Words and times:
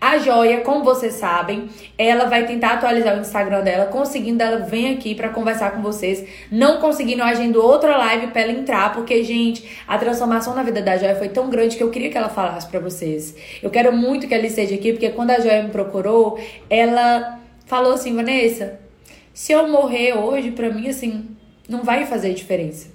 A 0.00 0.18
Joia, 0.18 0.60
como 0.60 0.84
vocês 0.84 1.14
sabem, 1.14 1.68
ela 1.96 2.26
vai 2.26 2.46
tentar 2.46 2.74
atualizar 2.74 3.16
o 3.16 3.20
Instagram 3.20 3.62
dela. 3.62 3.86
Conseguindo, 3.86 4.40
ela 4.40 4.58
vem 4.58 4.94
aqui 4.94 5.12
para 5.12 5.30
conversar 5.30 5.72
com 5.72 5.82
vocês. 5.82 6.24
Não 6.52 6.80
conseguindo, 6.80 7.20
eu 7.20 7.26
agendo 7.26 7.60
outra 7.60 7.96
live 7.96 8.28
pra 8.28 8.42
ela 8.42 8.52
entrar, 8.52 8.92
porque, 8.92 9.24
gente, 9.24 9.68
a 9.88 9.98
transformação 9.98 10.54
na 10.54 10.62
vida 10.62 10.80
da 10.80 10.96
Joia 10.96 11.16
foi 11.16 11.28
tão 11.28 11.50
grande 11.50 11.76
que 11.76 11.82
eu 11.82 11.90
queria 11.90 12.10
que 12.10 12.16
ela 12.16 12.28
falasse 12.28 12.68
para 12.68 12.78
vocês. 12.78 13.34
Eu 13.60 13.70
quero 13.70 13.92
muito 13.92 14.28
que 14.28 14.34
ela 14.34 14.46
esteja 14.46 14.76
aqui, 14.76 14.92
porque 14.92 15.10
quando 15.10 15.32
a 15.32 15.40
Joia 15.40 15.64
me 15.64 15.70
procurou, 15.70 16.38
ela 16.70 17.40
falou 17.66 17.94
assim: 17.94 18.14
Vanessa, 18.14 18.78
se 19.34 19.50
eu 19.50 19.68
morrer 19.68 20.14
hoje, 20.16 20.52
para 20.52 20.70
mim, 20.70 20.88
assim, 20.88 21.26
não 21.68 21.82
vai 21.82 22.06
fazer 22.06 22.34
diferença. 22.34 22.88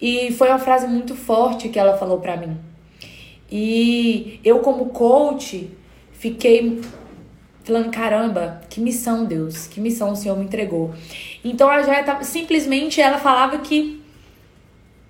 E 0.00 0.30
foi 0.32 0.48
uma 0.48 0.58
frase 0.58 0.86
muito 0.86 1.16
forte 1.16 1.68
que 1.68 1.78
ela 1.80 1.98
falou 1.98 2.20
para 2.20 2.36
mim. 2.36 2.56
E 3.50 4.40
eu, 4.44 4.58
como 4.60 4.86
coach, 4.86 5.70
fiquei 6.18 6.80
falando, 7.64 7.90
caramba, 7.90 8.60
que 8.70 8.80
missão, 8.80 9.24
Deus, 9.24 9.66
que 9.66 9.80
missão 9.80 10.12
o 10.12 10.16
Senhor 10.16 10.38
me 10.38 10.44
entregou. 10.44 10.94
Então 11.44 11.68
a 11.68 11.82
Joia 11.82 12.04
tava, 12.04 12.22
simplesmente 12.22 13.00
ela 13.00 13.18
falava 13.18 13.58
que 13.58 14.00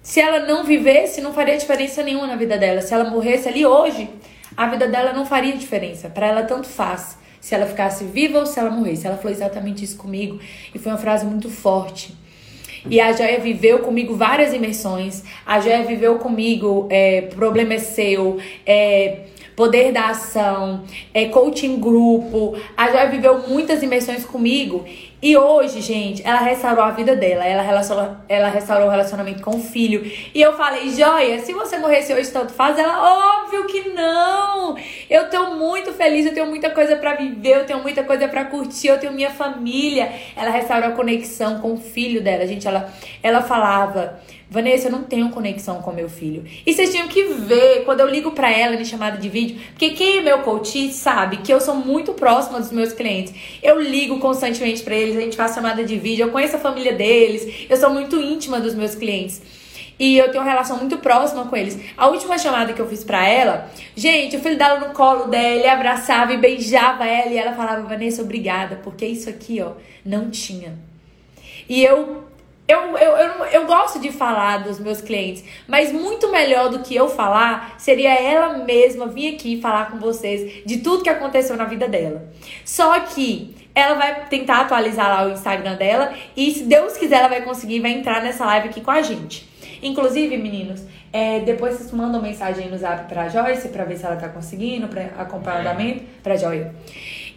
se 0.02 0.20
ela 0.20 0.46
não 0.46 0.64
vivesse, 0.64 1.20
não 1.20 1.34
faria 1.34 1.56
diferença 1.56 2.02
nenhuma 2.02 2.26
na 2.26 2.36
vida 2.36 2.56
dela. 2.56 2.80
Se 2.80 2.94
ela 2.94 3.10
morresse 3.10 3.48
ali 3.48 3.66
hoje, 3.66 4.08
a 4.56 4.68
vida 4.68 4.88
dela 4.88 5.12
não 5.12 5.26
faria 5.26 5.56
diferença. 5.56 6.08
Para 6.08 6.28
ela 6.28 6.42
tanto 6.44 6.66
faz 6.66 7.18
se 7.40 7.54
ela 7.54 7.66
ficasse 7.66 8.04
viva 8.04 8.38
ou 8.38 8.46
se 8.46 8.58
ela 8.58 8.70
morresse. 8.70 9.06
Ela 9.06 9.16
falou 9.16 9.32
exatamente 9.32 9.84
isso 9.84 9.96
comigo 9.96 10.38
e 10.74 10.78
foi 10.78 10.92
uma 10.92 10.98
frase 10.98 11.26
muito 11.26 11.50
forte. 11.50 12.14
E 12.88 13.00
a 13.00 13.12
Joia 13.12 13.40
viveu 13.40 13.80
comigo 13.80 14.14
várias 14.14 14.54
imersões. 14.54 15.24
A 15.44 15.60
Joia 15.60 15.82
viveu 15.82 16.18
comigo 16.18 16.86
é, 16.88 17.22
Problema 17.22 17.74
é 17.74 17.78
Seu, 17.78 18.38
é, 18.64 19.26
Poder 19.56 19.90
da 19.90 20.10
Ação, 20.10 20.84
é, 21.14 21.28
Coaching 21.28 21.80
Grupo. 21.80 22.54
A 22.76 22.90
Joia 22.90 23.08
viveu 23.08 23.48
muitas 23.48 23.82
imersões 23.82 24.22
comigo. 24.22 24.84
E 25.22 25.34
hoje, 25.34 25.80
gente, 25.80 26.22
ela 26.26 26.40
restaurou 26.40 26.84
a 26.84 26.90
vida 26.90 27.16
dela. 27.16 27.42
Ela, 27.42 27.62
relacionou, 27.62 28.16
ela 28.28 28.48
restaurou 28.50 28.86
o 28.86 28.90
relacionamento 28.90 29.42
com 29.42 29.56
o 29.56 29.60
filho. 29.60 30.04
E 30.34 30.42
eu 30.42 30.52
falei, 30.52 30.90
Joia, 30.90 31.38
se 31.38 31.54
você 31.54 31.78
morresse 31.78 32.12
hoje, 32.12 32.30
tanto 32.30 32.52
faz? 32.52 32.78
Ela, 32.78 33.42
óbvio 33.42 33.66
que 33.66 33.88
não! 33.88 34.76
Eu 35.08 35.30
tô 35.30 35.54
muito 35.54 35.90
feliz, 35.94 36.26
eu 36.26 36.34
tenho 36.34 36.46
muita 36.46 36.68
coisa 36.68 36.94
para 36.94 37.14
viver, 37.14 37.56
eu 37.56 37.64
tenho 37.64 37.82
muita 37.82 38.04
coisa 38.04 38.28
para 38.28 38.44
curtir, 38.44 38.88
eu 38.88 39.00
tenho 39.00 39.14
minha 39.14 39.30
família. 39.30 40.12
Ela 40.36 40.50
restaurou 40.50 40.90
a 40.90 40.92
conexão 40.92 41.60
com 41.60 41.72
o 41.72 41.78
filho 41.78 42.22
dela. 42.22 42.46
Gente, 42.46 42.68
ela, 42.68 42.92
ela 43.22 43.40
falava. 43.40 44.20
Vanessa, 44.48 44.86
eu 44.86 44.92
não 44.92 45.02
tenho 45.02 45.30
conexão 45.30 45.82
com 45.82 45.92
meu 45.92 46.08
filho. 46.08 46.44
E 46.64 46.72
vocês 46.72 46.90
tinham 46.90 47.08
que 47.08 47.22
ver 47.24 47.84
quando 47.84 48.00
eu 48.00 48.08
ligo 48.08 48.30
para 48.30 48.50
ela 48.50 48.76
em 48.76 48.84
chamada 48.84 49.18
de 49.18 49.28
vídeo, 49.28 49.60
porque 49.70 49.90
quem 49.90 50.18
é 50.18 50.20
meu 50.22 50.38
coach 50.40 50.92
sabe 50.92 51.38
que 51.38 51.52
eu 51.52 51.60
sou 51.60 51.74
muito 51.74 52.12
próxima 52.12 52.60
dos 52.60 52.70
meus 52.70 52.92
clientes. 52.92 53.34
Eu 53.62 53.80
ligo 53.80 54.20
constantemente 54.20 54.82
para 54.82 54.94
eles, 54.94 55.16
a 55.16 55.20
gente 55.20 55.36
faz 55.36 55.52
chamada 55.52 55.84
de 55.84 55.98
vídeo, 55.98 56.26
eu 56.26 56.30
conheço 56.30 56.56
a 56.56 56.60
família 56.60 56.92
deles, 56.92 57.66
eu 57.68 57.76
sou 57.76 57.90
muito 57.90 58.20
íntima 58.20 58.60
dos 58.60 58.74
meus 58.74 58.94
clientes. 58.94 59.42
E 59.98 60.18
eu 60.18 60.30
tenho 60.30 60.44
uma 60.44 60.50
relação 60.50 60.76
muito 60.76 60.98
próxima 60.98 61.46
com 61.46 61.56
eles. 61.56 61.78
A 61.96 62.08
última 62.08 62.36
chamada 62.38 62.72
que 62.72 62.80
eu 62.80 62.86
fiz 62.86 63.02
pra 63.02 63.26
ela, 63.26 63.70
gente, 63.96 64.36
o 64.36 64.40
filho 64.40 64.58
dela 64.58 64.78
no 64.78 64.92
colo 64.92 65.24
dela, 65.24 65.72
abraçava 65.72 66.34
e 66.34 66.36
beijava 66.36 67.06
ela 67.06 67.32
e 67.32 67.38
ela 67.38 67.54
falava, 67.54 67.82
Vanessa, 67.88 68.22
obrigada, 68.22 68.78
porque 68.84 69.06
isso 69.06 69.28
aqui, 69.28 69.60
ó, 69.62 69.72
não 70.04 70.30
tinha. 70.30 70.78
E 71.68 71.82
eu 71.82 72.24
eu, 72.68 72.98
eu, 72.98 73.16
eu, 73.16 73.44
eu 73.44 73.66
gosto 73.66 74.00
de 74.00 74.10
falar 74.10 74.64
dos 74.64 74.80
meus 74.80 75.00
clientes, 75.00 75.44
mas 75.68 75.92
muito 75.92 76.30
melhor 76.30 76.68
do 76.68 76.80
que 76.80 76.96
eu 76.96 77.08
falar 77.08 77.74
seria 77.78 78.12
ela 78.12 78.58
mesma 78.58 79.06
vir 79.06 79.34
aqui 79.34 79.60
falar 79.60 79.90
com 79.90 79.98
vocês 79.98 80.64
de 80.64 80.78
tudo 80.78 81.02
que 81.02 81.08
aconteceu 81.08 81.56
na 81.56 81.64
vida 81.64 81.86
dela. 81.86 82.28
Só 82.64 82.98
que 83.00 83.54
ela 83.74 83.94
vai 83.94 84.24
tentar 84.26 84.62
atualizar 84.62 85.08
lá 85.08 85.26
o 85.28 85.32
Instagram 85.32 85.76
dela 85.76 86.12
e, 86.36 86.50
se 86.50 86.64
Deus 86.64 86.96
quiser, 86.96 87.18
ela 87.18 87.28
vai 87.28 87.42
conseguir, 87.42 87.80
vai 87.80 87.92
entrar 87.92 88.22
nessa 88.22 88.44
live 88.46 88.68
aqui 88.68 88.80
com 88.80 88.90
a 88.90 89.02
gente. 89.02 89.46
Inclusive, 89.82 90.36
meninos, 90.38 90.82
é, 91.12 91.40
depois 91.40 91.74
vocês 91.76 91.92
mandam 91.92 92.20
mensagem 92.20 92.68
no 92.68 92.78
zap 92.78 93.06
pra 93.06 93.28
Joyce 93.28 93.68
pra 93.68 93.84
ver 93.84 93.96
se 93.96 94.04
ela 94.04 94.16
tá 94.16 94.28
conseguindo, 94.28 94.88
pra 94.88 95.04
acompanhar 95.18 95.58
o 95.58 95.60
andamento, 95.60 96.02
pra 96.22 96.36
Joia. 96.36 96.74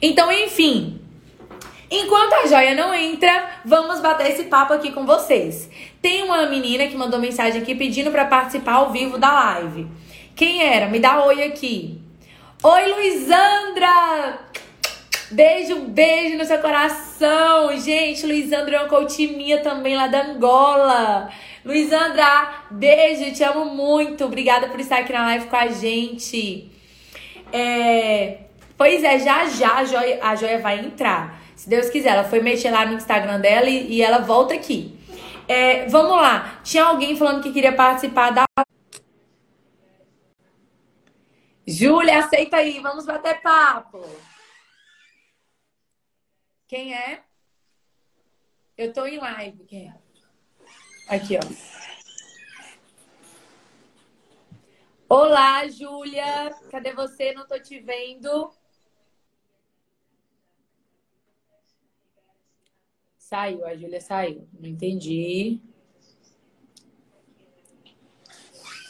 Então, 0.01 0.31
enfim. 0.31 0.98
Enquanto 1.91 2.33
a 2.33 2.45
joia 2.45 2.75
não 2.75 2.93
entra, 2.93 3.49
vamos 3.65 3.99
bater 3.99 4.29
esse 4.29 4.43
papo 4.43 4.73
aqui 4.73 4.91
com 4.91 5.05
vocês. 5.05 5.69
Tem 6.01 6.21
uma 6.23 6.45
menina 6.45 6.85
que 6.87 6.95
mandou 6.95 7.19
mensagem 7.19 7.61
aqui 7.61 7.73
pedindo 7.73 8.11
para 8.11 8.25
participar 8.25 8.73
ao 8.73 8.91
vivo 8.91 9.17
da 9.17 9.31
live. 9.31 9.87
Quem 10.35 10.61
era? 10.61 10.87
Me 10.87 10.99
dá 10.99 11.25
oi 11.25 11.43
aqui. 11.43 11.99
Oi, 12.61 12.93
Luizandra! 12.93 14.39
Beijo, 15.31 15.79
beijo 15.79 16.37
no 16.37 16.45
seu 16.45 16.59
coração. 16.59 17.75
Gente, 17.77 18.25
Luizandra 18.25 18.75
é 18.75 18.79
uma 18.79 18.89
coach 18.89 19.27
também 19.63 19.95
lá 19.95 20.07
da 20.07 20.25
Angola. 20.25 21.29
Luizandra, 21.65 22.65
beijo, 22.69 23.31
te 23.33 23.43
amo 23.43 23.65
muito. 23.65 24.25
Obrigada 24.25 24.67
por 24.67 24.79
estar 24.79 24.99
aqui 24.99 25.11
na 25.11 25.25
live 25.25 25.47
com 25.47 25.55
a 25.55 25.67
gente. 25.67 26.69
É... 27.51 28.37
Pois 28.77 29.03
é, 29.03 29.19
já 29.19 29.45
já 29.45 29.75
a 29.75 29.83
joia, 29.83 30.19
a 30.21 30.35
joia 30.35 30.59
vai 30.59 30.79
entrar. 30.79 31.39
Se 31.59 31.67
Deus 31.67 31.89
quiser, 31.89 32.11
ela 32.11 32.23
foi 32.23 32.39
mexer 32.41 32.71
lá 32.71 32.85
no 32.85 32.93
Instagram 32.93 33.41
dela 33.41 33.69
e, 33.69 33.95
e 33.95 34.01
ela 34.01 34.19
volta 34.19 34.53
aqui. 34.53 34.97
É, 35.45 35.87
vamos 35.89 36.13
lá. 36.13 36.61
Tinha 36.63 36.85
alguém 36.85 37.17
falando 37.17 37.43
que 37.43 37.51
queria 37.51 37.75
participar 37.75 38.29
da. 38.29 38.45
Júlia, 41.67 42.19
aceita 42.19 42.55
aí. 42.55 42.79
Vamos 42.79 43.05
bater 43.05 43.41
papo. 43.41 44.01
Quem 46.65 46.93
é? 46.93 47.23
Eu 48.77 48.93
tô 48.93 49.05
em 49.05 49.17
live. 49.17 49.65
Quem 49.65 49.89
é? 49.89 49.95
Aqui, 51.13 51.37
ó. 51.37 51.41
Olá, 55.09 55.67
Júlia. 55.67 56.55
Cadê 56.71 56.93
você? 56.93 57.33
Não 57.33 57.45
tô 57.45 57.59
te 57.59 57.81
vendo. 57.81 58.49
Saiu, 63.29 63.63
a 63.63 63.75
Júlia 63.75 64.01
saiu. 64.01 64.49
Não 64.59 64.67
entendi. 64.67 65.61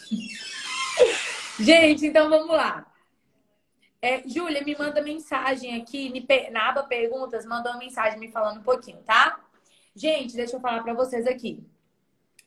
Gente, 1.60 2.06
então 2.06 2.30
vamos 2.30 2.56
lá. 2.56 2.90
É, 4.02 4.26
Júlia, 4.26 4.64
me 4.64 4.78
manda 4.78 5.02
mensagem 5.02 5.76
aqui, 5.82 6.10
me, 6.10 6.26
na 6.52 6.70
aba 6.70 6.84
perguntas, 6.84 7.46
manda 7.46 7.70
uma 7.70 7.80
mensagem 7.80 8.18
me 8.18 8.32
falando 8.32 8.62
um 8.62 8.64
pouquinho, 8.64 9.04
tá? 9.04 9.42
Gente, 9.94 10.38
deixa 10.38 10.56
eu 10.56 10.62
falar 10.62 10.84
para 10.84 10.94
vocês 10.94 11.28
aqui. 11.28 11.62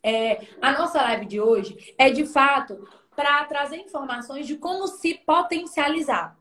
É, 0.02 0.46
a 0.62 0.72
nossa 0.72 1.02
live 1.02 1.26
de 1.26 1.42
hoje 1.42 1.94
é 1.98 2.08
de 2.08 2.24
fato 2.24 2.88
para 3.14 3.44
trazer 3.44 3.76
informações 3.76 4.46
de 4.46 4.56
como 4.56 4.86
se 4.86 5.12
potencializar. 5.26 6.38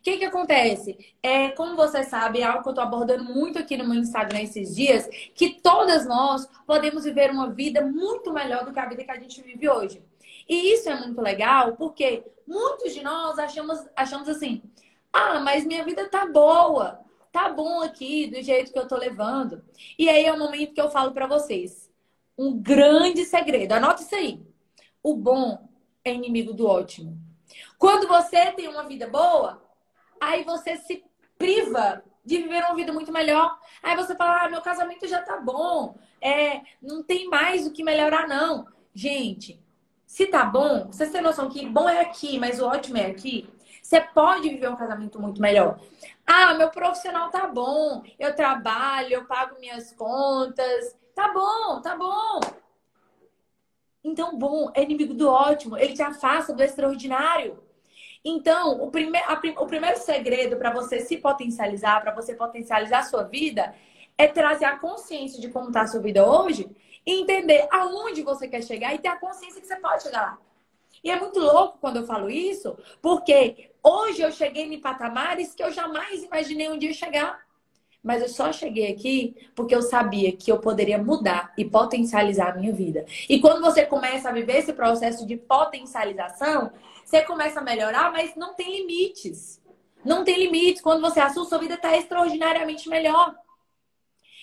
O 0.00 0.02
que, 0.02 0.16
que 0.16 0.24
acontece? 0.24 1.14
É, 1.22 1.50
como 1.50 1.76
você 1.76 2.02
sabe, 2.02 2.40
é 2.40 2.44
algo 2.44 2.62
que 2.62 2.68
eu 2.68 2.72
estou 2.72 2.82
abordando 2.82 3.22
muito 3.22 3.58
aqui 3.58 3.76
no 3.76 3.86
meu 3.86 3.98
Instagram 3.98 4.40
esses 4.40 4.74
dias, 4.74 5.06
que 5.34 5.60
todas 5.60 6.06
nós 6.06 6.48
podemos 6.66 7.04
viver 7.04 7.30
uma 7.30 7.50
vida 7.50 7.84
muito 7.84 8.32
melhor 8.32 8.64
do 8.64 8.72
que 8.72 8.80
a 8.80 8.88
vida 8.88 9.04
que 9.04 9.10
a 9.10 9.20
gente 9.20 9.42
vive 9.42 9.68
hoje. 9.68 10.02
E 10.48 10.72
isso 10.72 10.88
é 10.88 10.98
muito 10.98 11.20
legal 11.20 11.76
porque 11.76 12.24
muitos 12.46 12.94
de 12.94 13.02
nós 13.02 13.38
achamos, 13.38 13.78
achamos 13.94 14.26
assim: 14.26 14.62
ah, 15.12 15.38
mas 15.40 15.66
minha 15.66 15.84
vida 15.84 16.08
tá 16.08 16.24
boa, 16.24 16.98
tá 17.30 17.50
bom 17.50 17.82
aqui 17.82 18.26
do 18.26 18.42
jeito 18.42 18.72
que 18.72 18.78
eu 18.78 18.88
tô 18.88 18.96
levando. 18.96 19.62
E 19.98 20.08
aí 20.08 20.24
é 20.24 20.32
o 20.32 20.38
momento 20.38 20.72
que 20.72 20.80
eu 20.80 20.90
falo 20.90 21.12
para 21.12 21.26
vocês 21.26 21.90
um 22.38 22.58
grande 22.58 23.26
segredo. 23.26 23.72
Anota 23.72 24.02
isso 24.02 24.14
aí. 24.14 24.40
O 25.02 25.14
bom 25.14 25.68
é 26.02 26.14
inimigo 26.14 26.54
do 26.54 26.66
ótimo. 26.66 27.18
Quando 27.78 28.08
você 28.08 28.50
tem 28.52 28.66
uma 28.66 28.84
vida 28.84 29.06
boa, 29.06 29.62
aí 30.20 30.44
você 30.44 30.76
se 30.76 31.02
priva 31.38 32.04
de 32.24 32.36
viver 32.36 32.62
uma 32.64 32.74
vida 32.74 32.92
muito 32.92 33.10
melhor. 33.10 33.58
Aí 33.82 33.96
você 33.96 34.14
fala, 34.14 34.44
ah, 34.44 34.48
meu 34.48 34.60
casamento 34.60 35.08
já 35.08 35.22
tá 35.22 35.38
bom, 35.38 35.96
é, 36.20 36.60
não 36.82 37.02
tem 37.02 37.28
mais 37.28 37.66
o 37.66 37.72
que 37.72 37.82
melhorar, 37.82 38.28
não. 38.28 38.66
Gente, 38.94 39.60
se 40.06 40.26
tá 40.26 40.44
bom, 40.44 40.86
vocês 40.86 41.10
têm 41.10 41.20
noção 41.20 41.48
que 41.48 41.64
bom 41.66 41.88
é 41.88 42.00
aqui, 42.00 42.38
mas 42.38 42.60
o 42.60 42.66
ótimo 42.66 42.98
é 42.98 43.06
aqui. 43.06 43.48
Você 43.82 44.00
pode 44.00 44.48
viver 44.48 44.68
um 44.68 44.76
casamento 44.76 45.20
muito 45.20 45.40
melhor. 45.40 45.80
Ah, 46.26 46.54
meu 46.54 46.70
profissional 46.70 47.30
tá 47.30 47.46
bom, 47.46 48.04
eu 48.18 48.34
trabalho, 48.36 49.14
eu 49.14 49.24
pago 49.24 49.58
minhas 49.58 49.92
contas. 49.92 50.96
Tá 51.14 51.32
bom, 51.32 51.80
tá 51.80 51.96
bom. 51.96 52.40
Então, 54.02 54.38
bom 54.38 54.70
é 54.74 54.82
inimigo 54.82 55.14
do 55.14 55.28
ótimo, 55.28 55.76
ele 55.76 55.94
te 55.94 56.02
afasta 56.02 56.52
do 56.52 56.62
extraordinário. 56.62 57.62
Então, 58.24 58.82
o, 58.82 58.90
prime 58.90 59.18
o 59.58 59.66
primeiro 59.66 59.98
segredo 59.98 60.56
para 60.56 60.72
você 60.72 61.00
se 61.00 61.16
potencializar, 61.16 62.00
para 62.00 62.14
você 62.14 62.34
potencializar 62.34 62.98
a 62.98 63.04
sua 63.04 63.22
vida, 63.22 63.74
é 64.18 64.26
trazer 64.26 64.66
a 64.66 64.78
consciência 64.78 65.40
de 65.40 65.48
como 65.48 65.68
está 65.68 65.82
a 65.82 65.86
sua 65.86 66.00
vida 66.00 66.28
hoje 66.28 66.68
e 67.06 67.20
entender 67.20 67.66
aonde 67.70 68.22
você 68.22 68.46
quer 68.46 68.62
chegar 68.62 68.94
e 68.94 68.98
ter 68.98 69.08
a 69.08 69.16
consciência 69.16 69.60
que 69.60 69.66
você 69.66 69.76
pode 69.76 70.02
chegar 70.02 70.20
lá. 70.20 70.38
E 71.02 71.10
é 71.10 71.18
muito 71.18 71.40
louco 71.40 71.78
quando 71.80 71.96
eu 71.96 72.06
falo 72.06 72.28
isso, 72.28 72.76
porque 73.00 73.70
Hoje 73.82 74.20
eu 74.20 74.30
cheguei 74.30 74.64
em 74.64 74.78
patamares 74.78 75.54
que 75.54 75.62
eu 75.62 75.72
jamais 75.72 76.22
imaginei 76.22 76.68
um 76.68 76.78
dia 76.78 76.92
chegar. 76.92 77.40
Mas 78.02 78.22
eu 78.22 78.28
só 78.28 78.50
cheguei 78.50 78.90
aqui 78.90 79.34
porque 79.54 79.74
eu 79.74 79.82
sabia 79.82 80.32
que 80.32 80.50
eu 80.50 80.58
poderia 80.58 80.96
mudar 80.96 81.52
e 81.56 81.64
potencializar 81.64 82.50
a 82.50 82.56
minha 82.56 82.72
vida. 82.72 83.04
E 83.28 83.40
quando 83.40 83.60
você 83.60 83.84
começa 83.84 84.28
a 84.28 84.32
viver 84.32 84.58
esse 84.58 84.72
processo 84.72 85.26
de 85.26 85.36
potencialização, 85.36 86.72
você 87.10 87.22
começa 87.22 87.58
a 87.58 87.64
melhorar, 87.64 88.12
mas 88.12 88.36
não 88.36 88.54
tem 88.54 88.78
limites. 88.78 89.60
Não 90.04 90.22
tem 90.22 90.38
limites. 90.38 90.80
Quando 90.80 91.00
você 91.00 91.18
assume, 91.18 91.48
sua 91.48 91.58
vida 91.58 91.74
está 91.74 91.96
extraordinariamente 91.96 92.88
melhor. 92.88 93.34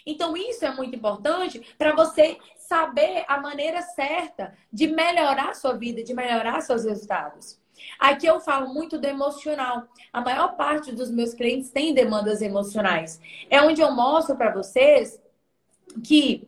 Então, 0.06 0.36
isso 0.36 0.66
é 0.66 0.74
muito 0.74 0.96
importante 0.96 1.66
para 1.78 1.96
você 1.96 2.38
saber 2.58 3.24
a 3.28 3.40
maneira 3.40 3.82
certa 3.82 4.54
de 4.72 4.88
melhorar 4.88 5.56
sua 5.56 5.74
vida, 5.74 6.04
de 6.04 6.14
melhorar 6.14 6.60
seus 6.60 6.84
resultados. 6.84 7.58
Aqui 7.98 8.26
eu 8.26 8.42
falo 8.42 8.74
muito 8.74 8.98
do 8.98 9.06
emocional. 9.06 9.88
A 10.12 10.20
maior 10.20 10.58
parte 10.58 10.92
dos 10.92 11.10
meus 11.10 11.34
clientes 11.34 11.70
tem 11.70 11.94
demandas 11.94 12.42
emocionais. 12.42 13.20
É 13.50 13.62
onde 13.62 13.80
eu 13.80 13.92
mostro 13.94 14.36
para 14.36 14.52
vocês 14.52 15.22
que 16.04 16.48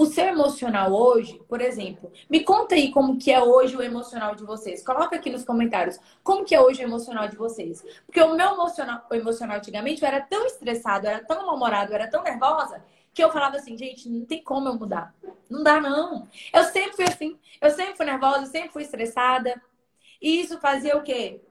o 0.00 0.06
seu 0.06 0.24
emocional 0.24 0.94
hoje, 0.94 1.38
por 1.46 1.60
exemplo, 1.60 2.10
me 2.30 2.42
conta 2.42 2.74
aí 2.74 2.90
como 2.90 3.18
que 3.18 3.30
é 3.30 3.38
hoje 3.42 3.76
o 3.76 3.82
emocional 3.82 4.34
de 4.34 4.42
vocês. 4.42 4.82
Coloca 4.82 5.14
aqui 5.14 5.28
nos 5.28 5.44
comentários 5.44 6.00
como 6.24 6.42
que 6.42 6.54
é 6.54 6.60
hoje 6.60 6.82
o 6.82 6.86
emocional 6.86 7.28
de 7.28 7.36
vocês. 7.36 7.84
Porque 8.06 8.18
o 8.22 8.34
meu 8.34 8.54
emocional, 8.54 9.04
o 9.10 9.14
emocional 9.14 9.58
antigamente 9.58 10.00
eu 10.00 10.08
era 10.08 10.22
tão 10.22 10.46
estressado, 10.46 11.06
eu 11.06 11.10
era 11.10 11.24
tão 11.26 11.44
mal-humorado, 11.44 11.92
eu 11.92 11.96
era 11.96 12.08
tão 12.08 12.22
nervosa, 12.22 12.82
que 13.12 13.22
eu 13.22 13.30
falava 13.30 13.58
assim, 13.58 13.76
gente, 13.76 14.08
não 14.08 14.24
tem 14.24 14.42
como 14.42 14.68
eu 14.68 14.74
mudar. 14.74 15.14
Não 15.50 15.62
dá, 15.62 15.78
não. 15.78 16.26
Eu 16.50 16.64
sempre 16.64 16.92
fui 16.96 17.04
assim. 17.04 17.38
Eu 17.60 17.70
sempre 17.70 17.94
fui 17.94 18.06
nervosa, 18.06 18.46
sempre 18.46 18.70
fui 18.70 18.82
estressada. 18.84 19.60
E 20.18 20.40
isso 20.40 20.58
fazia 20.60 20.96
o 20.96 21.02
quê? 21.02 21.42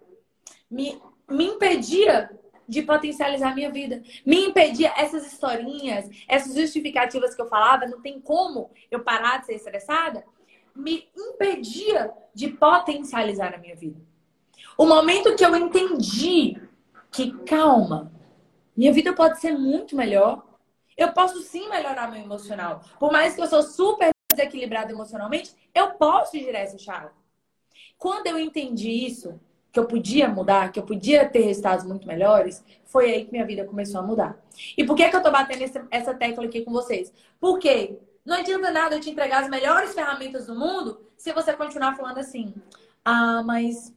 Me, 0.71 0.99
me 1.29 1.45
impedia 1.45 2.31
de 2.69 2.83
potencializar 2.83 3.51
a 3.51 3.55
minha 3.55 3.71
vida. 3.71 4.03
Me 4.23 4.45
impedia 4.45 4.93
essas 4.95 5.25
historinhas, 5.25 6.07
essas 6.27 6.55
justificativas 6.55 7.33
que 7.33 7.41
eu 7.41 7.47
falava, 7.47 7.87
não 7.87 7.99
tem 7.99 8.21
como 8.21 8.69
eu 8.91 9.03
parar 9.03 9.39
de 9.39 9.47
ser 9.47 9.55
estressada, 9.55 10.23
me 10.75 11.09
impedia 11.17 12.13
de 12.33 12.49
potencializar 12.49 13.55
a 13.55 13.57
minha 13.57 13.75
vida. 13.75 13.99
O 14.77 14.85
momento 14.85 15.35
que 15.35 15.43
eu 15.43 15.55
entendi 15.55 16.61
que, 17.11 17.31
calma, 17.43 18.11
minha 18.77 18.93
vida 18.93 19.13
pode 19.13 19.39
ser 19.39 19.57
muito 19.57 19.95
melhor. 19.95 20.45
Eu 20.95 21.11
posso 21.11 21.41
sim 21.41 21.67
melhorar 21.69 22.11
meu 22.11 22.21
emocional. 22.21 22.81
Por 22.99 23.11
mais 23.11 23.33
que 23.33 23.41
eu 23.41 23.47
sou 23.47 23.63
super 23.63 24.11
desequilibrada 24.31 24.91
emocionalmente, 24.91 25.53
eu 25.73 25.91
posso 25.95 26.37
girar 26.37 26.61
essa 26.61 26.77
chave. 26.77 27.09
Quando 27.97 28.27
eu 28.27 28.39
entendi 28.39 28.91
isso, 28.91 29.39
que 29.71 29.79
eu 29.79 29.85
podia 29.85 30.27
mudar, 30.27 30.71
que 30.71 30.79
eu 30.79 30.83
podia 30.83 31.27
ter 31.27 31.41
resultados 31.41 31.85
muito 31.85 32.07
melhores, 32.07 32.63
foi 32.85 33.11
aí 33.11 33.25
que 33.25 33.31
minha 33.31 33.45
vida 33.45 33.65
começou 33.65 33.99
a 33.99 34.03
mudar. 34.03 34.37
E 34.77 34.83
por 34.83 34.95
que, 34.95 35.07
que 35.07 35.15
eu 35.15 35.21
tô 35.21 35.31
batendo 35.31 35.63
essa 35.91 36.13
tecla 36.13 36.45
aqui 36.45 36.61
com 36.61 36.71
vocês? 36.71 37.13
Porque 37.39 37.99
não 38.25 38.37
adianta 38.37 38.71
nada 38.71 38.95
eu 38.95 38.99
te 38.99 39.09
entregar 39.09 39.43
as 39.43 39.49
melhores 39.49 39.93
ferramentas 39.93 40.47
do 40.47 40.55
mundo 40.55 40.99
se 41.17 41.31
você 41.33 41.53
continuar 41.53 41.95
falando 41.95 42.17
assim, 42.17 42.53
ah, 43.03 43.43
mas 43.43 43.93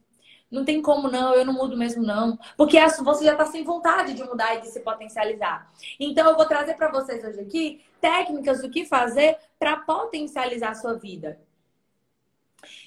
não 0.51 0.63
tem 0.63 0.81
como 0.81 1.09
não, 1.09 1.33
eu 1.33 1.43
não 1.43 1.53
mudo 1.53 1.75
mesmo 1.75 2.03
não. 2.03 2.37
Porque 2.55 2.77
você 3.03 3.25
já 3.25 3.31
está 3.31 3.45
sem 3.45 3.63
vontade 3.63 4.13
de 4.13 4.23
mudar 4.23 4.55
e 4.55 4.61
de 4.61 4.67
se 4.67 4.81
potencializar. 4.81 5.71
Então 5.99 6.29
eu 6.29 6.35
vou 6.35 6.45
trazer 6.45 6.75
para 6.75 6.91
vocês 6.91 7.23
hoje 7.23 7.39
aqui 7.39 7.81
técnicas 7.99 8.61
do 8.61 8.69
que 8.69 8.85
fazer 8.85 9.37
para 9.57 9.77
potencializar 9.77 10.69
a 10.69 10.75
sua 10.75 10.93
vida. 10.93 11.39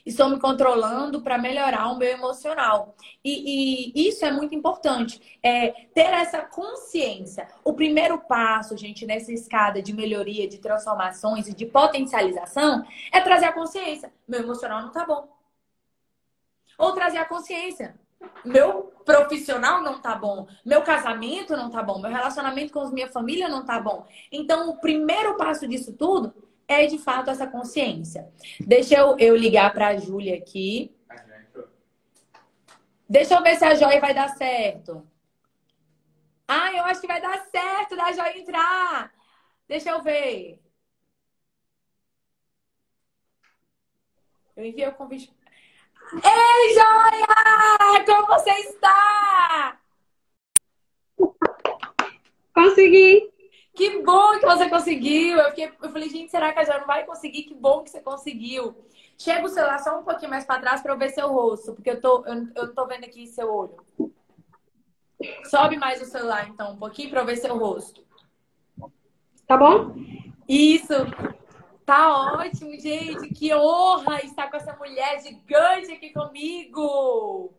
Estou 0.05 0.28
me 0.28 0.38
controlando 0.38 1.23
para 1.23 1.38
melhorar 1.38 1.88
o 1.90 1.99
meu 1.99 2.08
emocional. 2.08 2.94
E, 3.25 3.93
e, 3.94 4.08
isso 4.08 4.25
é 4.25 4.31
muito 4.31 4.55
importante. 4.55 5.38
É 5.43 5.69
ter 5.94 6.12
essa 6.12 6.43
consciência. 6.43 7.49
O 7.64 7.73
primeiro 7.73 8.19
passo, 8.19 8.76
gente, 8.76 9.06
nessa 9.06 9.32
escada 9.32 9.82
de 9.82 9.93
melhoria, 9.93 10.49
de 10.49 10.58
transformações 10.58 11.49
e 11.49 11.55
de 11.55 11.67
potencialização 11.67 12.84
é 13.12 13.20
trazer 13.20 13.46
a 13.46 13.52
consciência. 13.52 14.12
Meu 14.26 14.40
emocional 14.40 14.82
não 14.82 14.93
tá 14.93 15.05
bom. 15.05 15.28
Ou 16.78 16.93
trazer 16.93 17.19
a 17.19 17.25
consciência. 17.25 17.94
Meu 18.44 18.93
profissional 19.05 19.82
não 19.82 20.00
tá 20.00 20.14
bom, 20.14 20.46
meu 20.64 20.82
casamento 20.82 21.56
não 21.56 21.70
tá 21.70 21.82
bom, 21.82 22.00
meu 22.00 22.11
relacionamento 22.11 22.73
com 22.73 22.81
a 22.81 22.90
minha 22.90 23.08
família 23.08 23.49
não 23.49 23.64
tá 23.64 23.78
bom. 23.78 24.06
Então, 24.32 24.70
o 24.70 24.78
primeiro 24.78 25.37
passo 25.37 25.67
disso 25.67 25.93
tudo 25.93 26.32
é 26.68 26.86
de 26.86 26.98
fato 26.98 27.30
essa 27.30 27.46
consciência. 27.46 28.28
Deixa 28.60 28.94
eu, 28.96 29.16
eu 29.18 29.36
ligar 29.36 29.72
para 29.72 29.88
a 29.88 29.96
Júlia 29.96 30.36
aqui. 30.36 30.94
Deixa 33.08 33.34
eu 33.34 33.42
ver 33.42 33.56
se 33.56 33.64
a 33.64 33.74
Joia 33.74 34.00
vai 34.00 34.12
dar 34.12 34.28
certo. 34.30 35.06
Ah, 36.48 36.72
eu 36.72 36.84
acho 36.84 37.00
que 37.00 37.06
vai 37.06 37.20
dar 37.20 37.38
certo 37.46 37.96
da 37.96 38.12
Joia 38.12 38.38
entrar. 38.38 39.12
Deixa 39.68 39.90
eu 39.90 40.02
ver. 40.02 40.60
Eu 44.56 44.64
enviei 44.64 44.88
o 44.88 44.94
convite. 44.94 45.32
Ei, 46.14 46.74
Joia! 46.74 48.04
Como 48.06 48.26
você 48.26 48.50
está? 48.50 49.78
Consegui. 52.54 53.36
Que 53.76 54.02
bom 54.02 54.38
que 54.38 54.46
você 54.46 54.70
conseguiu. 54.70 55.37
Eu, 55.37 55.50
fiquei, 55.50 55.67
eu 55.67 55.90
falei, 55.90 56.08
gente, 56.08 56.31
será 56.31 56.50
que 56.50 56.58
a 56.58 56.78
não 56.78 56.87
vai 56.87 57.05
conseguir? 57.05 57.43
Que 57.43 57.55
bom 57.55 57.84
que 57.84 57.90
você 57.90 58.00
conseguiu. 58.00 58.75
Chega 59.19 59.44
o 59.44 59.50
celular 59.50 59.78
só 59.78 60.00
um 60.00 60.02
pouquinho 60.02 60.31
mais 60.31 60.46
para 60.46 60.61
trás 60.61 60.81
para 60.81 60.94
eu 60.94 60.99
ver 60.99 61.11
seu 61.11 61.28
rosto, 61.28 61.75
porque 61.75 61.90
eu 61.90 62.00
tô, 62.00 62.25
eu, 62.25 62.49
eu 62.55 62.75
tô 62.75 62.87
vendo 62.87 63.05
aqui 63.05 63.26
seu 63.26 63.52
olho. 63.52 63.76
Sobe 65.44 65.76
mais 65.76 66.00
o 66.00 66.06
celular, 66.06 66.49
então, 66.49 66.73
um 66.73 66.78
pouquinho 66.78 67.11
para 67.11 67.20
eu 67.20 67.26
ver 67.26 67.37
seu 67.37 67.56
rosto. 67.56 68.02
Tá 69.46 69.58
bom? 69.58 69.94
Isso. 70.49 70.94
Tá 71.84 72.34
ótimo, 72.34 72.78
gente. 72.81 73.28
Que 73.28 73.55
honra 73.55 74.25
estar 74.25 74.50
com 74.50 74.56
essa 74.56 74.75
mulher 74.76 75.20
gigante 75.23 75.93
aqui 75.93 76.14
comigo. 76.14 77.52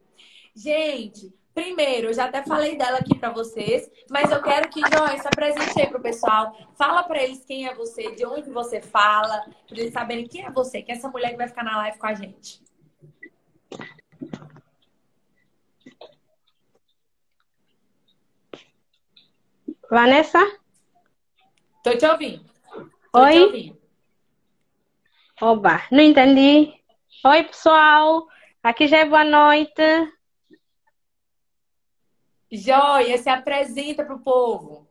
Gente, 0.55 1.31
Primeiro, 1.57 2.09
eu 2.09 2.13
já 2.13 2.25
até 2.25 2.43
falei 2.43 2.77
dela 2.77 2.99
aqui 2.99 3.17
para 3.17 3.31
vocês, 3.31 3.89
mas 4.11 4.29
eu 4.29 4.43
quero 4.43 4.69
que 4.69 4.79
Joyce 4.79 5.23
se 5.23 5.27
apresente 5.27 5.81
aí 5.81 5.87
pro 5.87 5.99
pessoal. 5.99 6.55
Fala 6.77 7.01
para 7.01 7.23
eles 7.23 7.43
quem 7.45 7.67
é 7.67 7.73
você, 7.73 8.11
de 8.11 8.23
onde 8.27 8.51
você 8.51 8.79
fala, 8.79 9.43
para 9.67 9.79
eles 9.79 9.91
saberem 9.91 10.27
quem 10.27 10.45
é 10.45 10.51
você, 10.51 10.83
que 10.83 10.91
é 10.91 10.95
essa 10.95 11.09
mulher 11.09 11.31
que 11.31 11.37
vai 11.37 11.47
ficar 11.47 11.63
na 11.63 11.77
live 11.77 11.97
com 11.97 12.05
a 12.05 12.13
gente. 12.13 12.61
Vanessa? 19.89 20.59
Tô 21.83 21.97
te 21.97 22.05
ouvindo. 22.05 22.45
Tô 23.11 23.19
Oi? 23.19 23.31
Te 23.31 23.39
ouvindo. 23.39 23.81
Oba, 25.41 25.81
não 25.91 26.03
entendi. 26.03 26.71
Oi, 27.25 27.43
pessoal. 27.45 28.27
Aqui 28.61 28.87
já 28.87 28.99
é 28.99 29.05
boa 29.05 29.23
noite. 29.23 29.81
Joia, 32.51 33.17
se 33.17 33.29
apresenta 33.29 34.05
para 34.05 34.15
o 34.15 34.19
povo. 34.19 34.87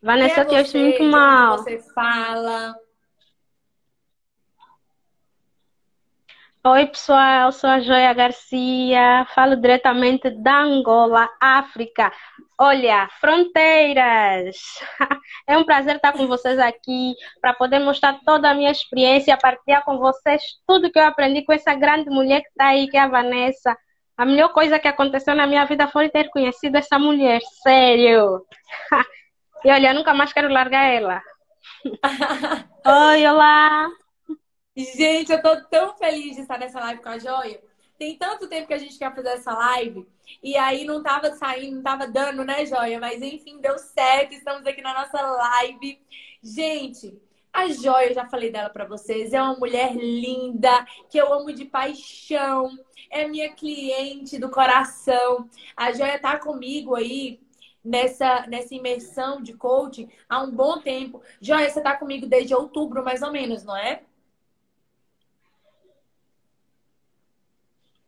Vanessa, 0.00 0.42
é 0.42 0.44
eu 0.44 0.60
estou 0.60 0.80
muito 0.80 1.02
mal. 1.04 1.58
Você 1.58 1.78
fala. 1.92 2.76
Oi, 6.66 6.86
pessoal, 6.86 7.52
sou 7.52 7.68
a 7.68 7.78
Joia 7.78 8.14
Garcia, 8.14 9.26
falo 9.34 9.54
diretamente 9.54 10.30
da 10.30 10.62
Angola, 10.62 11.28
África. 11.38 12.10
Olha, 12.58 13.08
fronteiras! 13.20 14.56
É 15.46 15.58
um 15.58 15.64
prazer 15.64 15.96
estar 15.96 16.12
com 16.12 16.26
vocês 16.26 16.58
aqui 16.58 17.14
para 17.38 17.52
poder 17.52 17.80
mostrar 17.80 18.18
toda 18.24 18.50
a 18.50 18.54
minha 18.54 18.70
experiência, 18.70 19.36
partilhar 19.36 19.84
com 19.84 19.98
vocês 19.98 20.42
tudo 20.66 20.90
que 20.90 20.98
eu 20.98 21.04
aprendi 21.04 21.44
com 21.44 21.52
essa 21.52 21.74
grande 21.74 22.08
mulher 22.08 22.40
que 22.40 22.48
está 22.48 22.68
aí, 22.68 22.88
que 22.88 22.96
é 22.96 23.00
a 23.00 23.08
Vanessa. 23.08 23.76
A 24.16 24.24
melhor 24.24 24.52
coisa 24.52 24.78
que 24.78 24.86
aconteceu 24.86 25.34
na 25.34 25.46
minha 25.46 25.64
vida 25.64 25.88
foi 25.88 26.08
ter 26.08 26.30
conhecido 26.30 26.76
essa 26.76 26.98
mulher, 26.98 27.40
sério. 27.62 28.44
E 29.64 29.70
olha, 29.70 29.88
eu 29.88 29.94
nunca 29.94 30.12
mais 30.12 30.30
quero 30.30 30.52
largar 30.52 30.84
ela. 30.92 31.22
Oi, 32.84 33.26
olá. 33.26 33.88
Gente, 34.76 35.32
eu 35.32 35.40
tô 35.40 35.58
tão 35.70 35.96
feliz 35.96 36.36
de 36.36 36.42
estar 36.42 36.58
nessa 36.58 36.78
live 36.80 37.00
com 37.00 37.08
a 37.08 37.18
Joia. 37.18 37.62
Tem 37.98 38.18
tanto 38.18 38.46
tempo 38.46 38.68
que 38.68 38.74
a 38.74 38.78
gente 38.78 38.98
quer 38.98 39.14
fazer 39.14 39.30
essa 39.30 39.54
live 39.54 40.06
e 40.42 40.54
aí 40.58 40.84
não 40.84 41.02
tava 41.02 41.30
saindo, 41.30 41.76
não 41.76 41.82
tava 41.82 42.06
dando, 42.06 42.44
né, 42.44 42.66
Joia? 42.66 43.00
Mas 43.00 43.22
enfim, 43.22 43.58
deu 43.58 43.78
certo. 43.78 44.34
Estamos 44.34 44.66
aqui 44.66 44.82
na 44.82 44.92
nossa 44.92 45.18
live. 45.18 45.98
Gente, 46.42 47.18
a 47.54 47.68
Joia, 47.68 48.08
eu 48.08 48.14
já 48.14 48.26
falei 48.28 48.50
dela 48.50 48.68
para 48.68 48.84
vocês, 48.84 49.32
é 49.32 49.40
uma 49.40 49.56
mulher 49.56 49.94
linda, 49.94 50.84
que 51.08 51.16
eu 51.16 51.32
amo 51.32 51.52
de 51.52 51.64
paixão 51.64 52.70
é 53.14 53.28
minha 53.28 53.54
cliente 53.54 54.38
do 54.38 54.50
coração. 54.50 55.48
A 55.76 55.92
Joia 55.92 56.18
tá 56.18 56.38
comigo 56.38 56.94
aí 56.96 57.40
nessa, 57.84 58.46
nessa 58.48 58.74
imersão 58.74 59.40
de 59.42 59.54
coaching 59.54 60.10
há 60.28 60.42
um 60.42 60.50
bom 60.50 60.80
tempo. 60.80 61.22
Joia, 61.40 61.70
você 61.70 61.80
tá 61.80 61.96
comigo 61.96 62.26
desde 62.26 62.54
outubro, 62.54 63.04
mais 63.04 63.22
ou 63.22 63.30
menos, 63.30 63.64
não 63.64 63.76
é? 63.76 64.02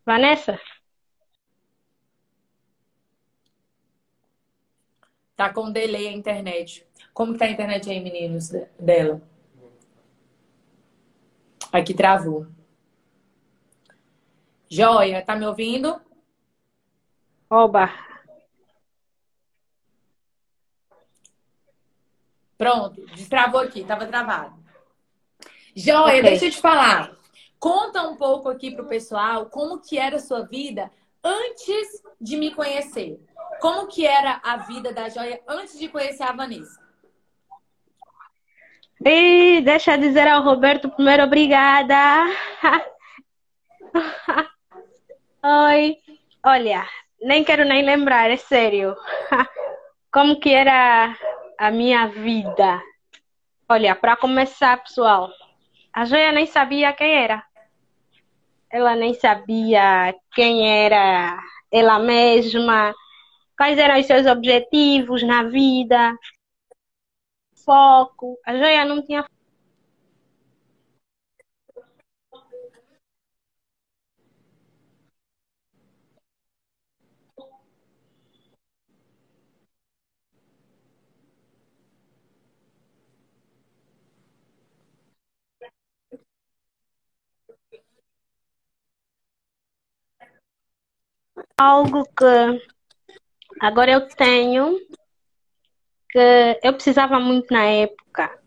Vanessa? 0.04 0.58
Tá 5.36 5.52
com 5.52 5.70
delay 5.70 6.08
a 6.08 6.12
internet. 6.12 6.86
Como 7.12 7.32
que 7.32 7.38
tá 7.38 7.44
a 7.44 7.50
internet 7.50 7.88
aí, 7.90 8.00
meninos, 8.00 8.50
dela? 8.78 9.20
Aqui 11.72 11.94
travou. 11.94 12.46
Joia, 14.68 15.24
tá 15.24 15.36
me 15.36 15.46
ouvindo? 15.46 16.00
Oba! 17.48 17.90
Pronto, 22.58 23.04
destravou 23.14 23.60
aqui, 23.60 23.84
tava 23.84 24.06
travado. 24.06 24.56
Joia, 25.74 26.20
okay. 26.20 26.22
deixa 26.22 26.46
eu 26.46 26.50
te 26.50 26.60
falar. 26.60 27.14
Conta 27.58 28.02
um 28.02 28.16
pouco 28.16 28.48
aqui 28.48 28.70
pro 28.70 28.86
pessoal 28.86 29.46
como 29.46 29.80
que 29.80 29.98
era 29.98 30.16
a 30.16 30.20
sua 30.20 30.42
vida 30.42 30.90
antes 31.22 32.02
de 32.20 32.36
me 32.36 32.54
conhecer. 32.54 33.20
Como 33.60 33.86
que 33.86 34.06
era 34.06 34.40
a 34.42 34.58
vida 34.58 34.92
da 34.92 35.08
Joia 35.08 35.40
antes 35.46 35.78
de 35.78 35.88
conhecer 35.88 36.22
a 36.22 36.32
Vanessa? 36.32 36.85
E 39.04 39.60
deixa 39.60 39.94
eu 39.94 39.98
dizer 39.98 40.26
ao 40.26 40.42
Roberto 40.42 40.88
primeiro 40.88 41.24
obrigada. 41.24 42.26
Oi. 45.44 45.96
Olha, 46.44 46.86
nem 47.20 47.44
quero 47.44 47.64
nem 47.64 47.84
lembrar, 47.84 48.30
é 48.30 48.36
sério. 48.36 48.96
Como 50.12 50.40
que 50.40 50.52
era 50.52 51.14
a 51.58 51.70
minha 51.70 52.06
vida? 52.06 52.80
Olha, 53.68 53.94
para 53.94 54.16
começar, 54.16 54.82
pessoal, 54.82 55.30
a 55.92 56.04
Joia 56.04 56.32
nem 56.32 56.46
sabia 56.46 56.92
quem 56.92 57.14
era. 57.14 57.44
Ela 58.70 58.94
nem 58.94 59.12
sabia 59.14 60.14
quem 60.34 60.84
era 60.84 61.38
ela 61.70 61.98
mesma, 61.98 62.94
quais 63.56 63.78
eram 63.78 63.98
os 63.98 64.06
seus 64.06 64.26
objetivos 64.26 65.22
na 65.22 65.42
vida, 65.44 66.16
foco. 67.66 68.38
A 68.46 68.54
Joia 68.56 68.86
não 68.86 69.04
tinha 69.04 69.26
algo 91.58 92.04
que 92.16 92.32
agora 93.60 93.90
eu 93.92 94.08
tenho 94.08 94.78
que 96.16 96.66
eu 96.66 96.72
precisava 96.72 97.20
muito 97.20 97.52
na 97.52 97.64
época. 97.64 98.38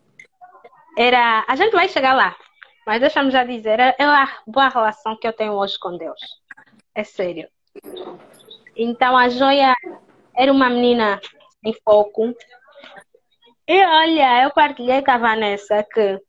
Era. 0.98 1.46
A 1.48 1.56
gente 1.56 1.72
vai 1.72 1.88
chegar 1.88 2.16
lá, 2.16 2.36
mas 2.84 3.00
deixa-me 3.00 3.30
já 3.30 3.44
dizer, 3.44 3.80
é 3.80 3.96
a 4.00 4.28
boa 4.48 4.70
relação 4.70 5.16
que 5.16 5.28
eu 5.28 5.34
tenho 5.34 5.54
hoje 5.54 5.78
com 5.78 5.96
Deus. 5.96 6.20
É 6.96 7.04
sério. 7.04 7.48
Então 8.76 9.16
a 9.16 9.30
joia 9.30 9.76
era 10.36 10.52
uma 10.52 10.68
menina 10.68 11.22
em 11.64 11.74
foco. 11.86 12.34
E 13.68 13.86
olha, 13.86 14.44
eu 14.44 14.50
partilhei 14.50 15.04
com 15.04 15.12
a 15.12 15.18
Vanessa 15.20 15.84
que 15.84 16.20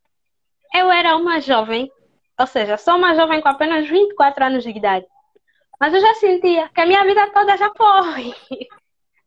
eu 0.74 0.90
era 0.90 1.16
uma 1.16 1.40
jovem, 1.40 1.90
ou 2.38 2.46
seja, 2.46 2.76
sou 2.76 2.96
uma 2.96 3.14
jovem 3.14 3.40
com 3.40 3.48
apenas 3.48 3.88
24 3.88 4.44
anos 4.44 4.62
de 4.62 4.70
idade. 4.70 5.06
Mas 5.80 5.94
eu 5.94 6.02
já 6.02 6.14
sentia 6.16 6.68
que 6.68 6.82
a 6.82 6.86
minha 6.86 7.02
vida 7.02 7.30
toda 7.30 7.56
já 7.56 7.72
foi. 7.74 8.34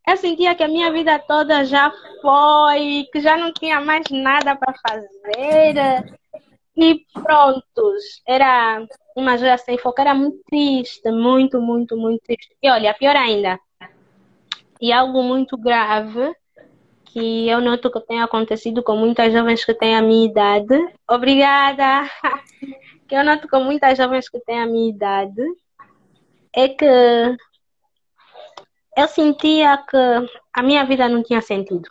Eu 0.07 0.17
sentia 0.17 0.53
que 0.53 0.63
a 0.63 0.67
minha 0.67 0.91
vida 0.91 1.17
toda 1.19 1.63
já 1.63 1.91
foi, 2.21 3.07
que 3.11 3.21
já 3.21 3.37
não 3.37 3.53
tinha 3.53 3.79
mais 3.79 4.05
nada 4.11 4.55
para 4.55 4.73
fazer. 4.73 6.19
E 6.75 7.05
prontos. 7.13 8.21
Era 8.27 8.85
uma 9.15 9.37
joia 9.37 9.57
sem 9.57 9.77
foco, 9.77 10.01
era 10.01 10.13
muito 10.13 10.39
triste, 10.49 11.09
muito, 11.11 11.61
muito, 11.61 11.95
muito 11.95 12.21
triste. 12.23 12.55
E 12.61 12.69
olha, 12.69 12.93
pior 12.93 13.15
ainda. 13.15 13.59
E 14.81 14.91
algo 14.91 15.23
muito 15.23 15.57
grave 15.57 16.35
que 17.05 17.47
eu 17.47 17.61
noto 17.61 17.91
que 17.91 18.01
tem 18.01 18.21
acontecido 18.21 18.81
com 18.81 18.97
muitas 18.97 19.31
jovens 19.31 19.63
que 19.63 19.73
têm 19.73 19.95
a 19.95 20.01
minha 20.01 20.25
idade. 20.25 20.75
Obrigada! 21.09 22.09
Que 23.05 23.15
eu 23.15 23.23
noto 23.23 23.49
com 23.49 23.59
muitas 23.59 23.97
jovens 23.97 24.29
que 24.29 24.39
têm 24.39 24.61
a 24.61 24.65
minha 24.65 24.89
idade 24.89 25.43
é 26.53 26.69
que 26.69 26.85
eu 28.95 29.07
sentia 29.07 29.77
que 29.77 29.97
a 30.53 30.61
minha 30.61 30.85
vida 30.85 31.07
não 31.09 31.23
tinha 31.23 31.41
sentido. 31.41 31.89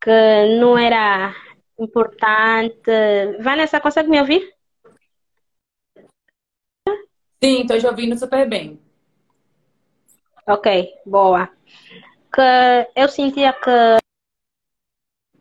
Que 0.00 0.58
não 0.60 0.78
era 0.78 1.34
importante. 1.78 2.90
Vanessa, 3.40 3.80
consegue 3.80 4.08
me 4.08 4.20
ouvir? 4.20 4.54
Sim, 7.42 7.62
estou 7.62 7.78
te 7.78 7.86
ouvindo 7.86 8.18
super 8.18 8.48
bem. 8.48 8.80
Ok, 10.48 10.94
boa. 11.04 11.50
Que 12.32 12.88
eu 12.94 13.08
sentia 13.08 13.52
que 13.52 13.70
é 13.70 13.98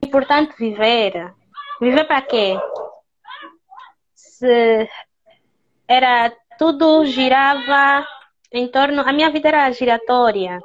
importante 0.04 0.56
viver. 0.58 1.34
Viver 1.80 2.06
para 2.06 2.22
quê? 2.22 2.56
Se 4.14 4.90
era 5.88 6.36
tudo 6.58 7.06
girava 7.06 8.06
em 8.58 8.68
torno. 8.68 9.02
A 9.02 9.12
minha 9.12 9.30
vida 9.30 9.50
era 9.50 9.72
giratória. 9.72 10.62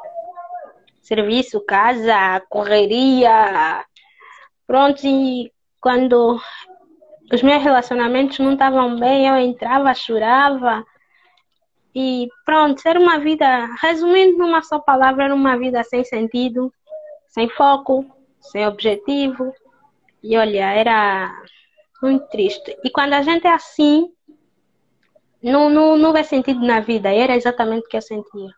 Serviço, 1.03 1.61
casa, 1.61 2.41
correria. 2.49 3.85
Pronto, 4.67 5.01
e 5.05 5.53
quando 5.81 6.41
os 7.33 7.43
meus 7.43 7.63
relacionamentos 7.63 8.39
não 8.39 8.53
estavam 8.53 8.99
bem, 8.99 9.27
eu 9.27 9.37
entrava, 9.37 9.95
chorava. 9.95 10.85
E 11.95 12.29
pronto, 12.45 12.81
era 12.87 12.99
uma 12.99 13.19
vida, 13.19 13.67
resumindo 13.81 14.39
numa 14.39 14.63
só 14.63 14.79
palavra, 14.79 15.25
era 15.25 15.35
uma 15.35 15.59
vida 15.59 15.83
sem 15.83 16.05
sentido, 16.05 16.73
sem 17.27 17.49
foco, 17.49 18.07
sem 18.41 18.67
objetivo. 18.67 19.53
E 20.23 20.37
olha, 20.37 20.73
era 20.73 21.35
muito 22.03 22.27
triste. 22.29 22.77
E 22.85 22.91
quando 22.91 23.15
a 23.15 23.23
gente 23.23 23.47
é 23.47 23.53
assim, 23.53 24.09
não, 25.43 25.71
não, 25.71 25.97
não 25.97 26.13
vê 26.13 26.23
sentido 26.25 26.65
na 26.65 26.81
vida. 26.81 27.13
Era 27.13 27.37
exatamente 27.37 27.87
o 27.87 27.89
que 27.89 27.97
eu 27.97 28.03
sentia. 28.03 28.51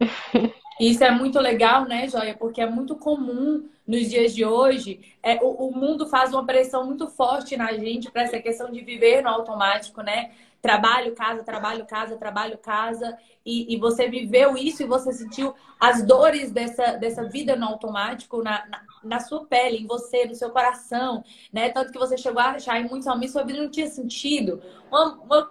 Isso 0.80 1.02
é 1.02 1.10
muito 1.10 1.40
legal, 1.40 1.84
né, 1.86 2.06
Joia? 2.06 2.36
Porque 2.36 2.60
é 2.60 2.66
muito 2.66 2.94
comum 2.94 3.68
nos 3.86 4.08
dias 4.08 4.32
de 4.32 4.44
hoje. 4.44 5.00
É, 5.22 5.34
o, 5.42 5.68
o 5.68 5.76
mundo 5.76 6.06
faz 6.06 6.32
uma 6.32 6.46
pressão 6.46 6.84
muito 6.84 7.08
forte 7.08 7.56
na 7.56 7.72
gente 7.72 8.10
para 8.10 8.22
essa 8.22 8.38
questão 8.38 8.70
de 8.70 8.80
viver 8.82 9.22
no 9.22 9.28
automático, 9.28 10.02
né? 10.02 10.30
Trabalho, 10.62 11.14
casa, 11.14 11.42
trabalho, 11.42 11.84
casa, 11.84 12.16
trabalho, 12.16 12.58
casa. 12.58 13.18
E, 13.48 13.74
e 13.74 13.78
você 13.78 14.10
viveu 14.10 14.58
isso 14.58 14.82
e 14.82 14.86
você 14.86 15.10
sentiu 15.10 15.54
as 15.80 16.02
dores 16.02 16.52
dessa, 16.52 16.98
dessa 16.98 17.24
vida 17.24 17.56
no 17.56 17.64
automático 17.64 18.42
na, 18.42 18.66
na, 18.68 18.82
na, 19.02 19.20
sua 19.20 19.46
pele, 19.46 19.78
em 19.78 19.86
você, 19.86 20.26
no 20.26 20.34
seu 20.34 20.50
coração, 20.50 21.24
né? 21.50 21.70
Tanto 21.70 21.90
que 21.90 21.98
você 21.98 22.18
chegou 22.18 22.42
a 22.42 22.50
achar 22.50 22.78
em 22.78 22.86
muitos 22.86 23.08
momentos 23.08 23.32
sua 23.32 23.44
vida 23.44 23.62
não 23.62 23.70
tinha 23.70 23.86
sentido. 23.86 24.60
Uma, 24.90 25.14
uma, 25.14 25.50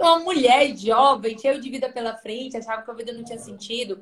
uma 0.00 0.18
mulher 0.18 0.76
jovem, 0.76 1.38
cheia 1.38 1.60
de 1.60 1.70
vida 1.70 1.88
pela 1.88 2.16
frente, 2.16 2.56
achava 2.56 2.82
que 2.82 2.90
a 2.90 2.94
vida 2.94 3.12
não 3.12 3.22
tinha 3.22 3.38
sentido. 3.38 4.00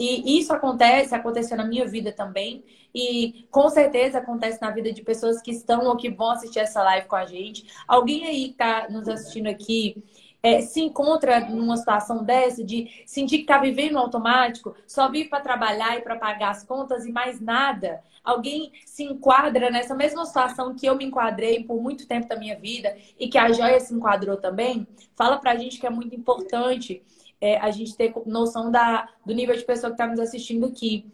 E 0.00 0.38
isso 0.38 0.54
acontece, 0.54 1.14
aconteceu 1.14 1.54
na 1.54 1.66
minha 1.66 1.86
vida 1.86 2.12
também. 2.12 2.64
E 2.94 3.46
com 3.50 3.68
certeza 3.68 4.20
acontece 4.20 4.58
na 4.62 4.70
vida 4.70 4.90
de 4.90 5.02
pessoas 5.02 5.42
que 5.42 5.50
estão 5.50 5.84
ou 5.84 5.98
que 5.98 6.08
vão 6.08 6.30
assistir 6.30 6.60
essa 6.60 6.82
live 6.82 7.06
com 7.06 7.16
a 7.16 7.26
gente. 7.26 7.66
Alguém 7.86 8.24
aí 8.24 8.44
que 8.46 8.52
está 8.52 8.88
nos 8.88 9.06
assistindo 9.06 9.48
aqui 9.48 10.02
é, 10.46 10.60
se 10.60 10.80
encontra 10.80 11.40
numa 11.40 11.76
situação 11.76 12.22
dessa 12.22 12.62
de 12.62 13.02
sentir 13.04 13.38
que 13.38 13.42
está 13.42 13.58
vivendo 13.58 13.94
no 13.94 13.98
automático, 13.98 14.76
só 14.86 15.10
vive 15.10 15.28
para 15.28 15.40
trabalhar 15.40 15.98
e 15.98 16.02
para 16.02 16.14
pagar 16.14 16.50
as 16.50 16.62
contas 16.62 17.04
e 17.04 17.10
mais 17.10 17.40
nada. 17.40 18.00
Alguém 18.22 18.70
se 18.84 19.02
enquadra 19.02 19.70
nessa 19.70 19.92
mesma 19.92 20.24
situação 20.24 20.72
que 20.72 20.86
eu 20.86 20.94
me 20.94 21.04
enquadrei 21.04 21.64
por 21.64 21.82
muito 21.82 22.06
tempo 22.06 22.28
da 22.28 22.36
minha 22.36 22.56
vida 22.56 22.96
e 23.18 23.26
que 23.26 23.36
a 23.36 23.50
Joia 23.52 23.80
se 23.80 23.92
enquadrou 23.92 24.36
também? 24.36 24.86
Fala 25.16 25.36
para 25.36 25.50
a 25.50 25.56
gente 25.56 25.80
que 25.80 25.86
é 25.86 25.90
muito 25.90 26.14
importante 26.14 27.02
é, 27.40 27.58
a 27.58 27.72
gente 27.72 27.96
ter 27.96 28.14
noção 28.24 28.70
da, 28.70 29.08
do 29.26 29.34
nível 29.34 29.56
de 29.56 29.64
pessoa 29.64 29.90
que 29.90 29.94
está 29.94 30.06
nos 30.06 30.20
assistindo 30.20 30.66
aqui. 30.66 31.10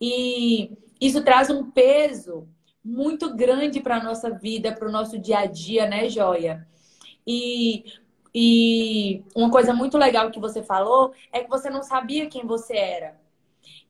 E 0.00 0.70
isso 1.00 1.24
traz 1.24 1.50
um 1.50 1.72
peso 1.72 2.46
muito 2.84 3.34
grande 3.34 3.80
para 3.80 3.96
a 3.96 4.04
nossa 4.04 4.30
vida, 4.30 4.70
para 4.70 4.88
o 4.88 4.92
nosso 4.92 5.18
dia 5.18 5.40
a 5.40 5.46
dia, 5.46 5.88
né, 5.88 6.08
Joia? 6.08 6.64
E 7.26 7.84
e 8.38 9.24
uma 9.34 9.50
coisa 9.50 9.72
muito 9.72 9.96
legal 9.96 10.30
que 10.30 10.38
você 10.38 10.62
falou 10.62 11.14
é 11.32 11.42
que 11.42 11.48
você 11.48 11.70
não 11.70 11.82
sabia 11.82 12.28
quem 12.28 12.44
você 12.44 12.76
era. 12.76 13.18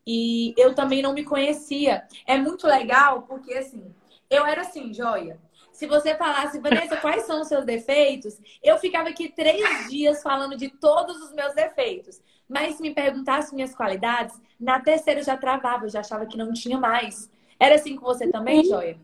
E 0.07 0.55
eu 0.57 0.73
também 0.73 1.03
não 1.03 1.13
me 1.13 1.25
conhecia. 1.25 2.05
É 2.25 2.39
muito 2.39 2.65
legal 2.65 3.23
porque, 3.23 3.53
assim, 3.55 3.93
eu 4.31 4.47
era 4.47 4.61
assim, 4.61 4.95
joia. 4.95 5.41
Se 5.73 5.89
você 5.89 6.15
falasse, 6.15 6.61
Vanessa, 6.61 6.97
quais 6.97 7.25
são 7.25 7.41
os 7.41 7.49
seus 7.49 7.65
defeitos? 7.65 8.41
Eu 8.63 8.79
ficava 8.79 9.09
aqui 9.09 9.29
três 9.29 9.91
dias 9.91 10.23
falando 10.23 10.57
de 10.57 10.69
todos 10.69 11.21
os 11.23 11.33
meus 11.33 11.53
defeitos. 11.53 12.23
Mas 12.49 12.77
se 12.77 12.83
me 12.83 12.95
perguntasse 12.95 13.53
minhas 13.53 13.75
qualidades, 13.75 14.41
na 14.61 14.79
terceira 14.79 15.19
eu 15.19 15.25
já 15.25 15.37
travava, 15.37 15.87
eu 15.87 15.91
já 15.91 15.99
achava 15.99 16.25
que 16.25 16.39
não 16.39 16.53
tinha 16.53 16.79
mais. 16.79 17.29
Era 17.59 17.75
assim 17.75 17.97
com 17.97 18.07
você 18.07 18.31
também, 18.31 18.65
Joia? 18.65 18.97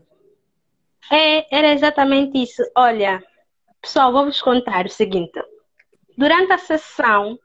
É, 1.11 1.53
era 1.53 1.73
exatamente 1.73 2.41
isso. 2.41 2.63
Olha, 2.77 3.21
pessoal, 3.83 4.13
vou 4.13 4.25
vos 4.25 4.41
contar 4.41 4.85
o 4.85 4.89
seguinte. 4.89 5.43
Durante 6.17 6.53
a 6.53 6.57
sessão, 6.57 7.37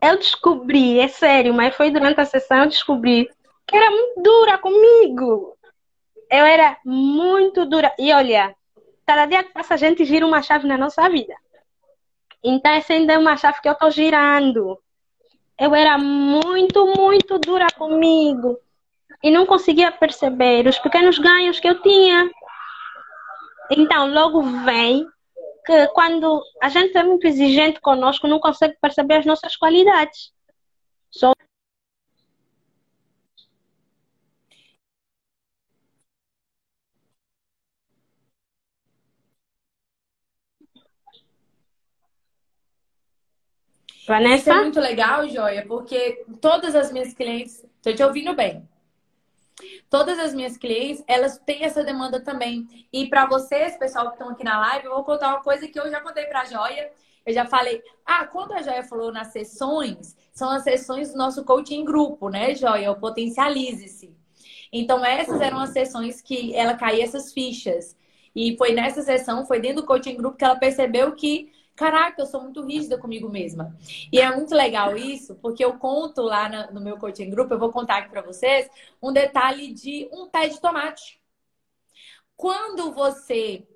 eu 0.00 0.16
descobri, 0.16 0.98
é 0.98 1.08
sério, 1.08 1.52
mas 1.52 1.76
foi 1.76 1.90
durante 1.90 2.20
a 2.20 2.24
sessão 2.24 2.60
eu 2.60 2.68
descobri 2.68 3.30
que 3.66 3.76
era 3.76 3.90
muito 3.90 4.22
dura 4.22 4.58
comigo. 4.58 5.56
Eu 6.30 6.44
era 6.46 6.78
muito 6.84 7.66
dura. 7.66 7.94
E 7.98 8.12
olha, 8.12 8.56
cada 9.06 9.26
dia 9.26 9.44
que 9.44 9.52
passa 9.52 9.74
a 9.74 9.76
gente 9.76 10.06
gira 10.06 10.26
uma 10.26 10.42
chave 10.42 10.66
na 10.66 10.78
nossa 10.78 11.06
vida. 11.10 11.34
Então 12.42 12.72
essa 12.72 12.94
ainda 12.94 13.12
é 13.12 13.18
uma 13.18 13.36
chave 13.36 13.60
que 13.60 13.68
eu 13.68 13.74
estou 13.74 13.90
girando. 13.90 14.78
Eu 15.60 15.74
era 15.74 15.98
muito, 15.98 16.86
muito 16.96 17.38
dura 17.38 17.66
comigo. 17.76 18.58
E 19.22 19.30
não 19.30 19.44
conseguia 19.44 19.92
perceber 19.92 20.66
os 20.66 20.78
pequenos 20.78 21.18
ganhos 21.18 21.60
que 21.60 21.68
eu 21.68 21.80
tinha. 21.82 22.30
Então, 23.70 24.12
logo 24.12 24.42
vem 24.42 25.06
que 25.64 25.86
quando 25.88 26.42
a 26.60 26.68
gente 26.68 26.96
é 26.96 27.02
muito 27.02 27.26
exigente 27.26 27.80
conosco, 27.80 28.26
não 28.26 28.40
consegue 28.40 28.76
perceber 28.80 29.16
as 29.16 29.26
nossas 29.26 29.56
qualidades. 29.56 30.32
Só 31.10 31.32
Vanessa? 44.06 44.50
Isso 44.50 44.50
é 44.50 44.62
muito 44.62 44.80
legal, 44.80 45.28
Joia, 45.28 45.64
porque 45.66 46.24
todas 46.40 46.74
as 46.74 46.92
minhas 46.92 47.14
clientes, 47.14 47.64
estou 47.76 47.94
te 47.94 48.02
ouvindo 48.02 48.34
bem. 48.34 48.68
Todas 49.88 50.18
as 50.18 50.34
minhas 50.34 50.56
clientes, 50.56 51.02
elas 51.06 51.38
têm 51.38 51.64
essa 51.64 51.84
demanda 51.84 52.20
também. 52.20 52.66
E 52.92 53.08
para 53.08 53.26
vocês, 53.26 53.76
pessoal 53.76 54.06
que 54.08 54.12
estão 54.14 54.30
aqui 54.30 54.44
na 54.44 54.58
live, 54.58 54.86
eu 54.86 54.94
vou 54.94 55.04
contar 55.04 55.28
uma 55.28 55.42
coisa 55.42 55.68
que 55.68 55.78
eu 55.78 55.90
já 55.90 56.00
contei 56.00 56.24
para 56.24 56.42
a 56.42 56.44
Joia. 56.44 56.90
Eu 57.24 57.32
já 57.32 57.44
falei, 57.44 57.82
ah, 58.04 58.26
quando 58.26 58.52
a 58.52 58.62
Joia 58.62 58.82
falou 58.82 59.12
nas 59.12 59.28
sessões, 59.28 60.16
são 60.32 60.50
as 60.50 60.62
sessões 60.62 61.12
do 61.12 61.18
nosso 61.18 61.44
coaching 61.44 61.84
grupo, 61.84 62.28
né, 62.28 62.54
Joia? 62.54 62.90
O 62.90 62.98
Potencialize-se. 62.98 64.16
Então, 64.72 65.04
essas 65.04 65.40
eram 65.40 65.58
as 65.60 65.70
sessões 65.70 66.20
que 66.20 66.54
ela 66.54 66.74
caía 66.74 67.04
essas 67.04 67.32
fichas. 67.32 67.96
E 68.34 68.56
foi 68.56 68.72
nessa 68.72 69.02
sessão, 69.02 69.46
foi 69.46 69.60
dentro 69.60 69.82
do 69.82 69.86
coaching 69.86 70.16
grupo 70.16 70.36
que 70.36 70.44
ela 70.44 70.56
percebeu 70.56 71.12
que 71.12 71.52
Caraca, 71.74 72.20
eu 72.20 72.26
sou 72.26 72.42
muito 72.42 72.62
rígida 72.64 72.98
comigo 72.98 73.28
mesma. 73.28 73.76
E 74.12 74.20
é 74.20 74.34
muito 74.34 74.54
legal 74.54 74.96
isso, 74.96 75.34
porque 75.36 75.64
eu 75.64 75.78
conto 75.78 76.20
lá 76.22 76.70
no 76.70 76.80
meu 76.80 76.98
coaching 76.98 77.30
grupo, 77.30 77.54
eu 77.54 77.58
vou 77.58 77.72
contar 77.72 77.98
aqui 77.98 78.10
para 78.10 78.22
vocês, 78.22 78.68
um 79.02 79.12
detalhe 79.12 79.72
de 79.72 80.08
um 80.12 80.28
pé 80.28 80.48
de 80.48 80.60
tomate. 80.60 81.20
Quando 82.36 82.92
você. 82.92 83.66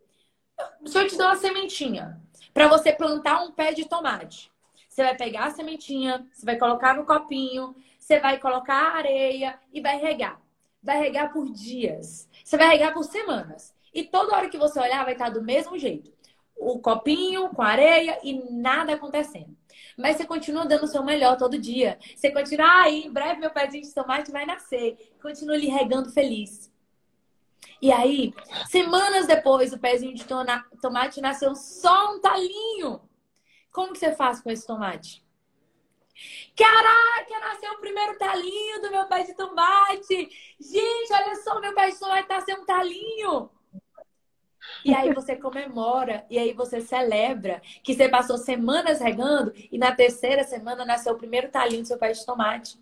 Se 0.85 0.99
eu 0.99 1.07
te 1.07 1.17
dar 1.17 1.29
uma 1.29 1.37
sementinha, 1.37 2.21
para 2.53 2.69
você 2.69 2.93
plantar 2.93 3.43
um 3.43 3.53
pé 3.53 3.73
de 3.73 3.87
tomate, 3.87 4.51
você 4.89 5.03
vai 5.03 5.17
pegar 5.17 5.47
a 5.47 5.51
sementinha, 5.51 6.27
você 6.33 6.45
vai 6.45 6.57
colocar 6.57 6.95
no 6.95 7.05
copinho, 7.05 7.75
você 7.99 8.19
vai 8.21 8.39
colocar 8.39 8.97
areia 8.97 9.59
e 9.73 9.81
vai 9.81 9.99
regar. 9.99 10.41
Vai 10.83 10.99
regar 10.99 11.33
por 11.33 11.51
dias. 11.51 12.29
Você 12.45 12.57
vai 12.57 12.69
regar 12.69 12.95
por 12.95 13.05
semanas. 13.05 13.75
E 13.93 14.05
toda 14.05 14.35
hora 14.35 14.49
que 14.49 14.59
você 14.59 14.79
olhar, 14.79 15.05
vai 15.05 15.15
estar 15.15 15.31
do 15.31 15.43
mesmo 15.43 15.79
jeito 15.79 16.16
o 16.57 16.79
copinho 16.79 17.51
com 17.51 17.63
areia 17.63 18.19
e 18.23 18.35
nada 18.51 18.95
acontecendo. 18.95 19.57
Mas 19.97 20.17
você 20.17 20.27
continua 20.27 20.67
dando 20.67 20.85
o 20.85 20.89
seu 20.89 21.03
melhor 21.03 21.37
todo 21.37 21.59
dia. 21.59 21.99
Você 22.15 22.31
continua, 22.31 22.67
ah, 22.83 22.91
em 22.91 23.11
breve 23.11 23.41
meu 23.41 23.51
pezinho 23.51 23.83
de 23.83 23.95
tomate 23.95 24.31
vai 24.31 24.45
nascer. 24.45 25.15
Continua 25.21 25.57
lhe 25.57 25.69
regando 25.69 26.11
feliz. 26.11 26.73
E 27.81 27.93
aí, 27.93 28.33
semanas 28.69 29.27
depois, 29.27 29.73
o 29.73 29.79
pezinho 29.79 30.15
de 30.15 30.25
tomate 30.81 31.21
nasceu 31.21 31.55
só 31.55 32.15
um 32.15 32.21
talinho. 32.21 33.01
Como 33.71 33.93
que 33.93 33.99
você 33.99 34.15
faz 34.15 34.41
com 34.41 34.51
esse 34.51 34.67
tomate? 34.67 35.25
Caraca, 36.57 37.41
nasceu 37.41 37.73
o 37.73 37.79
primeiro 37.79 38.17
talinho 38.17 38.81
do 38.81 38.91
meu 38.91 39.07
pé 39.07 39.23
de 39.25 39.35
tomate. 39.35 40.31
Gente, 40.59 41.13
olha 41.13 41.37
só, 41.37 41.61
meu 41.61 41.75
pé 41.75 41.91
de 41.91 41.99
tomate 41.99 42.29
nasceu 42.29 42.57
um 42.59 42.65
talinho. 42.65 43.51
E 44.85 44.95
aí 44.95 45.13
você 45.13 45.37
comemora, 45.37 46.25
e 46.31 46.39
aí 46.39 46.53
você 46.53 46.81
celebra 46.81 47.61
que 47.83 47.95
você 47.95 48.09
passou 48.09 48.39
semanas 48.39 49.01
regando 49.01 49.53
e 49.71 49.79
na 49.79 49.95
terceira 49.95 50.45
semana 50.45 50.85
nasceu 50.85 51.15
o 51.15 51.19
primeiro 51.19 51.51
talinho 51.51 51.83
do 51.83 51.89
seu 51.89 51.99
pé 51.99 52.13
de 52.13 52.25
tomate. 52.25 52.79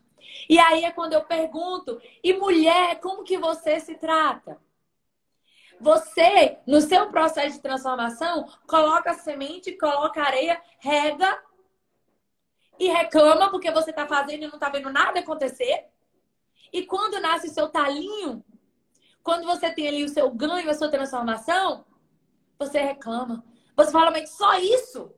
E 0.49 0.59
aí 0.59 0.85
é 0.85 0.91
quando 0.91 1.13
eu 1.13 1.25
pergunto, 1.25 2.01
e 2.23 2.33
mulher, 2.35 3.01
como 3.01 3.25
que 3.25 3.39
você 3.39 3.81
se 3.81 3.95
trata? 3.95 4.59
Você, 5.81 6.59
no 6.67 6.81
seu 6.81 7.11
processo 7.11 7.57
de 7.57 7.63
transformação, 7.63 8.47
coloca 8.67 9.13
semente, 9.15 9.77
coloca 9.77 10.23
areia, 10.23 10.61
rega 10.79 11.43
e 12.79 12.89
reclama 12.89 13.51
porque 13.51 13.71
você 13.71 13.91
está 13.91 14.07
fazendo 14.07 14.45
e 14.45 14.47
não 14.47 14.55
está 14.55 14.69
vendo 14.69 14.91
nada 14.91 15.21
acontecer. 15.21 15.87
E 16.73 16.85
quando 16.87 17.21
nasce 17.21 17.49
o 17.49 17.53
seu 17.53 17.69
talinho, 17.69 18.45
quando 19.25 19.47
você 19.47 19.73
tem 19.73 19.89
ali 19.89 20.05
o 20.05 20.09
seu 20.09 20.31
ganho, 20.31 20.71
a 20.71 20.75
sua 20.75 20.91
transformação, 20.91 21.87
você 22.59 22.79
reclama. 22.79 23.43
Você 23.75 23.91
fala, 23.91 24.11
mas 24.11 24.29
só 24.31 24.55
isso? 24.59 25.11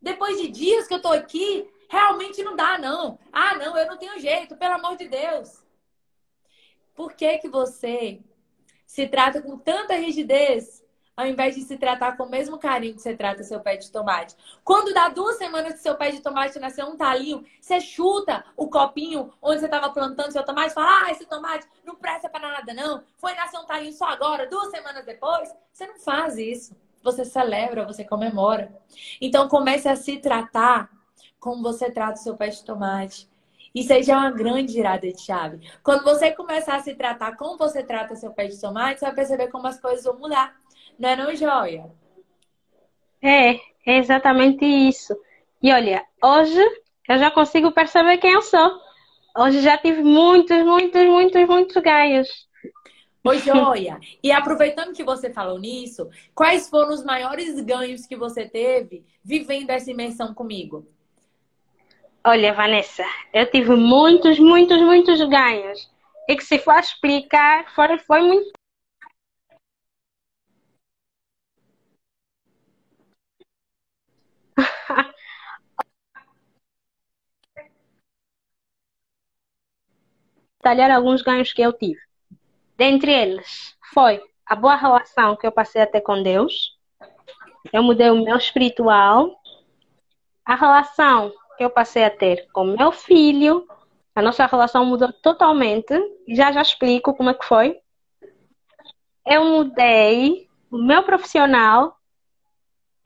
Depois 0.00 0.38
de 0.38 0.48
dias 0.48 0.86
que 0.86 0.92
eu 0.92 1.00
tô 1.00 1.08
aqui, 1.08 1.66
realmente 1.88 2.42
não 2.42 2.54
dá, 2.54 2.76
não. 2.76 3.18
Ah, 3.32 3.56
não, 3.56 3.76
eu 3.78 3.86
não 3.86 3.96
tenho 3.96 4.20
jeito, 4.20 4.56
pelo 4.56 4.74
amor 4.74 4.96
de 4.96 5.08
Deus. 5.08 5.64
Por 6.94 7.14
que 7.14 7.38
que 7.38 7.48
você 7.48 8.22
se 8.86 9.08
trata 9.08 9.40
com 9.40 9.58
tanta 9.58 9.94
rigidez 9.94 10.83
ao 11.16 11.26
invés 11.26 11.54
de 11.54 11.62
se 11.62 11.76
tratar 11.76 12.16
com 12.16 12.24
o 12.24 12.30
mesmo 12.30 12.58
carinho 12.58 12.94
que 12.94 13.02
você 13.02 13.16
trata 13.16 13.42
seu 13.44 13.60
pé 13.60 13.76
de 13.76 13.90
tomate. 13.90 14.34
Quando 14.64 14.92
dá 14.92 15.08
duas 15.08 15.36
semanas 15.36 15.74
que 15.74 15.78
seu 15.80 15.94
pé 15.94 16.10
de 16.10 16.20
tomate 16.20 16.58
nasceu 16.58 16.86
um 16.86 16.96
talinho, 16.96 17.44
você 17.60 17.80
chuta 17.80 18.44
o 18.56 18.68
copinho 18.68 19.32
onde 19.40 19.60
você 19.60 19.66
estava 19.66 19.90
plantando 19.90 20.32
seu 20.32 20.44
tomate 20.44 20.72
e 20.72 20.74
fala: 20.74 21.06
Ah, 21.06 21.10
esse 21.10 21.26
tomate 21.26 21.66
não 21.84 21.94
presta 21.94 22.28
para 22.28 22.48
nada, 22.48 22.74
não. 22.74 23.02
Foi 23.16 23.34
nascer 23.34 23.58
um 23.58 23.64
talinho 23.64 23.92
só 23.92 24.06
agora, 24.06 24.48
duas 24.48 24.70
semanas 24.70 25.04
depois. 25.04 25.54
Você 25.72 25.86
não 25.86 25.98
faz 25.98 26.36
isso. 26.38 26.76
Você 27.02 27.24
celebra, 27.24 27.84
você 27.84 28.02
comemora. 28.04 28.74
Então 29.20 29.48
comece 29.48 29.88
a 29.88 29.94
se 29.94 30.18
tratar 30.18 30.90
como 31.38 31.62
você 31.62 31.90
trata 31.90 32.18
o 32.18 32.22
seu 32.22 32.36
pé 32.36 32.48
de 32.48 32.64
tomate. 32.64 33.28
Isso 33.74 33.92
aí 33.92 34.04
já 34.04 34.14
é 34.14 34.16
uma 34.18 34.30
grande 34.30 34.72
virada 34.72 35.12
de 35.12 35.20
chave. 35.20 35.68
Quando 35.82 36.04
você 36.04 36.30
começar 36.30 36.76
a 36.76 36.80
se 36.80 36.94
tratar 36.94 37.36
como 37.36 37.58
você 37.58 37.82
trata 37.82 38.14
seu 38.14 38.32
pé 38.32 38.46
de 38.46 38.58
tomate, 38.60 39.00
você 39.00 39.06
vai 39.06 39.14
perceber 39.14 39.48
como 39.48 39.66
as 39.66 39.80
coisas 39.80 40.04
vão 40.04 40.16
mudar. 40.16 40.56
Não 40.98 41.08
é 41.08 41.16
não, 41.16 41.34
Joia? 41.34 41.90
É, 43.22 43.54
é 43.86 43.98
exatamente 43.98 44.64
isso. 44.64 45.14
E 45.62 45.72
olha, 45.72 46.04
hoje 46.22 46.60
eu 47.08 47.18
já 47.18 47.30
consigo 47.30 47.72
perceber 47.72 48.18
quem 48.18 48.32
eu 48.32 48.42
sou. 48.42 48.80
Hoje 49.36 49.60
já 49.60 49.76
tive 49.76 50.02
muitos, 50.02 50.62
muitos, 50.64 51.04
muitos, 51.06 51.46
muitos 51.48 51.82
ganhos. 51.82 52.28
Oi, 53.26 53.38
Joia. 53.38 53.98
E 54.22 54.30
aproveitando 54.30 54.92
que 54.92 55.02
você 55.02 55.32
falou 55.32 55.58
nisso, 55.58 56.10
quais 56.34 56.68
foram 56.68 56.90
os 56.90 57.02
maiores 57.02 57.58
ganhos 57.60 58.06
que 58.06 58.14
você 58.14 58.46
teve 58.46 59.04
vivendo 59.24 59.70
essa 59.70 59.90
imersão 59.90 60.34
comigo? 60.34 60.86
Olha, 62.22 62.52
Vanessa, 62.52 63.04
eu 63.32 63.50
tive 63.50 63.74
muitos, 63.74 64.38
muitos, 64.38 64.80
muitos 64.80 65.18
ganhos. 65.28 65.90
E 66.28 66.36
que 66.36 66.44
se 66.44 66.58
for 66.58 66.78
explicar, 66.78 67.74
foi, 67.74 67.98
foi 67.98 68.20
muito 68.22 68.52
detalhar 80.64 80.90
alguns 80.90 81.20
ganhos 81.20 81.52
que 81.52 81.60
eu 81.60 81.72
tive. 81.74 82.00
Dentre 82.76 83.12
eles, 83.12 83.76
foi 83.92 84.18
a 84.46 84.56
boa 84.56 84.74
relação 84.74 85.36
que 85.36 85.46
eu 85.46 85.52
passei 85.52 85.82
a 85.82 85.86
ter 85.86 86.00
com 86.00 86.22
Deus. 86.22 86.78
Eu 87.70 87.82
mudei 87.82 88.08
o 88.10 88.24
meu 88.24 88.36
espiritual. 88.36 89.30
A 90.44 90.54
relação 90.54 91.30
que 91.58 91.64
eu 91.64 91.70
passei 91.70 92.04
a 92.04 92.10
ter 92.10 92.48
com 92.52 92.64
meu 92.64 92.90
filho. 92.90 93.68
A 94.14 94.22
nossa 94.22 94.46
relação 94.46 94.86
mudou 94.86 95.12
totalmente. 95.12 95.94
Já 96.28 96.50
já 96.50 96.62
explico 96.62 97.14
como 97.14 97.28
é 97.28 97.34
que 97.34 97.44
foi. 97.44 97.78
Eu 99.26 99.44
mudei 99.44 100.48
o 100.70 100.78
meu 100.78 101.02
profissional 101.02 101.98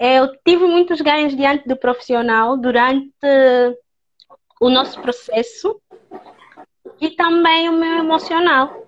eu 0.00 0.32
tive 0.46 0.64
muitos 0.64 1.00
ganhos 1.00 1.36
diante 1.36 1.66
do 1.66 1.76
profissional 1.76 2.56
durante 2.56 3.10
o 4.60 4.70
nosso 4.70 5.00
processo 5.02 5.80
e 7.00 7.10
também 7.10 7.68
o 7.68 7.72
meu 7.72 7.98
emocional. 7.98 8.86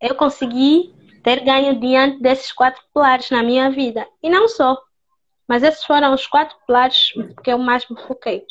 Eu 0.00 0.14
consegui 0.14 0.94
ter 1.22 1.44
ganho 1.44 1.78
diante 1.78 2.20
desses 2.20 2.52
quatro 2.52 2.82
pilares 2.92 3.30
na 3.30 3.42
minha 3.42 3.70
vida. 3.70 4.06
E 4.22 4.30
não 4.30 4.48
só. 4.48 4.80
Mas 5.46 5.62
esses 5.62 5.84
foram 5.84 6.14
os 6.14 6.26
quatro 6.26 6.56
pilares 6.66 7.12
que 7.42 7.52
eu 7.52 7.58
mais 7.58 7.88
me 7.88 8.00
foquei. 8.02 8.46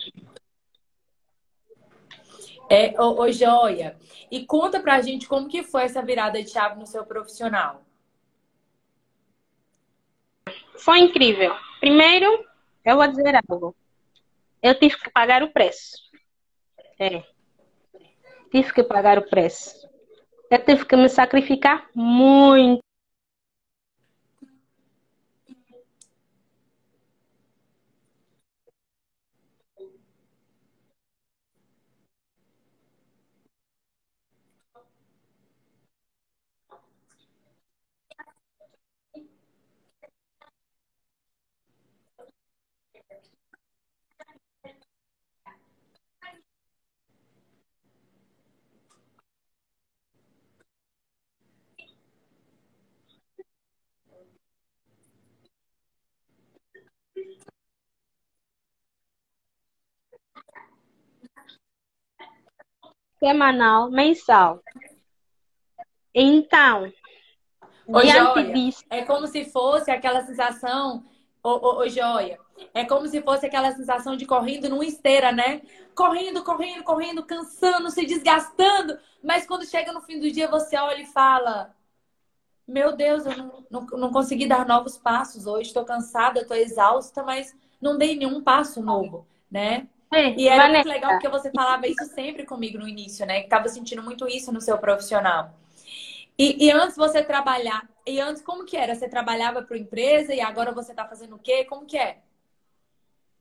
É, 2.70 2.94
ô, 3.02 3.22
ô, 3.22 3.32
Joia, 3.32 3.98
e 4.30 4.46
conta 4.46 4.80
pra 4.80 5.02
gente 5.02 5.28
como 5.28 5.48
que 5.48 5.64
foi 5.64 5.84
essa 5.84 6.04
virada 6.04 6.42
de 6.44 6.50
chave 6.52 6.80
no 6.80 6.86
seu 6.86 7.04
profissional. 7.04 7.84
Foi 10.78 11.00
incrível. 11.00 11.56
Primeiro, 11.80 12.46
eu 12.86 12.96
vou 12.96 13.08
dizer 13.08 13.34
algo. 13.50 13.76
Eu 14.62 14.78
tive 14.78 14.98
que 14.98 15.10
pagar 15.10 15.42
o 15.42 15.52
preço. 15.52 15.98
É. 17.00 17.24
Tive 18.52 18.74
que 18.74 18.84
pagar 18.84 19.18
o 19.18 19.30
preço. 19.30 19.88
Eu 20.50 20.64
tive 20.64 20.86
que 20.86 20.96
me 20.96 21.10
sacrificar 21.10 21.88
muito. 21.94 22.82
Semanal, 63.20 63.92
mensal. 63.92 64.64
Então, 66.14 66.92
Ô, 67.88 68.02
Joia, 68.02 68.54
disso... 68.54 68.84
é 68.90 69.04
como 69.04 69.26
se 69.28 69.46
fosse 69.46 69.90
aquela 69.90 70.24
sensação, 70.24 71.04
ô, 71.44 71.50
ô, 71.50 71.80
ô, 71.80 71.90
Joia, 71.90 72.40
é 72.74 72.86
como 72.86 73.08
se 73.08 73.22
fosse 73.22 73.46
aquela 73.48 73.72
sensação 73.72 74.16
de 74.16 74.26
correndo 74.26 74.70
numa 74.70 74.86
esteira, 74.86 75.32
né? 75.32 75.62
Correndo, 75.96 76.44
correndo, 76.44 76.84
correndo, 76.84 77.24
cansando, 77.24 77.90
se 77.90 78.06
desgastando, 78.06 78.98
mas 79.24 79.48
quando 79.48 79.66
chega 79.66 79.92
no 79.92 80.02
fim 80.02 80.20
do 80.20 80.32
dia 80.32 80.48
você 80.48 80.78
olha 80.78 81.02
e 81.02 81.08
fala: 81.08 81.76
Meu 82.68 82.96
Deus, 82.96 83.26
eu 83.26 83.36
não, 83.36 83.66
não, 83.70 83.86
não 83.86 84.12
consegui 84.12 84.48
dar 84.48 84.68
novos 84.68 84.98
passos 84.98 85.48
hoje, 85.48 85.70
estou 85.70 85.84
cansada, 85.84 86.42
estou 86.42 86.58
exausta, 86.58 87.24
mas 87.24 87.56
não 87.82 87.98
dei 87.98 88.16
nenhum 88.16 88.44
passo 88.44 88.84
novo, 88.84 89.28
né? 89.50 89.88
É, 90.12 90.32
e 90.32 90.48
era 90.48 90.68
muito 90.70 90.90
legal 90.90 91.12
porque 91.12 91.30
você 91.30 91.52
falava 91.52 91.88
isso 91.88 92.04
sempre 92.06 92.44
comigo 92.44 92.80
no 92.80 92.88
início, 92.88 93.26
né? 93.26 93.40
Que 93.40 93.46
estava 93.46 93.68
sentindo 93.68 94.02
muito 94.02 94.28
isso 94.28 94.52
no 94.52 94.60
seu 94.60 94.78
profissional. 94.78 95.54
E, 96.38 96.68
e, 96.68 96.72
antes 96.72 96.96
você 96.96 97.22
trabalhar, 97.22 97.88
e 98.08 98.20
antes 98.20 98.42
como 98.42 98.66
que 98.66 98.78
era? 98.78 98.96
Você 98.96 99.10
trabalhava 99.10 99.62
para 99.62 99.78
empresa 99.78 100.34
e 100.34 100.40
agora 100.40 100.72
você 100.72 100.92
está 100.92 101.06
fazendo 101.06 101.36
o 101.36 101.40
quê? 101.40 101.66
Como 101.66 101.86
que 101.86 101.98
é? 101.98 102.20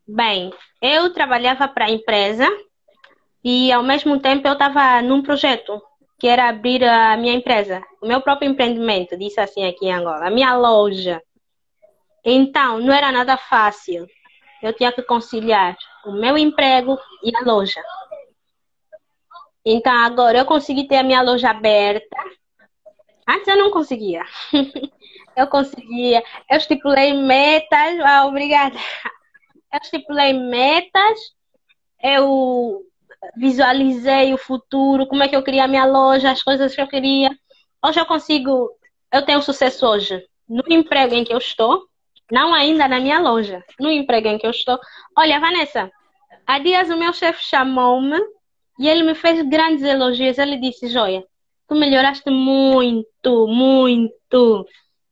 Bem, 0.07 0.53
eu 0.83 1.13
trabalhava 1.13 1.69
para 1.69 1.87
a 1.87 1.91
empresa 1.91 2.47
e 3.43 3.71
ao 3.71 3.83
mesmo 3.83 4.19
tempo 4.21 4.49
eu 4.49 4.55
estava 4.55 5.01
num 5.01 5.23
projeto 5.23 5.81
que 6.19 6.27
era 6.27 6.49
abrir 6.49 6.83
a 6.83 7.17
minha 7.17 7.35
empresa, 7.35 7.81
o 8.03 8.07
meu 8.09 8.21
próprio 8.21 8.51
empreendimento, 8.51 9.17
disse 9.17 9.41
assim 9.41 9.65
aqui 9.65 9.87
em 9.87 9.93
Angola, 9.93 10.27
a 10.27 10.31
minha 10.31 10.57
loja. 10.57 11.23
Então, 12.25 12.81
não 12.81 12.93
era 12.93 13.13
nada 13.13 13.37
fácil 13.37 14.09
eu 14.63 14.73
tinha 14.73 14.93
que 14.93 15.03
conciliar 15.03 15.77
o 16.05 16.13
meu 16.13 16.37
emprego 16.37 16.99
e 17.23 17.35
a 17.37 17.41
loja. 17.41 17.83
Então 19.65 19.93
agora 19.93 20.39
eu 20.39 20.45
consegui 20.45 20.87
ter 20.87 20.97
a 20.97 21.03
minha 21.03 21.23
loja 21.23 21.51
aberta. 21.51 22.17
Antes 23.29 23.49
eu 23.49 23.57
não 23.57 23.71
conseguia. 23.71 24.25
eu 25.37 25.47
conseguia. 25.47 26.23
Eu 26.51 26.57
estipulei 26.57 27.13
metas. 27.13 28.01
Ah, 28.01 28.27
obrigada. 28.27 28.79
Eu 29.73 29.81
estipulei 29.83 30.33
metas. 30.33 31.19
Eu 32.03 32.83
visualizei 33.37 34.33
o 34.33 34.39
futuro, 34.39 35.07
como 35.07 35.23
é 35.23 35.29
que 35.29 35.37
eu 35.37 35.43
queria 35.43 35.65
a 35.65 35.69
minha 35.69 35.85
loja, 35.85 36.31
as 36.31 36.43
coisas 36.43 36.75
que 36.75 36.81
eu 36.81 36.89
queria. 36.89 37.31
Hoje 37.85 38.01
eu 38.01 38.07
consigo. 38.07 38.71
Eu 39.13 39.25
tenho 39.25 39.43
sucesso 39.43 39.87
hoje 39.87 40.25
no 40.49 40.63
emprego 40.69 41.15
em 41.15 41.25
que 41.25 41.33
eu 41.33 41.39
estou 41.39 41.83
não 42.31 42.55
ainda 42.55 42.87
na 42.87 43.01
minha 43.01 43.21
loja, 43.21 43.65
no 43.79 43.91
emprego 43.91 44.29
em 44.29 44.39
que 44.39 44.47
eu 44.47 44.51
estou. 44.51 44.79
Olha, 45.17 45.41
Vanessa, 45.41 45.91
há 46.47 46.59
dias 46.59 46.91
o 46.91 46.97
meu 46.97 47.13
chefe 47.13 47.43
chamou-me 47.45 48.19
e 48.79 48.89
ele 48.89 49.03
me 49.03 49.15
fez 49.15 49.41
grandes 49.49 49.83
elogios. 49.83 50.39
Ele 50.39 50.59
disse: 50.59 50.89
Joia, 50.89 51.25
tu 51.67 51.75
melhoraste 51.75 52.31
muito, 52.31 53.47
muito. 53.49 54.67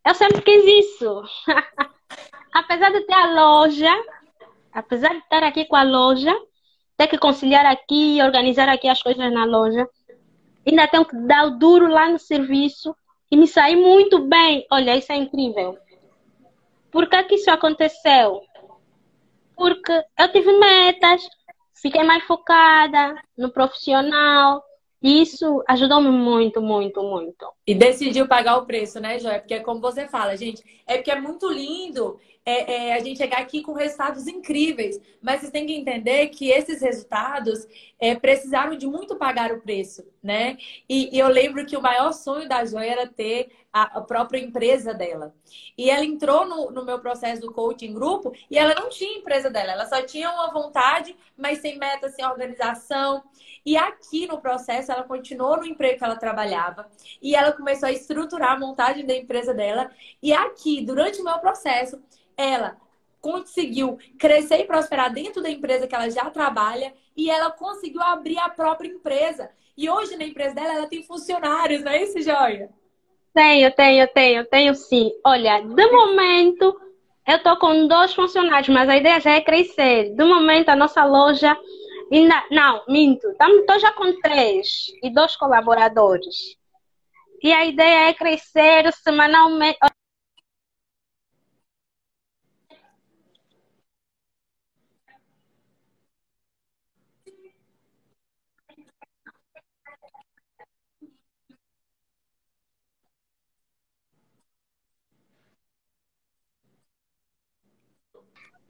Eu 0.04 0.14
sempre 0.14 0.42
quis 0.42 0.64
isso. 0.64 1.22
apesar 2.52 2.90
de 2.90 3.00
ter 3.02 3.14
a 3.14 3.32
loja, 3.32 3.90
apesar 4.72 5.10
de 5.10 5.18
estar 5.18 5.42
aqui 5.42 5.64
com 5.64 5.76
a 5.76 5.82
loja, 5.82 6.34
ter 6.96 7.06
que 7.06 7.18
conciliar 7.18 7.66
aqui, 7.66 8.18
organizar 8.22 8.68
aqui 8.68 8.88
as 8.88 9.02
coisas 9.02 9.32
na 9.32 9.44
loja, 9.44 9.86
ainda 10.66 10.88
tenho 10.88 11.04
que 11.04 11.16
dar 11.16 11.46
o 11.46 11.58
duro 11.58 11.88
lá 11.88 12.08
no 12.08 12.18
serviço 12.18 12.94
e 13.30 13.36
me 13.36 13.46
sair 13.46 13.76
muito 13.76 14.20
bem. 14.20 14.66
Olha, 14.70 14.96
isso 14.96 15.12
é 15.12 15.16
incrível. 15.16 15.76
Por 16.96 17.10
que, 17.10 17.22
que 17.24 17.34
isso 17.34 17.50
aconteceu? 17.50 18.40
Porque 19.54 19.92
eu 20.18 20.32
tive 20.32 20.50
metas, 20.58 21.28
fiquei 21.74 22.02
mais 22.02 22.24
focada 22.24 23.14
no 23.36 23.50
profissional. 23.50 24.64
E 25.02 25.20
isso 25.20 25.62
ajudou-me 25.68 26.08
muito, 26.08 26.62
muito, 26.62 27.02
muito. 27.02 27.52
E 27.66 27.74
decidiu 27.74 28.26
pagar 28.26 28.56
o 28.56 28.64
preço, 28.64 28.98
né, 28.98 29.18
Joia? 29.18 29.40
Porque 29.40 29.52
é 29.52 29.60
como 29.60 29.78
você 29.78 30.08
fala, 30.08 30.38
gente, 30.38 30.62
é 30.86 30.96
porque 30.96 31.10
é 31.10 31.20
muito 31.20 31.46
lindo 31.52 32.18
é, 32.46 32.88
é, 32.88 32.94
a 32.94 33.00
gente 33.00 33.18
chegar 33.18 33.40
aqui 33.40 33.60
com 33.60 33.74
resultados 33.74 34.26
incríveis. 34.26 34.98
Mas 35.20 35.40
vocês 35.40 35.52
têm 35.52 35.66
que 35.66 35.74
entender 35.74 36.28
que 36.28 36.48
esses 36.48 36.80
resultados 36.80 37.66
é, 37.98 38.14
precisaram 38.14 38.76
de 38.76 38.86
muito 38.86 39.16
pagar 39.16 39.52
o 39.52 39.60
preço, 39.60 40.04
né? 40.22 40.58
E, 40.88 41.16
e, 41.16 41.18
eu 41.18 41.28
lembro 41.28 41.64
que 41.64 41.76
o 41.76 41.82
maior 41.82 42.12
sonho 42.12 42.48
da 42.48 42.64
Joia 42.64 42.92
era 42.92 43.06
ter 43.06 43.50
a, 43.72 43.98
a 43.98 44.00
própria 44.00 44.38
empresa 44.38 44.92
dela. 44.92 45.34
E 45.76 45.90
ela 45.90 46.04
entrou 46.04 46.46
no, 46.46 46.70
no, 46.70 46.84
meu 46.84 46.98
processo 46.98 47.40
do 47.40 47.52
coaching 47.52 47.94
grupo 47.94 48.32
e 48.50 48.58
ela 48.58 48.74
não 48.74 48.88
tinha 48.90 49.18
empresa 49.18 49.50
dela, 49.50 49.72
ela 49.72 49.86
só 49.86 50.02
tinha 50.02 50.30
uma 50.30 50.52
vontade, 50.52 51.16
mas 51.36 51.58
sem 51.58 51.78
meta, 51.78 52.08
sem 52.10 52.24
organização. 52.24 53.22
E 53.64 53.76
aqui 53.76 54.26
no 54.26 54.40
processo, 54.40 54.92
ela 54.92 55.02
continuou 55.02 55.56
no 55.56 55.66
emprego 55.66 55.98
que 55.98 56.04
ela 56.04 56.16
trabalhava 56.16 56.88
e 57.20 57.34
ela 57.34 57.52
começou 57.52 57.88
a 57.88 57.92
estruturar 57.92 58.52
a 58.52 58.58
montagem 58.58 59.06
da 59.06 59.14
empresa 59.14 59.54
dela. 59.54 59.90
E 60.22 60.32
aqui, 60.32 60.82
durante 60.82 61.20
o 61.20 61.24
meu 61.24 61.38
processo, 61.38 62.00
ela 62.36 62.76
conseguiu 63.26 63.98
crescer 64.16 64.60
e 64.60 64.64
prosperar 64.64 65.12
dentro 65.12 65.42
da 65.42 65.50
empresa 65.50 65.88
que 65.88 65.94
ela 65.96 66.08
já 66.08 66.30
trabalha 66.30 66.94
e 67.16 67.28
ela 67.28 67.50
conseguiu 67.50 68.00
abrir 68.00 68.38
a 68.38 68.48
própria 68.48 68.88
empresa. 68.88 69.50
E 69.76 69.90
hoje 69.90 70.16
na 70.16 70.24
empresa 70.24 70.54
dela 70.54 70.74
ela 70.74 70.86
tem 70.86 71.02
funcionários, 71.02 71.82
não 71.82 71.90
é 71.90 72.04
isso, 72.04 72.22
Joia? 72.22 72.70
Tenho, 73.34 73.74
tenho, 73.74 74.06
tenho, 74.08 74.44
tenho 74.46 74.74
sim. 74.76 75.10
Olha, 75.24 75.60
de 75.60 75.90
momento 75.90 76.80
eu 77.26 77.42
tô 77.42 77.56
com 77.58 77.88
dois 77.88 78.14
funcionários, 78.14 78.68
mas 78.68 78.88
a 78.88 78.96
ideia 78.96 79.20
já 79.20 79.32
é 79.32 79.40
crescer. 79.40 80.14
De 80.14 80.24
momento 80.24 80.68
a 80.68 80.76
nossa 80.76 81.04
loja 81.04 81.58
ainda 82.12 82.44
não, 82.52 82.84
minto, 82.86 83.26
estou 83.28 83.80
já 83.80 83.92
com 83.92 84.20
três 84.20 84.86
e 85.02 85.10
dois 85.10 85.34
colaboradores. 85.34 86.56
E 87.42 87.52
a 87.52 87.64
ideia 87.64 88.08
é 88.08 88.14
crescer 88.14 88.92
semanalmente. 88.92 89.78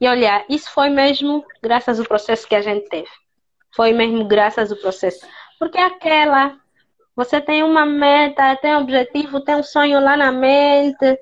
E 0.00 0.06
olha, 0.08 0.44
isso 0.48 0.70
foi 0.70 0.90
mesmo 0.90 1.44
graças 1.62 1.98
ao 1.98 2.06
processo 2.06 2.46
que 2.46 2.54
a 2.54 2.62
gente 2.62 2.88
teve. 2.88 3.08
Foi 3.74 3.92
mesmo 3.92 4.26
graças 4.26 4.70
ao 4.70 4.78
processo. 4.78 5.26
Porque 5.58 5.78
aquela, 5.78 6.58
você 7.14 7.40
tem 7.40 7.62
uma 7.62 7.86
meta, 7.86 8.56
tem 8.56 8.74
um 8.76 8.80
objetivo, 8.82 9.40
tem 9.40 9.56
um 9.56 9.62
sonho 9.62 10.00
lá 10.00 10.16
na 10.16 10.32
mente. 10.32 11.18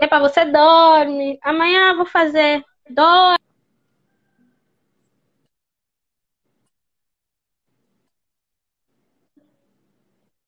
É 0.00 0.06
para 0.06 0.20
você 0.20 0.44
dorme. 0.44 1.38
Amanhã 1.42 1.94
vou 1.96 2.06
fazer. 2.06 2.64
Dorme. 2.90 3.38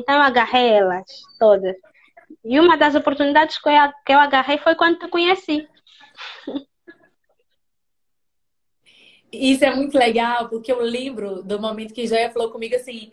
Então 0.02 0.20
agarrei 0.22 0.70
elas 0.70 1.06
todas. 1.38 1.76
E 2.44 2.58
uma 2.60 2.76
das 2.76 2.94
oportunidades 2.94 3.56
eu, 3.64 3.92
que 4.06 4.12
eu 4.12 4.18
agarrei 4.18 4.58
foi 4.58 4.74
quando 4.74 4.98
te 4.98 5.08
conheci. 5.08 5.68
Isso 9.32 9.64
é 9.64 9.74
muito 9.74 9.96
legal, 9.96 10.48
porque 10.48 10.72
eu 10.72 10.80
lembro 10.80 11.42
do 11.42 11.60
momento 11.60 11.94
que 11.94 12.06
Joia 12.06 12.30
falou 12.30 12.50
comigo 12.50 12.74
assim: 12.74 13.12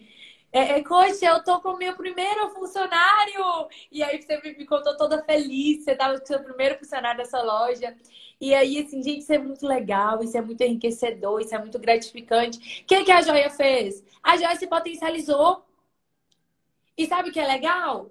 é, 0.52 0.80
é, 0.80 0.84
Coxa, 0.84 1.26
eu 1.26 1.44
tô 1.44 1.60
com 1.62 1.70
o 1.70 1.78
meu 1.78 1.96
primeiro 1.96 2.50
funcionário! 2.50 3.68
E 3.92 4.02
aí 4.04 4.22
você 4.22 4.38
me 4.58 4.66
contou 4.66 4.96
toda 4.98 5.24
feliz, 5.24 5.84
você 5.84 5.96
tava 5.96 6.18
com 6.18 6.24
o 6.24 6.28
seu 6.28 6.44
primeiro 6.44 6.78
funcionário 6.80 7.18
dessa 7.18 7.42
loja. 7.42 7.96
E 8.40 8.54
aí, 8.54 8.80
assim, 8.80 9.02
gente, 9.04 9.20
isso 9.22 9.34
é 9.34 9.38
muito 9.38 9.66
legal, 9.68 10.24
isso 10.24 10.38
é 10.38 10.42
muito 10.42 10.62
enriquecedor, 10.62 11.42
isso 11.42 11.56
é 11.56 11.60
muito 11.60 11.80
gratificante. 11.80 12.82
O 12.84 12.86
que, 12.86 13.04
que 13.04 13.12
a 13.12 13.22
Joia 13.22 13.50
fez? 13.50 14.04
A 14.24 14.38
Joia 14.38 14.56
se 14.56 14.68
potencializou. 14.68 15.64
E 16.98 17.06
sabe 17.08 17.30
o 17.30 17.32
que 17.32 17.40
é 17.40 17.46
legal? 17.48 18.10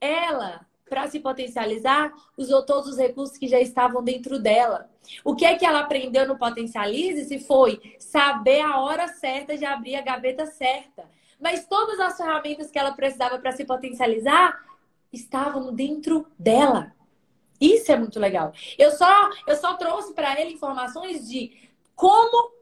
Ela, 0.00 0.66
para 0.92 1.08
se 1.08 1.20
potencializar, 1.20 2.12
usou 2.36 2.66
todos 2.66 2.90
os 2.90 2.98
recursos 2.98 3.38
que 3.38 3.48
já 3.48 3.58
estavam 3.58 4.04
dentro 4.04 4.38
dela. 4.38 4.90
O 5.24 5.34
que 5.34 5.46
é 5.46 5.56
que 5.56 5.64
ela 5.64 5.80
aprendeu 5.80 6.28
no 6.28 6.36
Potencialize-se 6.36 7.38
foi 7.38 7.96
saber 7.98 8.60
a 8.60 8.78
hora 8.78 9.08
certa 9.08 9.56
de 9.56 9.64
abrir 9.64 9.96
a 9.96 10.02
gaveta 10.02 10.44
certa. 10.44 11.08
Mas 11.40 11.64
todas 11.64 11.98
as 11.98 12.14
ferramentas 12.14 12.70
que 12.70 12.78
ela 12.78 12.92
precisava 12.92 13.38
para 13.38 13.52
se 13.52 13.64
potencializar 13.64 14.62
estavam 15.10 15.74
dentro 15.74 16.26
dela. 16.38 16.94
Isso 17.58 17.90
é 17.90 17.96
muito 17.96 18.20
legal. 18.20 18.52
Eu 18.76 18.90
só, 18.90 19.30
eu 19.46 19.56
só 19.56 19.72
trouxe 19.78 20.12
para 20.12 20.38
ele 20.38 20.52
informações 20.52 21.26
de 21.26 21.70
como 21.96 22.52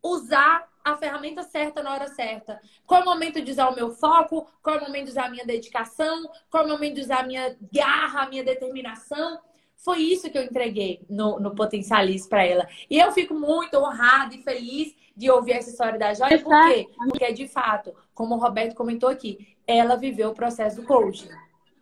usar 0.00 0.68
a 0.86 0.96
ferramenta 0.96 1.42
certa 1.42 1.82
na 1.82 1.92
hora 1.92 2.06
certa. 2.06 2.60
Qual 2.86 3.00
é 3.00 3.02
o 3.02 3.06
momento 3.06 3.42
de 3.42 3.50
usar 3.50 3.68
o 3.68 3.74
meu 3.74 3.90
foco? 3.90 4.48
Qual 4.62 4.76
é 4.76 4.78
o 4.78 4.82
momento 4.82 5.06
de 5.06 5.10
usar 5.10 5.26
a 5.26 5.30
minha 5.30 5.44
dedicação? 5.44 6.30
Qual 6.48 6.62
é 6.62 6.66
o 6.66 6.70
momento 6.70 6.94
de 6.94 7.00
usar 7.00 7.20
a 7.20 7.26
minha 7.26 7.56
garra, 7.72 8.22
a 8.22 8.28
minha 8.28 8.44
determinação? 8.44 9.40
Foi 9.76 9.98
isso 9.98 10.30
que 10.30 10.38
eu 10.38 10.44
entreguei 10.44 11.04
no, 11.10 11.40
no 11.40 11.56
Potencialize 11.56 12.28
para 12.28 12.44
ela. 12.44 12.68
E 12.88 13.00
eu 13.00 13.10
fico 13.10 13.34
muito 13.34 13.76
honrada 13.76 14.34
e 14.36 14.42
feliz 14.42 14.94
de 15.16 15.28
ouvir 15.28 15.52
essa 15.54 15.70
história 15.70 15.98
da 15.98 16.14
Joia. 16.14 16.38
Por 16.38 16.52
quê? 16.68 16.86
Porque, 16.96 17.32
de 17.32 17.48
fato, 17.48 17.92
como 18.14 18.36
o 18.36 18.38
Roberto 18.38 18.76
comentou 18.76 19.08
aqui, 19.08 19.56
ela 19.66 19.96
viveu 19.96 20.30
o 20.30 20.34
processo 20.34 20.80
do 20.80 20.86
coaching. 20.86 21.28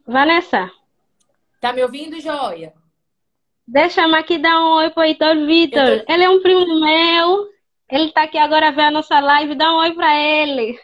Vanessa, 0.07 0.71
Tá 1.61 1.73
me 1.73 1.83
ouvindo, 1.83 2.21
Joia? 2.21 2.75
Deixa-me 3.67 4.19
aqui 4.19 4.37
dar 4.37 4.61
um 4.61 4.75
oi 4.75 4.91
pro 4.91 5.03
Heitor 5.03 5.47
Vitor. 5.47 6.05
Tô... 6.05 6.13
Ele 6.13 6.25
é 6.25 6.29
um 6.29 6.43
primo 6.43 6.79
meu. 6.79 7.54
Ele 7.95 8.11
tá 8.11 8.25
aqui 8.25 8.37
agora 8.37 8.73
ver 8.73 8.83
a 8.83 8.91
nossa 8.91 9.21
live. 9.21 9.55
Dá 9.55 9.73
um 9.73 9.77
oi 9.77 9.95
pra 9.95 10.21
ele. 10.21 10.77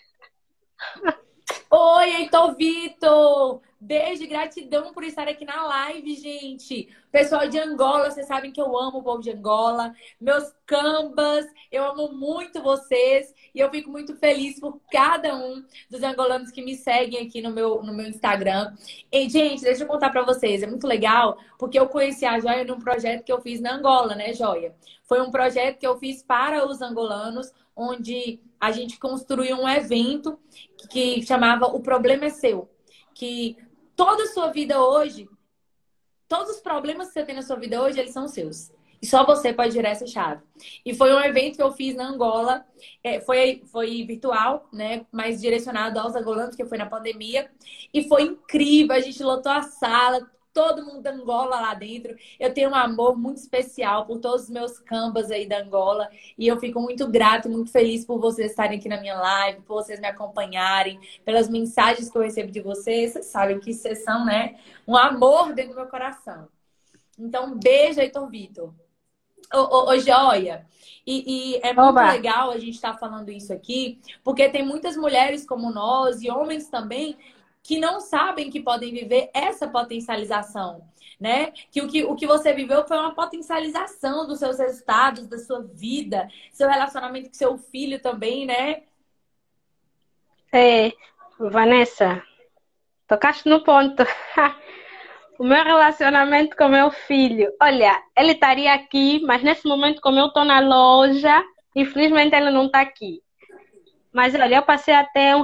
Oi, 1.68 2.14
Heitor 2.14 2.54
Vitor! 2.54 3.60
Beijo 3.80 4.28
gratidão 4.28 4.92
por 4.92 5.02
estar 5.02 5.26
aqui 5.26 5.44
na 5.44 5.60
live, 5.64 6.14
gente. 6.14 6.88
Pessoal 7.10 7.48
de 7.48 7.58
Angola, 7.58 8.12
vocês 8.12 8.28
sabem 8.28 8.52
que 8.52 8.60
eu 8.60 8.78
amo 8.78 8.98
o 8.98 9.02
povo 9.02 9.20
de 9.20 9.32
Angola. 9.32 9.92
Meus 10.20 10.54
cambas, 10.64 11.46
eu 11.72 11.82
amo 11.82 12.12
muito 12.12 12.62
vocês. 12.62 13.34
E 13.54 13.60
eu 13.60 13.70
fico 13.70 13.90
muito 13.90 14.16
feliz 14.16 14.58
por 14.60 14.80
cada 14.90 15.36
um 15.36 15.64
dos 15.88 16.02
angolanos 16.02 16.50
que 16.50 16.62
me 16.62 16.76
seguem 16.76 17.26
aqui 17.26 17.42
no 17.42 17.50
meu, 17.50 17.82
no 17.82 17.92
meu 17.92 18.06
Instagram. 18.06 18.74
E, 19.10 19.28
gente, 19.28 19.62
deixa 19.62 19.84
eu 19.84 19.88
contar 19.88 20.10
para 20.10 20.22
vocês. 20.22 20.62
É 20.62 20.66
muito 20.66 20.86
legal, 20.86 21.38
porque 21.58 21.78
eu 21.78 21.88
conheci 21.88 22.24
a 22.24 22.38
Joia 22.38 22.64
num 22.64 22.78
projeto 22.78 23.24
que 23.24 23.32
eu 23.32 23.40
fiz 23.40 23.60
na 23.60 23.74
Angola, 23.74 24.14
né, 24.14 24.32
Joia? 24.32 24.74
Foi 25.04 25.20
um 25.20 25.30
projeto 25.30 25.78
que 25.78 25.86
eu 25.86 25.98
fiz 25.98 26.22
para 26.22 26.66
os 26.66 26.80
angolanos, 26.80 27.52
onde 27.74 28.40
a 28.60 28.70
gente 28.70 28.98
construiu 28.98 29.56
um 29.56 29.68
evento 29.68 30.38
que 30.90 31.22
chamava 31.22 31.66
O 31.66 31.80
Problema 31.80 32.26
é 32.26 32.30
Seu. 32.30 32.70
Que 33.14 33.56
toda 33.96 34.24
a 34.24 34.28
sua 34.28 34.48
vida 34.48 34.80
hoje, 34.82 35.28
todos 36.28 36.56
os 36.56 36.60
problemas 36.60 37.08
que 37.08 37.14
você 37.14 37.24
tem 37.24 37.34
na 37.34 37.42
sua 37.42 37.56
vida 37.56 37.82
hoje, 37.82 37.98
eles 37.98 38.12
são 38.12 38.28
seus. 38.28 38.70
E 39.00 39.06
só 39.06 39.24
você 39.24 39.52
pode 39.52 39.72
girar 39.72 39.92
essa 39.92 40.06
chave. 40.06 40.42
E 40.84 40.94
foi 40.94 41.14
um 41.14 41.20
evento 41.20 41.56
que 41.56 41.62
eu 41.62 41.72
fiz 41.72 41.94
na 41.94 42.08
Angola. 42.08 42.66
É, 43.02 43.20
foi, 43.20 43.62
foi 43.72 44.04
virtual, 44.04 44.68
né? 44.72 45.06
Mas 45.10 45.40
direcionado 45.40 45.98
aos 45.98 46.14
angolanos, 46.14 46.54
que 46.54 46.66
foi 46.66 46.76
na 46.76 46.86
pandemia. 46.86 47.50
E 47.94 48.06
foi 48.06 48.22
incrível. 48.22 48.94
A 48.94 49.00
gente 49.00 49.22
lotou 49.22 49.50
a 49.50 49.62
sala, 49.62 50.28
todo 50.52 50.84
mundo 50.84 51.00
da 51.00 51.12
Angola 51.12 51.60
lá 51.60 51.74
dentro. 51.74 52.14
Eu 52.38 52.52
tenho 52.52 52.70
um 52.70 52.74
amor 52.74 53.16
muito 53.16 53.38
especial 53.38 54.04
por 54.04 54.18
todos 54.18 54.44
os 54.44 54.50
meus 54.50 54.78
cambas 54.78 55.30
aí 55.30 55.46
da 55.46 55.60
Angola. 55.60 56.08
E 56.36 56.46
eu 56.46 56.58
fico 56.58 56.80
muito 56.80 57.08
grata 57.08 57.48
e 57.48 57.50
muito 57.50 57.70
feliz 57.70 58.04
por 58.04 58.20
vocês 58.20 58.50
estarem 58.50 58.78
aqui 58.78 58.88
na 58.88 59.00
minha 59.00 59.18
live, 59.18 59.62
por 59.62 59.82
vocês 59.82 59.98
me 59.98 60.08
acompanharem, 60.08 61.00
pelas 61.24 61.48
mensagens 61.48 62.10
que 62.10 62.18
eu 62.18 62.22
recebo 62.22 62.50
de 62.50 62.60
vocês. 62.60 63.12
Vocês 63.12 63.26
sabem 63.26 63.58
que 63.60 63.72
vocês 63.72 64.04
são, 64.04 64.24
né? 64.24 64.58
Um 64.86 64.96
amor 64.96 65.54
dentro 65.54 65.72
do 65.72 65.76
meu 65.76 65.88
coração. 65.88 66.48
Então, 67.18 67.58
beijo, 67.58 68.00
Heitor 68.00 68.28
Vitor. 68.28 68.74
Ô, 69.52 69.90
ô, 69.90 69.98
Joia, 69.98 70.64
e, 71.06 71.56
e, 71.56 71.60
é 71.62 71.72
muito 71.72 71.90
Oba. 71.90 72.12
legal 72.12 72.50
a 72.50 72.58
gente 72.58 72.74
estar 72.74 72.92
tá 72.92 72.98
falando 72.98 73.30
isso 73.30 73.52
aqui, 73.52 74.00
porque 74.22 74.48
tem 74.48 74.64
muitas 74.64 74.96
mulheres 74.96 75.44
como 75.46 75.72
nós 75.72 76.22
e 76.22 76.30
homens 76.30 76.68
também 76.68 77.16
que 77.62 77.78
não 77.78 78.00
sabem 78.00 78.50
que 78.50 78.60
podem 78.60 78.92
viver 78.92 79.30
essa 79.34 79.68
potencialização, 79.68 80.82
né? 81.18 81.52
Que 81.70 81.82
o 81.82 81.88
que, 81.88 82.04
o 82.04 82.14
que 82.14 82.26
você 82.26 82.52
viveu 82.52 82.86
foi 82.86 82.96
uma 82.96 83.14
potencialização 83.14 84.26
dos 84.26 84.38
seus 84.38 84.58
resultados, 84.58 85.26
da 85.26 85.38
sua 85.38 85.62
vida, 85.62 86.28
seu 86.52 86.68
relacionamento 86.68 87.28
com 87.28 87.34
seu 87.34 87.58
filho 87.58 88.00
também, 88.00 88.46
né? 88.46 88.84
É, 90.52 90.92
Vanessa, 91.38 92.22
tocaste 93.06 93.48
no 93.48 93.62
ponto. 93.62 94.04
o 95.40 95.42
meu 95.42 95.64
relacionamento 95.64 96.54
com 96.54 96.68
meu 96.68 96.90
filho. 96.90 97.50
Olha, 97.62 97.98
ele 98.14 98.32
estaria 98.32 98.74
aqui, 98.74 99.22
mas 99.22 99.42
nesse 99.42 99.66
momento, 99.66 99.98
como 100.02 100.18
eu 100.18 100.26
estou 100.26 100.44
na 100.44 100.60
loja, 100.60 101.42
infelizmente 101.74 102.36
ele 102.36 102.50
não 102.50 102.66
está 102.66 102.82
aqui. 102.82 103.22
Mas 104.12 104.34
olha, 104.34 104.56
eu 104.56 104.62
passei 104.62 104.92
até 104.92 105.34
um 105.34 105.42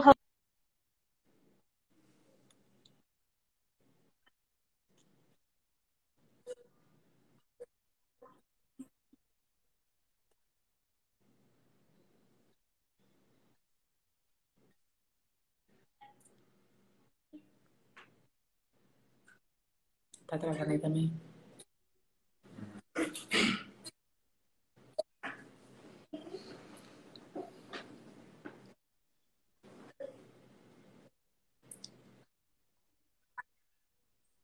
Tá 20.27 20.37
travando 20.39 20.71
aí 20.71 20.79
também? 20.79 21.13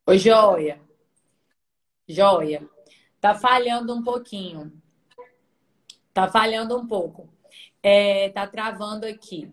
Oi, 0.07 0.17
Joia. 0.17 0.79
Joia. 2.07 2.69
Tá 3.19 3.35
falhando 3.35 3.93
um 3.93 4.03
pouquinho. 4.03 4.71
Tá 6.13 6.29
falhando 6.31 6.77
um 6.77 6.87
pouco. 6.87 7.27
É, 7.81 8.29
tá 8.29 8.47
travando 8.47 9.05
aqui. 9.05 9.51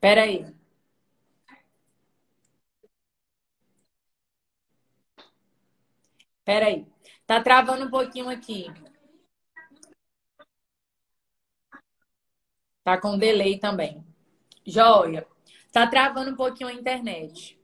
Peraí. 0.00 0.54
Peraí. 6.44 6.86
Tá 7.26 7.42
travando 7.42 7.86
um 7.86 7.90
pouquinho 7.90 8.28
aqui. 8.28 8.66
Tá 12.82 13.00
com 13.00 13.18
delay 13.18 13.58
também. 13.58 14.04
Joia. 14.66 15.26
Tá 15.72 15.86
travando 15.86 16.30
um 16.30 16.36
pouquinho 16.36 16.68
a 16.68 16.72
internet. 16.72 17.58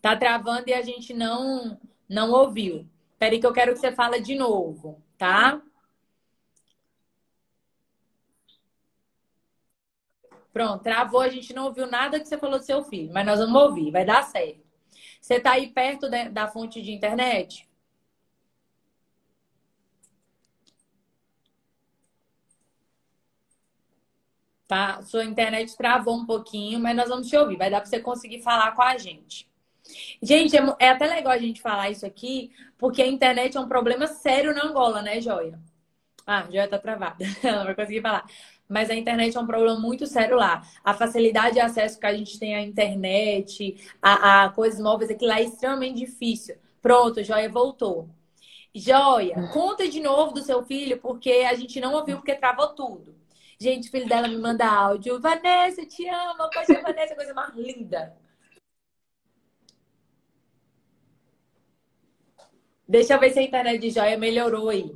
Tá 0.00 0.16
travando 0.16 0.68
e 0.68 0.74
a 0.74 0.82
gente 0.82 1.12
não 1.12 1.78
não 2.08 2.30
ouviu. 2.30 2.88
Peraí 3.18 3.40
que 3.40 3.46
eu 3.46 3.52
quero 3.52 3.72
que 3.74 3.80
você 3.80 3.90
fale 3.92 4.20
de 4.20 4.36
novo, 4.36 5.02
tá? 5.18 5.60
Pronto, 10.52 10.82
travou, 10.82 11.20
a 11.20 11.28
gente 11.28 11.52
não 11.52 11.66
ouviu 11.66 11.86
nada 11.86 12.18
que 12.18 12.26
você 12.26 12.38
falou 12.38 12.58
do 12.58 12.64
seu 12.64 12.82
filho, 12.84 13.12
mas 13.12 13.26
nós 13.26 13.38
vamos 13.38 13.60
ouvir, 13.62 13.90
vai 13.90 14.04
dar 14.04 14.22
certo. 14.22 14.65
Você 15.26 15.38
está 15.38 15.54
aí 15.54 15.66
perto 15.72 16.08
da 16.30 16.46
fonte 16.46 16.80
de 16.80 16.92
internet? 16.92 17.68
Tá? 24.68 25.02
Sua 25.02 25.24
internet 25.24 25.76
travou 25.76 26.16
um 26.16 26.24
pouquinho, 26.24 26.78
mas 26.78 26.94
nós 26.94 27.08
vamos 27.08 27.28
te 27.28 27.36
ouvir. 27.36 27.56
Vai 27.56 27.68
dar 27.68 27.80
para 27.80 27.90
você 27.90 27.98
conseguir 27.98 28.40
falar 28.40 28.70
com 28.76 28.82
a 28.82 28.96
gente. 28.96 29.48
Gente, 30.22 30.56
é, 30.56 30.60
é, 30.78 30.90
até 30.90 31.06
legal 31.08 31.32
a 31.32 31.38
gente 31.38 31.60
falar 31.60 31.90
isso 31.90 32.06
aqui, 32.06 32.52
porque 32.78 33.02
a 33.02 33.06
internet 33.08 33.56
é 33.56 33.60
um 33.60 33.68
problema 33.68 34.06
sério 34.06 34.54
na 34.54 34.66
Angola, 34.66 35.02
né, 35.02 35.20
Joia? 35.20 35.58
Ah, 36.26 36.44
Joia 36.44 36.68
tá 36.68 36.78
travada. 36.78 37.24
Ela 37.42 37.58
não 37.58 37.66
vai 37.66 37.74
conseguir 37.74 38.02
falar. 38.02 38.24
Mas 38.68 38.90
a 38.90 38.94
internet 38.94 39.36
é 39.36 39.40
um 39.40 39.46
problema 39.46 39.78
muito 39.78 40.06
sério 40.06 40.36
lá. 40.36 40.62
A 40.84 40.92
facilidade 40.94 41.54
de 41.54 41.60
acesso 41.60 41.98
que 41.98 42.06
a 42.06 42.14
gente 42.14 42.38
tem 42.38 42.54
à 42.54 42.60
internet, 42.62 43.76
a, 44.02 44.44
a 44.44 44.48
coisas 44.50 44.80
móveis, 44.80 45.10
aquilo 45.10 45.30
lá 45.30 45.40
é 45.40 45.44
extremamente 45.44 45.98
difícil. 45.98 46.56
Pronto, 46.82 47.22
Joia 47.22 47.48
voltou. 47.48 48.08
Joia, 48.74 49.48
conta 49.52 49.88
de 49.88 50.00
novo 50.00 50.32
do 50.34 50.42
seu 50.42 50.62
filho, 50.64 50.98
porque 50.98 51.30
a 51.48 51.54
gente 51.54 51.80
não 51.80 51.94
ouviu, 51.94 52.16
porque 52.16 52.34
travou 52.34 52.68
tudo. 52.68 53.14
Gente, 53.58 53.88
o 53.88 53.90
filho 53.90 54.06
dela 54.06 54.28
me 54.28 54.36
manda 54.36 54.66
áudio. 54.66 55.18
Vanessa, 55.18 55.86
te 55.86 56.06
amo. 56.08 56.50
Poxa, 56.52 56.80
Vanessa, 56.82 57.14
coisa 57.14 57.32
mais 57.32 57.54
linda. 57.54 58.14
Deixa 62.86 63.14
eu 63.14 63.20
ver 63.20 63.30
se 63.30 63.38
a 63.38 63.42
internet 63.42 63.80
de 63.80 63.90
Joia 63.90 64.18
melhorou 64.18 64.68
aí. 64.68 64.94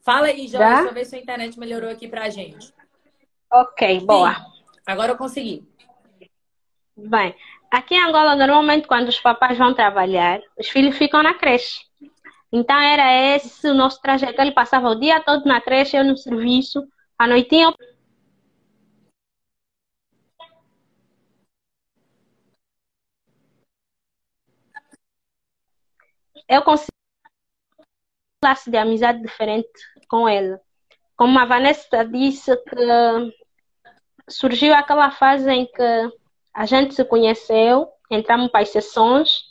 Fala 0.00 0.26
aí, 0.26 0.48
Joia, 0.48 0.68
deixa 0.68 0.88
eu 0.88 0.94
ver 0.94 1.06
se 1.06 1.16
a 1.16 1.18
internet 1.18 1.58
melhorou 1.58 1.90
aqui 1.90 2.08
pra 2.08 2.28
gente. 2.28 2.74
Ok, 3.52 4.00
boa. 4.06 4.34
Sim, 4.34 4.42
agora 4.86 5.12
eu 5.12 5.18
consegui. 5.18 5.68
Bem, 6.96 7.34
aqui 7.70 7.94
em 7.94 8.02
Angola, 8.02 8.34
normalmente, 8.34 8.88
quando 8.88 9.08
os 9.08 9.20
papais 9.20 9.58
vão 9.58 9.74
trabalhar, 9.74 10.40
os 10.58 10.68
filhos 10.68 10.96
ficam 10.96 11.22
na 11.22 11.34
creche. 11.34 11.84
Então, 12.50 12.78
era 12.78 13.12
esse 13.34 13.68
o 13.68 13.74
nosso 13.74 14.00
trajeto. 14.00 14.40
Ele 14.40 14.52
passava 14.52 14.88
o 14.88 14.98
dia 14.98 15.20
todo 15.20 15.44
na 15.44 15.60
creche, 15.60 15.96
eu 15.96 16.04
no 16.04 16.16
serviço. 16.16 16.82
À 17.18 17.26
noitinha, 17.26 17.74
eu 26.48 26.62
consigo 26.62 26.88
classe 28.40 28.70
de 28.70 28.76
amizade 28.76 29.20
diferente 29.22 29.68
com 30.08 30.28
ele. 30.28 30.58
Como 31.16 31.38
a 31.38 31.44
Vanessa 31.44 32.04
disse 32.04 32.56
que 32.56 33.41
surgiu 34.28 34.74
aquela 34.74 35.10
fase 35.10 35.50
em 35.50 35.66
que 35.66 36.12
a 36.54 36.66
gente 36.66 36.94
se 36.94 37.04
conheceu, 37.04 37.88
entramos 38.10 38.50
para 38.50 38.60
as 38.62 38.68
sessões 38.68 39.44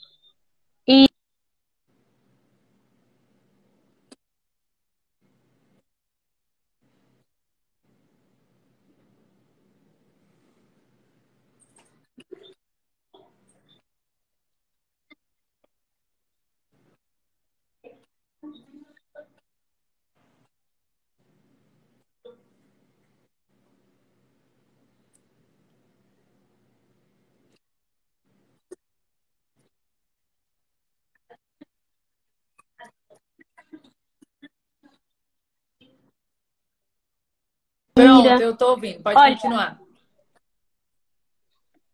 e 0.87 1.07
Pronto, 37.93 38.40
eu 38.51 38.57
tô 38.57 38.69
ouvindo. 38.71 39.01
Pode 39.01 39.19
Olha, 39.19 39.33
continuar. 39.33 39.79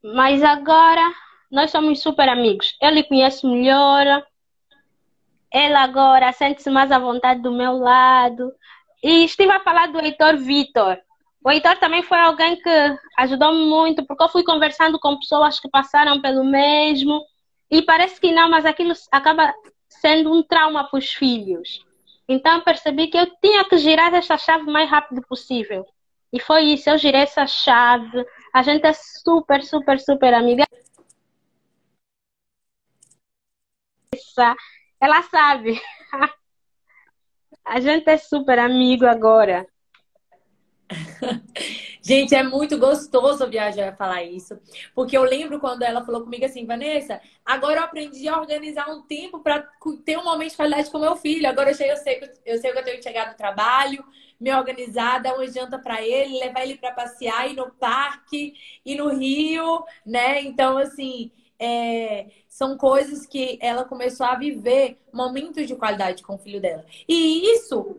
Mas 0.03 0.43
agora 0.43 1.13
nós 1.51 1.71
somos 1.71 2.01
super 2.01 2.27
amigos. 2.29 2.75
Eu 2.81 2.91
lhe 2.91 3.03
conheço 3.03 3.49
melhor. 3.49 4.25
Ela 5.51 5.81
agora 5.81 6.31
sente-se 6.33 6.69
mais 6.69 6.91
à 6.91 6.99
vontade 6.99 7.41
do 7.41 7.51
meu 7.51 7.77
lado. 7.77 8.51
E 9.03 9.23
estive 9.23 9.51
a 9.51 9.59
falar 9.59 9.87
do 9.87 9.99
Heitor 9.99 10.37
Vitor. 10.37 10.97
O 11.43 11.51
Heitor 11.51 11.77
também 11.77 12.03
foi 12.03 12.19
alguém 12.19 12.57
que 12.57 12.97
ajudou-me 13.17 13.65
muito, 13.65 14.05
porque 14.05 14.23
eu 14.23 14.29
fui 14.29 14.43
conversando 14.43 14.99
com 14.99 15.17
pessoas 15.17 15.59
que 15.59 15.69
passaram 15.69 16.21
pelo 16.21 16.43
mesmo. 16.43 17.21
E 17.69 17.81
parece 17.81 18.19
que 18.19 18.31
não, 18.31 18.49
mas 18.49 18.65
aquilo 18.65 18.93
acaba 19.11 19.53
sendo 19.87 20.33
um 20.33 20.43
trauma 20.43 20.83
para 20.89 20.99
os 20.99 21.13
filhos. 21.13 21.85
Então 22.27 22.61
percebi 22.61 23.07
que 23.07 23.17
eu 23.17 23.25
tinha 23.41 23.63
que 23.63 23.77
girar 23.77 24.13
essa 24.13 24.37
chave 24.37 24.63
o 24.63 24.71
mais 24.71 24.89
rápido 24.89 25.21
possível. 25.27 25.85
E 26.33 26.41
foi 26.41 26.63
isso, 26.73 26.89
eu 26.89 26.97
girei 26.97 27.21
essa 27.21 27.47
chave. 27.47 28.25
A 28.53 28.61
gente 28.61 28.85
é 28.85 28.93
super, 28.93 29.63
super, 29.63 29.99
super 29.99 30.33
amiga. 30.33 30.65
Ela 34.99 35.23
sabe. 35.23 35.81
A 37.65 37.81
gente 37.81 38.09
é 38.09 38.17
super 38.17 38.59
amigo 38.59 39.05
agora. 39.05 39.67
Gente, 42.07 42.33
é 42.33 42.41
muito 42.41 42.77
gostoso 42.77 43.49
viajar 43.49 43.89
a 43.89 43.95
falar 43.97 44.23
isso, 44.23 44.57
porque 44.95 45.17
eu 45.17 45.23
lembro 45.23 45.59
quando 45.59 45.81
ela 45.81 46.05
falou 46.05 46.23
comigo 46.23 46.45
assim, 46.45 46.65
Vanessa, 46.65 47.19
agora 47.45 47.81
eu 47.81 47.83
aprendi 47.83 48.29
a 48.29 48.39
organizar 48.39 48.89
um 48.89 49.01
tempo 49.01 49.41
para 49.41 49.67
ter 50.05 50.17
um 50.17 50.23
momento 50.23 50.51
de 50.51 50.55
qualidade 50.55 50.89
com 50.89 50.99
meu 50.99 51.17
filho. 51.17 51.49
Agora 51.49 51.71
eu 51.71 51.75
sei, 51.75 51.91
eu 51.91 51.97
sei, 51.97 52.21
eu 52.45 52.57
sei 52.59 52.71
que 52.71 52.79
eu 52.79 52.83
tenho 52.85 52.95
que 52.95 53.03
chegar 53.03 53.29
do 53.29 53.35
trabalho, 53.35 54.05
me 54.39 54.53
organizar, 54.53 55.21
dar 55.21 55.35
uma 55.35 55.47
janta 55.47 55.77
para 55.77 56.01
ele, 56.01 56.39
levar 56.39 56.63
ele 56.63 56.77
para 56.77 56.93
passear, 56.93 57.51
ir 57.51 57.57
no 57.57 57.71
parque, 57.71 58.53
ir 58.85 58.95
no 58.95 59.09
Rio, 59.09 59.83
né? 60.05 60.41
Então, 60.43 60.77
assim, 60.77 61.29
é, 61.59 62.27
são 62.47 62.77
coisas 62.77 63.25
que 63.25 63.59
ela 63.61 63.83
começou 63.83 64.25
a 64.25 64.35
viver 64.35 64.97
momentos 65.11 65.67
de 65.67 65.75
qualidade 65.75 66.23
com 66.23 66.35
o 66.35 66.39
filho 66.39 66.61
dela. 66.61 66.85
E 67.05 67.53
isso 67.53 67.97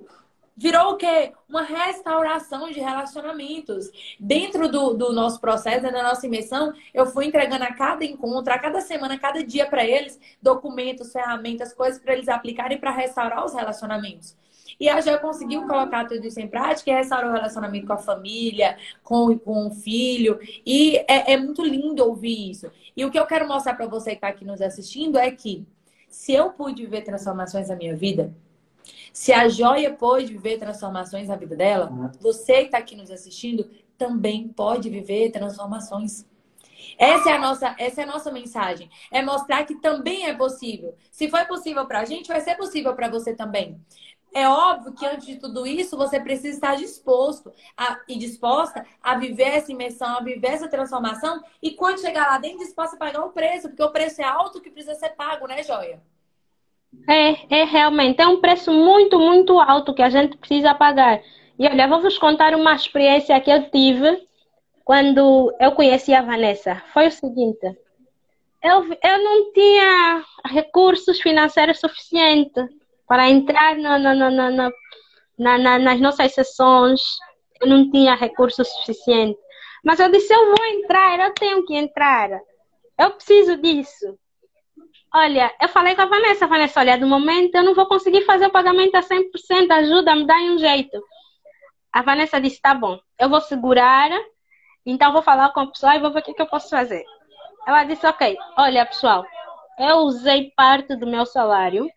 virou 0.58 0.92
o 0.92 0.96
quê? 0.96 1.32
Uma 1.48 1.62
restauração 1.62 2.68
de 2.68 2.80
relacionamentos. 2.80 3.88
Dentro 4.18 4.68
do, 4.68 4.92
do 4.92 5.12
nosso 5.12 5.40
processo, 5.40 5.82
da 5.82 6.02
nossa 6.02 6.26
imersão, 6.26 6.72
eu 6.92 7.06
fui 7.06 7.26
entregando 7.26 7.62
a 7.62 7.72
cada 7.72 8.04
encontro, 8.04 8.52
a 8.52 8.58
cada 8.58 8.80
semana, 8.80 9.14
a 9.14 9.18
cada 9.18 9.42
dia 9.44 9.66
para 9.66 9.86
eles, 9.86 10.18
documentos, 10.42 11.12
ferramentas, 11.12 11.72
coisas 11.72 12.00
para 12.00 12.14
eles 12.14 12.28
aplicarem 12.28 12.76
para 12.76 12.90
restaurar 12.90 13.44
os 13.44 13.54
relacionamentos. 13.54 14.36
E 14.80 14.88
a 14.88 15.00
Jo 15.00 15.18
conseguiu 15.20 15.66
colocar 15.66 16.06
tudo 16.06 16.26
isso 16.26 16.40
em 16.40 16.48
prática 16.48 16.90
e 16.90 16.94
restaurar 16.94 17.30
o 17.30 17.34
relacionamento 17.34 17.86
com 17.86 17.92
a 17.92 17.98
família, 17.98 18.76
com, 19.02 19.38
com 19.38 19.68
o 19.68 19.70
filho. 19.70 20.40
E 20.66 20.96
é, 21.08 21.34
é 21.34 21.36
muito 21.36 21.62
lindo 21.62 22.04
ouvir 22.04 22.50
isso. 22.50 22.70
E 22.96 23.04
o 23.04 23.10
que 23.12 23.18
eu 23.18 23.26
quero 23.26 23.46
mostrar 23.46 23.74
para 23.74 23.86
você 23.86 24.10
que 24.10 24.16
está 24.16 24.28
aqui 24.28 24.44
nos 24.44 24.60
assistindo 24.60 25.18
é 25.18 25.30
que 25.30 25.64
se 26.08 26.32
eu 26.32 26.50
pude 26.50 26.82
viver 26.82 27.02
transformações 27.02 27.68
na 27.68 27.76
minha 27.76 27.94
vida, 27.94 28.34
se 29.12 29.32
a 29.32 29.48
Joia 29.48 29.92
pôde 29.92 30.32
viver 30.32 30.58
transformações 30.58 31.28
na 31.28 31.36
vida 31.36 31.56
dela, 31.56 32.12
você 32.20 32.60
que 32.60 32.66
está 32.66 32.78
aqui 32.78 32.96
nos 32.96 33.10
assistindo 33.10 33.68
também 33.96 34.48
pode 34.48 34.88
viver 34.88 35.30
transformações. 35.30 36.24
Essa 36.96 37.30
é 37.30 37.32
a 37.34 37.38
nossa, 37.38 37.74
essa 37.78 38.00
é 38.00 38.04
a 38.04 38.06
nossa 38.06 38.30
mensagem. 38.30 38.90
É 39.10 39.22
mostrar 39.22 39.64
que 39.64 39.74
também 39.76 40.26
é 40.26 40.34
possível. 40.34 40.94
Se 41.10 41.28
foi 41.28 41.44
possível 41.44 41.86
para 41.86 42.00
a 42.00 42.04
gente, 42.04 42.28
vai 42.28 42.40
ser 42.40 42.56
possível 42.56 42.94
para 42.94 43.08
você 43.08 43.34
também. 43.34 43.80
É 44.32 44.46
óbvio 44.46 44.92
que 44.92 45.06
antes 45.06 45.26
de 45.26 45.36
tudo 45.36 45.66
isso, 45.66 45.96
você 45.96 46.20
precisa 46.20 46.54
estar 46.54 46.76
disposto 46.76 47.52
a, 47.76 47.98
e 48.06 48.18
disposta 48.18 48.84
a 49.02 49.16
viver 49.16 49.48
essa 49.48 49.72
imersão, 49.72 50.18
a 50.18 50.20
viver 50.20 50.48
essa 50.48 50.68
transformação. 50.68 51.42
E 51.62 51.72
quando 51.72 52.00
chegar 52.00 52.26
lá 52.26 52.38
dentro, 52.38 52.58
disposta 52.58 52.96
a 52.96 52.98
pagar 52.98 53.24
o 53.24 53.30
preço, 53.30 53.68
porque 53.68 53.82
o 53.82 53.90
preço 53.90 54.20
é 54.20 54.24
alto 54.24 54.60
que 54.60 54.70
precisa 54.70 54.94
ser 54.94 55.10
pago, 55.10 55.46
né, 55.46 55.62
Joia? 55.62 56.02
É, 57.08 57.60
é 57.60 57.64
realmente, 57.64 58.20
é 58.20 58.26
um 58.26 58.40
preço 58.40 58.72
muito, 58.72 59.18
muito 59.18 59.58
alto 59.60 59.94
que 59.94 60.02
a 60.02 60.10
gente 60.10 60.36
precisa 60.36 60.74
pagar. 60.74 61.20
E 61.58 61.66
olha, 61.66 61.88
vou 61.88 62.00
vos 62.00 62.18
contar 62.18 62.54
uma 62.54 62.74
experiência 62.74 63.40
que 63.40 63.50
eu 63.50 63.70
tive 63.70 64.26
quando 64.84 65.54
eu 65.60 65.72
conheci 65.72 66.14
a 66.14 66.22
Vanessa. 66.22 66.82
Foi 66.92 67.08
o 67.08 67.12
seguinte, 67.12 67.76
eu, 68.62 68.84
eu 69.02 69.24
não 69.24 69.52
tinha 69.52 70.24
recursos 70.46 71.20
financeiros 71.20 71.78
suficientes 71.78 72.64
para 73.06 73.28
entrar 73.28 73.76
na, 73.76 73.98
na, 73.98 75.78
nas 75.78 76.00
nossas 76.00 76.32
sessões. 76.34 77.00
Eu 77.60 77.68
não 77.68 77.90
tinha 77.90 78.14
recursos 78.14 78.68
suficientes. 78.68 79.42
Mas 79.84 80.00
eu 80.00 80.10
disse, 80.10 80.32
eu 80.32 80.46
vou 80.46 80.66
entrar, 80.66 81.18
eu 81.20 81.32
tenho 81.34 81.64
que 81.64 81.74
entrar. 81.74 82.30
Eu 82.98 83.10
preciso 83.12 83.56
disso. 83.56 84.18
Olha, 85.14 85.54
eu 85.60 85.68
falei 85.68 85.94
com 85.94 86.02
a 86.02 86.06
Vanessa, 86.06 86.46
Vanessa, 86.46 86.80
olha, 86.80 86.98
do 86.98 87.06
momento 87.06 87.54
eu 87.54 87.62
não 87.62 87.74
vou 87.74 87.86
conseguir 87.86 88.26
fazer 88.26 88.46
o 88.46 88.52
pagamento 88.52 88.94
a 88.94 89.02
100%, 89.02 89.70
ajuda-me, 89.70 90.26
dá 90.26 90.36
um 90.36 90.58
jeito. 90.58 91.02
A 91.90 92.02
Vanessa 92.02 92.38
disse, 92.38 92.60
tá 92.60 92.74
bom, 92.74 93.00
eu 93.18 93.28
vou 93.28 93.40
segurar, 93.40 94.10
então 94.84 95.12
vou 95.12 95.22
falar 95.22 95.50
com 95.52 95.60
a 95.60 95.66
pessoa 95.66 95.94
e 95.96 96.00
vou 96.00 96.12
ver 96.12 96.20
o 96.20 96.22
que, 96.22 96.34
que 96.34 96.42
eu 96.42 96.46
posso 96.46 96.68
fazer. 96.68 97.04
Ela 97.66 97.84
disse, 97.84 98.06
ok, 98.06 98.36
olha 98.58 98.84
pessoal, 98.84 99.24
eu 99.78 99.96
usei 99.98 100.52
parte 100.54 100.94
do 100.94 101.06
meu 101.06 101.24
salário, 101.24 101.90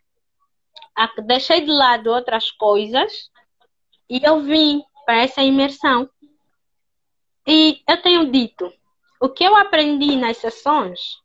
deixei 1.26 1.62
de 1.62 1.72
lado 1.72 2.12
outras 2.12 2.50
coisas 2.52 3.30
e 4.10 4.22
eu 4.24 4.40
vim 4.40 4.82
para 5.06 5.22
essa 5.22 5.42
imersão. 5.42 6.10
E 7.46 7.82
eu 7.90 8.02
tenho 8.02 8.32
dito, 8.32 8.72
o 9.20 9.28
que 9.28 9.44
eu 9.44 9.56
aprendi 9.58 10.16
nas 10.16 10.38
sessões 10.38 11.20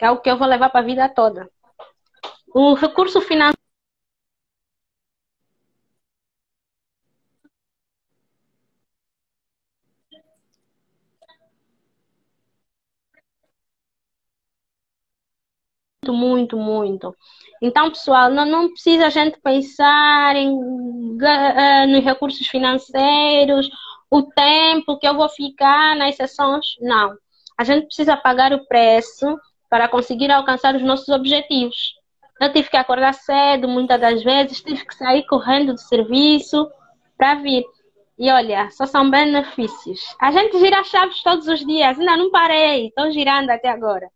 é 0.00 0.10
o 0.10 0.20
que 0.20 0.30
eu 0.30 0.36
vou 0.38 0.46
levar 0.48 0.70
para 0.70 0.80
a 0.80 0.84
vida 0.84 1.08
toda. 1.08 1.48
O 2.54 2.74
recurso 2.74 3.20
financeiro. 3.20 3.58
Muito, 16.04 16.12
muito, 16.12 16.56
muito. 16.56 17.16
Então, 17.60 17.88
pessoal, 17.90 18.28
não, 18.30 18.44
não 18.44 18.68
precisa 18.72 19.06
a 19.06 19.10
gente 19.10 19.38
pensar 19.40 20.34
em, 20.34 20.50
eh, 21.22 21.86
nos 21.86 22.04
recursos 22.04 22.44
financeiros, 22.48 23.68
o 24.10 24.22
tempo 24.24 24.98
que 24.98 25.06
eu 25.06 25.14
vou 25.14 25.28
ficar 25.28 25.94
nas 25.96 26.16
sessões. 26.16 26.66
Não. 26.80 27.16
A 27.56 27.62
gente 27.64 27.86
precisa 27.86 28.16
pagar 28.16 28.52
o 28.52 28.66
preço 28.66 29.38
para 29.72 29.88
conseguir 29.88 30.30
alcançar 30.30 30.76
os 30.76 30.82
nossos 30.82 31.08
objetivos. 31.08 31.94
Eu 32.38 32.52
tive 32.52 32.68
que 32.68 32.76
acordar 32.76 33.14
cedo, 33.14 33.66
muitas 33.66 33.98
das 33.98 34.22
vezes, 34.22 34.60
tive 34.60 34.84
que 34.84 34.94
sair 34.94 35.24
correndo 35.24 35.72
do 35.72 35.80
serviço 35.80 36.70
para 37.16 37.36
vir. 37.36 37.64
E 38.18 38.30
olha, 38.30 38.70
só 38.70 38.84
são 38.84 39.10
benefícios. 39.10 40.14
A 40.20 40.30
gente 40.30 40.58
gira 40.58 40.84
chaves 40.84 41.22
todos 41.22 41.48
os 41.48 41.64
dias, 41.64 41.98
ainda 41.98 42.18
não 42.18 42.30
parei, 42.30 42.88
estou 42.88 43.10
girando 43.10 43.48
até 43.48 43.70
agora. 43.70 44.10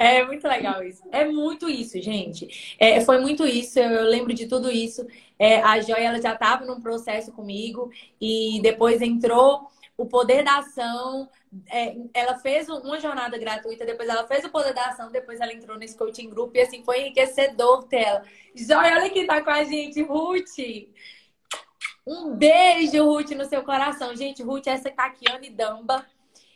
É 0.00 0.24
muito 0.24 0.46
legal 0.46 0.80
isso. 0.84 1.02
É 1.10 1.24
muito 1.24 1.68
isso, 1.68 2.00
gente. 2.00 2.76
É, 2.78 3.00
foi 3.00 3.20
muito 3.20 3.44
isso. 3.44 3.80
Eu, 3.80 3.90
eu, 3.90 4.04
lembro 4.04 4.32
de 4.32 4.46
tudo 4.46 4.70
isso. 4.70 5.04
É, 5.36 5.60
a 5.60 5.80
Joia 5.80 6.04
ela 6.04 6.22
já 6.22 6.34
estava 6.34 6.64
num 6.64 6.80
processo 6.80 7.32
comigo 7.32 7.90
e 8.20 8.60
depois 8.62 9.02
entrou 9.02 9.66
o 9.98 10.06
poder 10.06 10.44
da 10.44 10.58
ação. 10.58 11.28
É, 11.70 11.96
ela 12.14 12.38
fez 12.38 12.68
uma 12.68 13.00
jornada 13.00 13.36
gratuita, 13.36 13.84
depois 13.84 14.08
ela 14.08 14.26
fez 14.26 14.44
o 14.44 14.50
poder 14.50 14.72
da 14.72 14.86
ação, 14.86 15.10
depois 15.10 15.40
ela 15.40 15.52
entrou 15.52 15.76
nesse 15.76 15.98
coaching 15.98 16.30
group 16.30 16.54
e 16.54 16.60
assim 16.60 16.84
foi 16.84 17.00
enriquecedor 17.00 17.82
ter 17.88 18.02
ela. 18.02 18.22
Joia, 18.54 18.94
olha 18.94 19.10
quem 19.10 19.26
tá 19.26 19.42
com 19.42 19.50
a 19.50 19.64
gente, 19.64 20.00
Ruth. 20.02 20.58
Um 22.06 22.34
beijo, 22.34 23.04
Ruth, 23.04 23.30
no 23.32 23.44
seu 23.44 23.62
coração. 23.62 24.14
Gente, 24.16 24.42
Ruth 24.42 24.68
é 24.68 24.70
essa 24.70 24.90
Caquiane 24.90 25.50
Damba. 25.50 26.06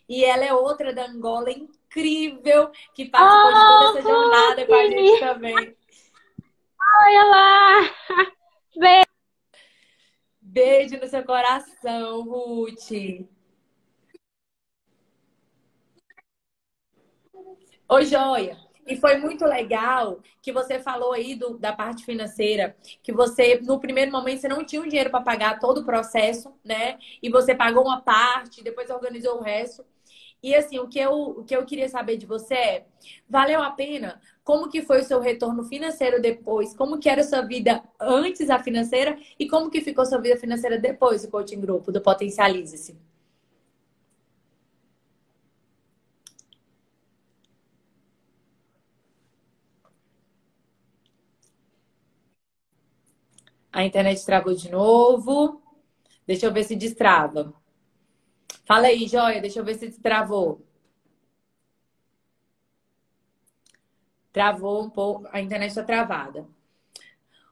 E 0.09 0.25
ela 0.25 0.45
é 0.45 0.53
outra 0.53 0.93
da 0.93 1.07
Angola 1.07 1.51
incrível 1.51 2.71
que 2.95 3.07
participou 3.07 3.47
oh, 3.47 3.53
de 3.53 3.61
toda 3.61 3.99
essa 3.99 4.09
jornada 4.09 4.67
com 4.67 4.75
a 4.75 4.87
gente 4.87 5.21
também. 5.21 5.77
Olha 7.01 7.25
lá! 7.25 7.91
Beijo. 8.77 9.12
Beijo 10.53 10.99
no 10.99 11.09
seu 11.09 11.25
coração, 11.25 12.25
Ruth. 12.25 12.91
Oi, 17.89 18.05
Joia. 18.07 18.57
E 18.87 18.97
foi 18.97 19.17
muito 19.19 19.45
legal 19.45 20.21
que 20.43 20.53
você 20.53 20.79
falou 20.81 21.13
aí 21.13 21.35
do, 21.37 21.57
da 21.57 21.73
parte 21.73 22.05
financeira, 22.05 22.77
que 23.03 23.13
você, 23.13 23.61
no 23.63 23.79
primeiro 23.81 24.11
momento, 24.11 24.41
você 24.41 24.49
não 24.49 24.65
tinha 24.65 24.83
o 24.83 24.89
dinheiro 24.89 25.09
para 25.11 25.23
pagar 25.23 25.59
todo 25.61 25.79
o 25.79 25.85
processo, 25.85 26.53
né? 26.65 26.99
E 27.23 27.31
você 27.31 27.55
pagou 27.55 27.85
uma 27.85 28.01
parte, 28.01 28.63
depois 28.63 28.91
organizou 28.91 29.39
o 29.39 29.43
resto. 29.43 29.85
E 30.43 30.55
assim, 30.55 30.79
o 30.79 30.89
que 30.89 30.99
eu, 30.99 31.13
o 31.13 31.45
que 31.45 31.55
eu 31.57 31.65
queria 31.65 31.89
saber 31.89 32.17
de 32.17 32.27
você 32.27 32.55
é, 32.55 32.87
valeu 33.29 33.63
a 33.63 33.71
pena? 33.71 34.21
Como 34.45 34.69
que 34.69 34.83
foi 34.83 35.01
o 35.01 35.05
seu 35.05 35.21
retorno 35.21 35.63
financeiro 35.65 36.21
depois? 36.21 36.75
Como 36.75 36.99
que 36.99 37.09
era 37.09 37.21
a 37.21 37.25
sua 37.25 37.43
vida 37.43 37.83
antes 38.01 38.49
da 38.49 38.59
financeira? 38.59 39.17
E 39.39 39.47
como 39.49 39.71
que 39.71 39.81
ficou 39.81 40.03
a 40.03 40.07
sua 40.07 40.21
vida 40.21 40.37
financeira 40.37 40.79
depois 40.79 41.23
do 41.23 41.31
coaching 41.31 41.61
grupo, 41.61 41.93
do 41.93 42.01
Potencialize-se? 42.01 42.97
A 53.73 53.85
internet 53.85 54.25
travou 54.25 54.55
de 54.55 54.71
novo. 54.71 55.61
Deixa 56.27 56.47
eu 56.47 56.53
ver 56.53 56.65
se 56.65 56.77
destrava. 56.77 57.53
Fala 58.65 58.87
aí, 58.89 59.07
Joia, 59.09 59.41
deixa 59.41 59.61
eu 59.61 59.65
ver 59.65 59.75
se 59.75 59.91
travou. 60.01 60.65
Travou 64.33 64.83
um 64.85 64.91
pouco, 64.91 65.29
a 65.31 65.41
internet 65.41 65.71
está 65.71 65.83
travada. 65.85 66.47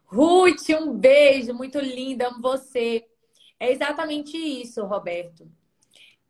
Ruth, 0.07 0.69
um 0.71 0.93
beijo, 0.97 1.55
muito 1.55 1.79
linda, 1.79 2.29
amo 2.29 2.41
você. 2.43 3.07
É 3.59 3.71
exatamente 3.71 4.37
isso, 4.37 4.85
Roberto. 4.85 5.49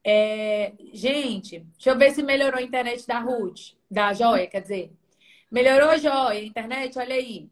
É... 0.05 0.75
Gente, 0.93 1.61
deixa 1.61 1.91
eu 1.91 1.99
ver 1.99 2.13
se 2.13 2.23
melhorou 2.23 2.59
a 2.61 2.63
internet 2.63 3.07
da 3.07 3.21
Ruth, 3.21 3.75
da 3.91 4.13
Joia, 4.13 4.47
quer 4.47 4.63
dizer. 4.63 4.93
Melhorou, 5.51 5.99
Joia, 5.99 6.41
a 6.41 6.45
internet? 6.45 6.99
Olha 6.99 7.15
aí. 7.15 7.51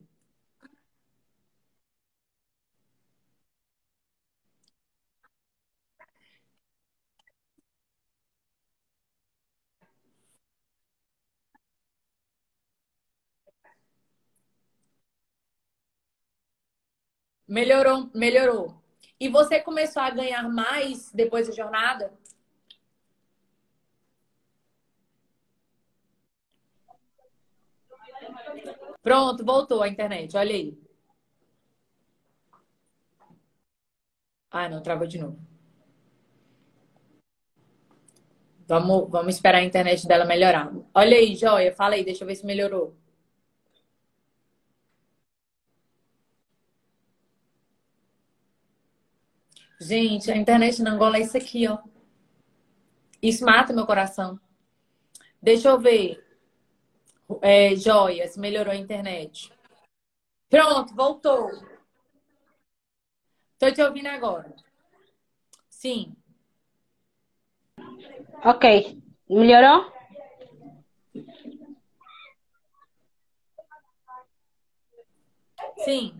Melhorou, 17.48 18.10
melhorou. 18.14 18.74
E 19.18 19.28
você 19.28 19.58
começou 19.60 20.02
a 20.02 20.10
ganhar 20.10 20.48
mais 20.48 21.10
depois 21.12 21.48
da 21.48 21.54
jornada? 21.54 22.12
Pronto, 29.02 29.44
voltou 29.44 29.82
a 29.82 29.88
internet. 29.88 30.36
Olha 30.36 30.54
aí. 30.54 30.78
Ah, 34.50 34.68
não, 34.68 34.82
travou 34.82 35.06
de 35.06 35.18
novo. 35.18 35.38
Vamos, 38.68 39.08
vamos 39.10 39.34
esperar 39.34 39.58
a 39.60 39.64
internet 39.64 40.06
dela 40.06 40.24
melhorar. 40.26 40.70
Olha 40.94 41.16
aí, 41.16 41.34
Joia, 41.34 41.72
fala 41.74 41.94
aí, 41.94 42.04
deixa 42.04 42.22
eu 42.24 42.28
ver 42.28 42.34
se 42.36 42.44
melhorou. 42.46 42.94
Gente, 49.80 50.30
a 50.30 50.36
internet 50.36 50.82
na 50.82 50.90
Angola 50.90 51.18
é 51.18 51.20
isso 51.20 51.36
aqui, 51.36 51.68
ó. 51.68 51.78
Isso 53.22 53.44
mata 53.44 53.72
meu 53.72 53.86
coração. 53.86 54.38
Deixa 55.40 55.68
eu 55.68 55.78
ver. 55.78 56.24
É, 57.42 57.76
joias, 57.76 58.36
melhorou 58.36 58.72
a 58.72 58.76
internet. 58.76 59.52
Pronto, 60.48 60.94
voltou. 60.94 61.50
Estou 63.52 63.72
te 63.72 63.82
ouvindo 63.82 64.06
agora. 64.08 64.54
Sim. 65.68 66.16
Ok. 68.44 69.00
Melhorou? 69.28 69.92
Sim. 75.84 76.14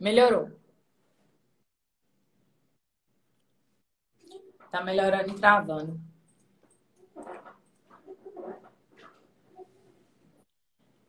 Melhorou. 0.00 0.61
Tá 4.72 4.82
melhorando 4.82 5.30
e 5.30 5.34
travando. 5.34 6.00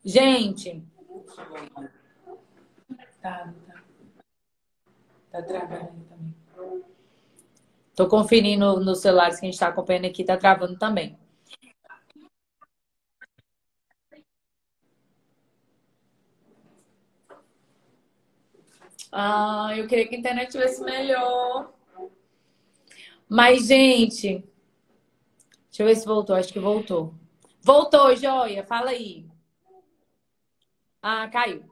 Gente. 0.04 0.84
Tá, 3.22 3.54
tá. 3.66 3.84
Tá 5.32 5.42
travando 5.42 6.04
também. 6.10 6.36
Tô 7.96 8.10
conferindo 8.10 8.82
nos 8.82 9.00
celulares 9.00 9.40
que 9.40 9.46
a 9.46 9.50
gente 9.50 9.60
tá 9.60 9.70
acompanhando 9.70 10.08
aqui, 10.08 10.26
tá 10.26 10.36
travando 10.36 10.78
também. 10.78 11.18
Ah, 19.10 19.72
eu 19.78 19.88
queria 19.88 20.06
que 20.06 20.16
a 20.16 20.20
internet 20.20 20.52
tivesse 20.52 20.84
melhor. 20.84 21.72
Mas, 23.36 23.66
gente, 23.66 24.44
deixa 25.66 25.82
eu 25.82 25.88
ver 25.88 25.96
se 25.96 26.06
voltou. 26.06 26.36
Acho 26.36 26.54
que 26.54 26.60
voltou. 26.60 27.16
Voltou, 27.64 28.16
Joia. 28.16 28.64
Fala 28.64 28.92
aí. 28.92 29.26
Ah, 31.02 31.28
caiu. 31.30 31.64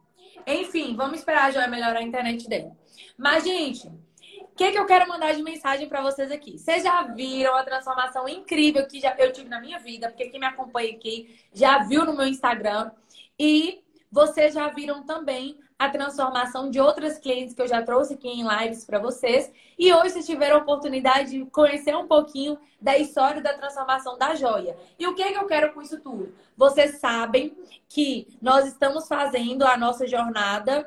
Enfim, 0.48 0.96
vamos 0.96 1.20
esperar 1.20 1.46
a 1.46 1.52
Joia 1.52 1.68
melhorar 1.68 2.00
a 2.00 2.02
internet 2.02 2.50
dele. 2.50 2.72
Mas, 3.16 3.44
gente, 3.44 3.88
o 3.88 4.56
que, 4.56 4.72
que 4.72 4.80
eu 4.80 4.88
quero 4.88 5.08
mandar 5.08 5.36
de 5.36 5.44
mensagem 5.44 5.88
para 5.88 6.02
vocês 6.02 6.32
aqui? 6.32 6.58
Vocês 6.58 6.82
já 6.82 7.04
viram 7.04 7.56
a 7.56 7.64
transformação 7.64 8.28
incrível 8.28 8.88
que 8.88 9.00
já 9.00 9.16
eu 9.20 9.32
tive 9.32 9.48
na 9.48 9.62
minha 9.62 9.78
vida? 9.78 10.10
Porque 10.10 10.30
quem 10.30 10.40
me 10.40 10.48
acompanha 10.48 10.96
aqui 10.96 11.40
já 11.54 11.84
viu 11.84 12.04
no 12.06 12.18
meu 12.18 12.26
Instagram. 12.26 12.90
E 13.38 13.84
vocês 14.12 14.56
já 14.56 14.68
viram 14.70 15.04
também 15.04 15.60
a 15.82 15.90
transformação 15.90 16.70
de 16.70 16.80
outras 16.80 17.18
clientes 17.18 17.56
que 17.56 17.62
eu 17.64 17.68
já 17.68 17.82
trouxe 17.82 18.14
aqui 18.14 18.28
em 18.28 18.48
lives 18.48 18.86
para 18.86 19.00
vocês. 19.00 19.52
E 19.80 19.92
hoje 19.92 20.12
vocês 20.12 20.28
tiveram 20.28 20.58
a 20.58 20.60
oportunidade 20.60 21.32
de 21.32 21.46
conhecer 21.46 21.96
um 21.96 22.08
pouquinho 22.08 22.56
da 22.80 23.00
história 23.00 23.42
da 23.42 23.56
transformação 23.56 24.16
da 24.16 24.36
joia. 24.36 24.78
E 25.00 25.08
o 25.08 25.16
que, 25.16 25.24
é 25.24 25.32
que 25.32 25.40
eu 25.40 25.48
quero 25.48 25.74
com 25.74 25.82
isso 25.82 26.00
tudo? 26.00 26.36
Vocês 26.56 27.00
sabem 27.00 27.58
que 27.90 28.28
nós 28.40 28.68
estamos 28.68 29.08
fazendo 29.08 29.66
a 29.66 29.76
nossa 29.76 30.06
jornada. 30.06 30.84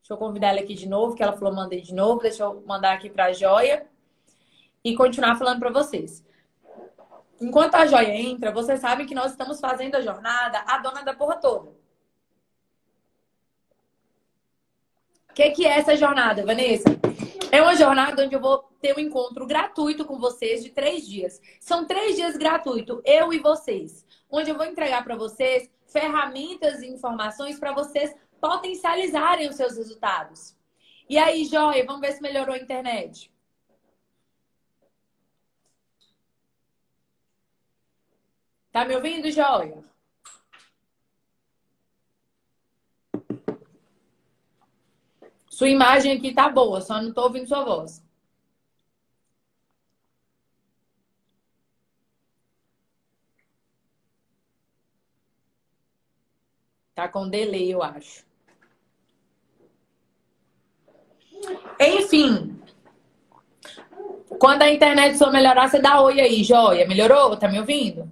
Deixa 0.00 0.14
eu 0.14 0.16
convidar 0.16 0.48
ela 0.48 0.60
aqui 0.60 0.72
de 0.72 0.88
novo, 0.88 1.14
que 1.14 1.22
ela 1.22 1.34
falou 1.34 1.54
mandei 1.54 1.82
de 1.82 1.92
novo. 1.94 2.22
Deixa 2.22 2.42
eu 2.42 2.64
mandar 2.66 2.94
aqui 2.94 3.10
para 3.10 3.26
a 3.26 3.32
joia 3.34 3.86
e 4.82 4.96
continuar 4.96 5.36
falando 5.36 5.58
para 5.58 5.70
vocês. 5.70 6.24
enquanto 7.38 7.74
a 7.74 7.84
joia 7.84 8.14
entra, 8.14 8.50
vocês 8.50 8.80
sabem 8.80 9.06
que 9.06 9.14
nós 9.14 9.32
estamos 9.32 9.60
fazendo 9.60 9.96
a 9.96 10.00
jornada 10.00 10.64
a 10.66 10.78
dona 10.78 11.02
da 11.02 11.12
porra 11.12 11.36
toda. 11.36 11.70
Que, 15.38 15.50
que 15.50 15.66
é 15.66 15.78
essa 15.78 15.96
jornada, 15.96 16.44
Vanessa? 16.44 16.88
É 17.52 17.62
uma 17.62 17.76
jornada 17.76 18.24
onde 18.24 18.34
eu 18.34 18.40
vou 18.40 18.58
ter 18.80 18.96
um 18.96 18.98
encontro 18.98 19.46
gratuito 19.46 20.04
com 20.04 20.18
vocês 20.18 20.64
de 20.64 20.70
três 20.70 21.06
dias. 21.06 21.40
São 21.60 21.86
três 21.86 22.16
dias 22.16 22.36
gratuitos, 22.36 23.00
eu 23.04 23.32
e 23.32 23.38
vocês. 23.38 24.04
Onde 24.28 24.50
eu 24.50 24.56
vou 24.56 24.66
entregar 24.66 25.04
para 25.04 25.14
vocês 25.14 25.70
ferramentas 25.86 26.82
e 26.82 26.88
informações 26.88 27.56
para 27.56 27.72
vocês 27.72 28.12
potencializarem 28.40 29.48
os 29.48 29.54
seus 29.54 29.76
resultados. 29.76 30.56
E 31.08 31.16
aí, 31.16 31.44
Joia, 31.44 31.86
vamos 31.86 32.00
ver 32.00 32.14
se 32.14 32.20
melhorou 32.20 32.56
a 32.56 32.58
internet. 32.58 33.32
Tá 38.72 38.84
me 38.84 38.96
ouvindo, 38.96 39.30
Joia? 39.30 39.84
Sua 45.58 45.68
imagem 45.68 46.12
aqui 46.16 46.32
tá 46.32 46.48
boa, 46.48 46.80
só 46.80 47.02
não 47.02 47.12
tô 47.12 47.22
ouvindo 47.22 47.48
sua 47.48 47.64
voz. 47.64 48.00
Tá 56.94 57.08
com 57.08 57.28
delay, 57.28 57.74
eu 57.74 57.82
acho. 57.82 58.24
Enfim. 61.80 62.62
Quando 64.38 64.62
a 64.62 64.70
internet 64.70 65.18
só 65.18 65.28
melhorar, 65.32 65.68
você 65.68 65.80
dá 65.80 66.00
oi 66.00 66.20
aí, 66.20 66.44
joia. 66.44 66.86
Melhorou? 66.86 67.36
Tá 67.36 67.48
me 67.48 67.58
ouvindo? 67.58 68.08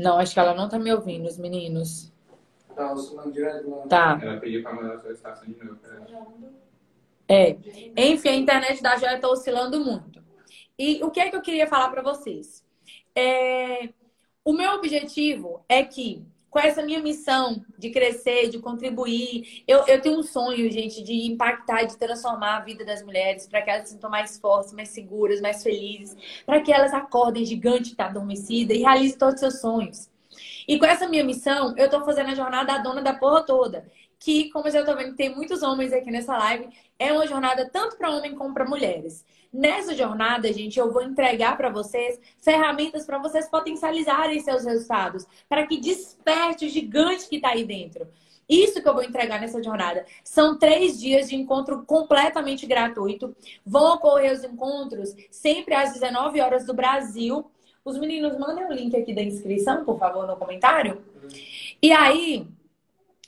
Não, 0.00 0.18
acho 0.18 0.32
que 0.32 0.40
ela 0.40 0.54
não 0.54 0.68
tá 0.68 0.78
me 0.78 0.90
ouvindo, 0.92 1.26
os 1.26 1.36
meninos. 1.36 2.10
Tá 2.74 2.92
oscilando 2.92 3.30
direto 3.32 3.68
lá. 3.68 3.86
Tá. 3.86 4.18
Ela 4.22 4.40
pediu 4.40 4.62
pra 4.62 4.72
mandar 4.72 4.94
a 4.94 4.98
solicitação 4.98 5.46
de 5.46 5.62
novo. 5.62 5.78
né? 6.38 6.50
É. 7.28 7.56
Enfim, 7.96 8.28
a 8.30 8.34
internet 8.34 8.82
da 8.82 8.96
Joia 8.96 9.20
tá 9.20 9.28
oscilando 9.28 9.78
muito. 9.84 10.22
E 10.78 11.02
o 11.04 11.10
que 11.10 11.20
é 11.20 11.28
que 11.28 11.36
eu 11.36 11.42
queria 11.42 11.66
falar 11.66 11.90
para 11.90 12.02
vocês? 12.02 12.64
É... 13.14 13.90
O 14.42 14.54
meu 14.54 14.72
objetivo 14.72 15.62
é 15.68 15.84
que, 15.84 16.24
com 16.50 16.58
essa 16.58 16.82
minha 16.82 17.00
missão 17.00 17.64
de 17.78 17.90
crescer, 17.90 18.48
de 18.48 18.58
contribuir, 18.58 19.62
eu, 19.66 19.86
eu 19.86 20.00
tenho 20.00 20.18
um 20.18 20.22
sonho, 20.22 20.70
gente, 20.70 21.02
de 21.02 21.26
impactar, 21.26 21.84
de 21.84 21.96
transformar 21.96 22.56
a 22.56 22.60
vida 22.60 22.84
das 22.84 23.02
mulheres 23.02 23.46
para 23.46 23.62
que 23.62 23.70
elas 23.70 23.88
se 23.88 23.94
sintam 23.94 24.10
mais 24.10 24.38
fortes, 24.38 24.72
mais 24.72 24.88
seguras, 24.88 25.40
mais 25.40 25.62
felizes, 25.62 26.16
para 26.44 26.60
que 26.60 26.72
elas 26.72 26.92
acordem 26.92 27.44
gigante 27.44 27.90
que 27.90 27.96
tá 27.96 28.06
adormecida 28.06 28.74
e 28.74 28.78
realizem 28.78 29.16
todos 29.16 29.34
os 29.34 29.40
seus 29.40 29.60
sonhos. 29.60 30.10
E 30.66 30.78
com 30.78 30.86
essa 30.86 31.08
minha 31.08 31.24
missão, 31.24 31.74
eu 31.76 31.88
tô 31.88 32.04
fazendo 32.04 32.30
a 32.30 32.34
jornada 32.34 32.74
da 32.74 32.78
dona 32.78 33.00
da 33.00 33.14
porra 33.14 33.42
toda. 33.42 33.86
Que, 34.18 34.50
como 34.50 34.68
eu 34.68 34.72
já 34.72 34.84
tô 34.84 34.94
vendo, 34.94 35.16
tem 35.16 35.34
muitos 35.34 35.62
homens 35.62 35.92
aqui 35.92 36.10
nessa 36.10 36.36
live, 36.36 36.68
é 36.98 37.12
uma 37.12 37.26
jornada 37.26 37.68
tanto 37.70 37.96
para 37.96 38.10
homem 38.10 38.34
como 38.34 38.52
para 38.52 38.68
mulheres. 38.68 39.24
Nessa 39.52 39.96
jornada, 39.96 40.52
gente, 40.52 40.78
eu 40.78 40.92
vou 40.92 41.02
entregar 41.02 41.56
para 41.56 41.70
vocês 41.70 42.20
ferramentas 42.38 43.04
para 43.04 43.18
vocês 43.18 43.48
potencializarem 43.48 44.38
seus 44.40 44.64
resultados, 44.64 45.26
para 45.48 45.66
que 45.66 45.80
desperte 45.80 46.66
o 46.66 46.68
gigante 46.68 47.28
que 47.28 47.36
está 47.36 47.50
aí 47.50 47.64
dentro. 47.64 48.06
Isso 48.48 48.82
que 48.82 48.88
eu 48.88 48.94
vou 48.94 49.02
entregar 49.02 49.40
nessa 49.40 49.62
jornada. 49.62 50.04
São 50.24 50.58
três 50.58 51.00
dias 51.00 51.28
de 51.28 51.36
encontro 51.36 51.84
completamente 51.84 52.66
gratuito. 52.66 53.34
Vão 53.64 53.94
ocorrer 53.94 54.32
os 54.32 54.42
encontros 54.42 55.14
sempre 55.30 55.74
às 55.74 55.92
19 55.92 56.40
horas 56.40 56.66
do 56.66 56.74
Brasil. 56.74 57.48
Os 57.84 57.96
meninos, 57.98 58.36
mandem 58.38 58.66
o 58.66 58.72
link 58.72 58.96
aqui 58.96 59.14
da 59.14 59.22
inscrição, 59.22 59.84
por 59.84 59.98
favor, 59.98 60.26
no 60.26 60.36
comentário. 60.36 61.00
E 61.80 61.92
aí, 61.92 62.46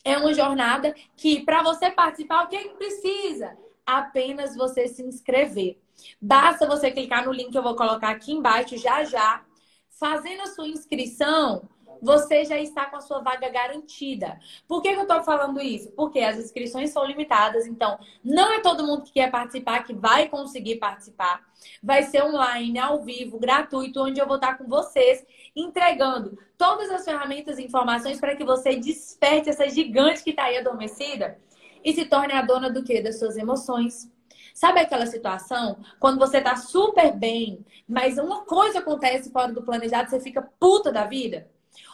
é 0.04 0.16
uma 0.18 0.34
jornada 0.34 0.94
que, 1.16 1.44
para 1.44 1.62
você 1.62 1.90
participar, 1.90 2.44
o 2.44 2.48
que, 2.48 2.56
é 2.56 2.62
que 2.64 2.74
precisa? 2.74 3.56
Apenas 3.86 4.56
você 4.56 4.88
se 4.88 5.04
inscrever. 5.04 5.81
Basta 6.20 6.66
você 6.66 6.90
clicar 6.90 7.24
no 7.24 7.32
link 7.32 7.50
que 7.50 7.58
eu 7.58 7.62
vou 7.62 7.76
colocar 7.76 8.10
aqui 8.10 8.32
embaixo 8.32 8.76
já 8.76 9.04
já. 9.04 9.44
Fazendo 9.88 10.42
a 10.42 10.46
sua 10.46 10.66
inscrição, 10.66 11.68
você 12.02 12.44
já 12.44 12.58
está 12.58 12.86
com 12.86 12.96
a 12.96 13.00
sua 13.00 13.20
vaga 13.20 13.48
garantida. 13.48 14.36
Por 14.66 14.82
que, 14.82 14.88
eu 14.88 15.02
estou 15.02 15.22
falando 15.22 15.60
isso? 15.60 15.92
Porque 15.92 16.18
as 16.18 16.36
inscrições 16.36 16.90
são 16.90 17.06
limitadas, 17.06 17.64
então 17.64 17.96
não 18.24 18.52
é 18.52 18.60
todo 18.60 18.84
mundo 18.84 19.04
que 19.04 19.12
quer 19.12 19.30
participar 19.30 19.84
que 19.84 19.94
vai 19.94 20.28
conseguir 20.28 20.76
participar. 20.76 21.40
Vai 21.80 22.02
ser 22.02 22.24
online, 22.24 22.76
ao 22.80 23.04
vivo, 23.04 23.38
gratuito, 23.38 24.02
onde 24.02 24.20
eu 24.20 24.26
vou 24.26 24.36
estar 24.36 24.58
com 24.58 24.66
vocês, 24.66 25.24
entregando 25.54 26.36
todas 26.58 26.90
as 26.90 27.04
ferramentas 27.04 27.58
e 27.58 27.64
informações 27.64 28.18
para 28.18 28.34
que 28.34 28.44
você 28.44 28.74
desperte 28.74 29.48
essa 29.48 29.68
gigante 29.68 30.24
que 30.24 30.30
está 30.30 30.44
aí 30.44 30.58
adormecida 30.58 31.38
e 31.84 31.92
se 31.92 32.04
torne 32.06 32.32
a 32.32 32.42
dona 32.42 32.68
do 32.68 32.82
quê? 32.82 33.00
Das 33.00 33.20
suas 33.20 33.36
emoções. 33.36 34.11
Sabe 34.54 34.80
aquela 34.80 35.06
situação 35.06 35.78
quando 35.98 36.18
você 36.18 36.40
tá 36.40 36.56
super 36.56 37.16
bem, 37.16 37.64
mas 37.88 38.18
uma 38.18 38.44
coisa 38.44 38.80
acontece 38.80 39.30
fora 39.30 39.52
do 39.52 39.62
planejado, 39.62 40.10
você 40.10 40.20
fica 40.20 40.42
puta 40.58 40.92
da 40.92 41.04
vida? 41.06 41.48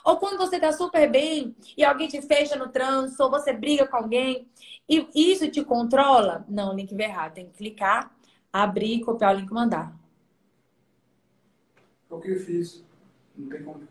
Ou 0.05 0.17
quando 0.17 0.39
você 0.39 0.59
tá 0.59 0.73
super 0.73 1.11
bem 1.11 1.55
e 1.77 1.85
alguém 1.85 2.09
te 2.09 2.21
fecha 2.23 2.57
no 2.57 2.69
trânsito, 2.69 3.23
ou 3.23 3.31
você 3.31 3.53
briga 3.53 3.87
com 3.87 3.97
alguém 3.97 4.49
e 4.89 5.07
isso 5.15 5.51
te 5.51 5.63
controla? 5.65 6.45
Não, 6.49 6.75
link 6.75 6.95
veio 6.95 7.11
errado. 7.11 7.35
Tem 7.35 7.47
que 7.47 7.59
clicar, 7.59 8.11
abrir, 8.53 9.01
copiar 9.01 9.35
o 9.35 9.39
link 9.39 9.51
e 9.51 9.55
mandar. 9.55 9.95
O 12.11 12.19
que 12.19 12.31
eu 12.31 12.41
fiz? 12.41 12.85
Não 13.37 13.49
tem 13.49 13.63
como. 13.63 13.87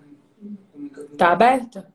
Tá 1.17 1.31
aberto? 1.31 1.85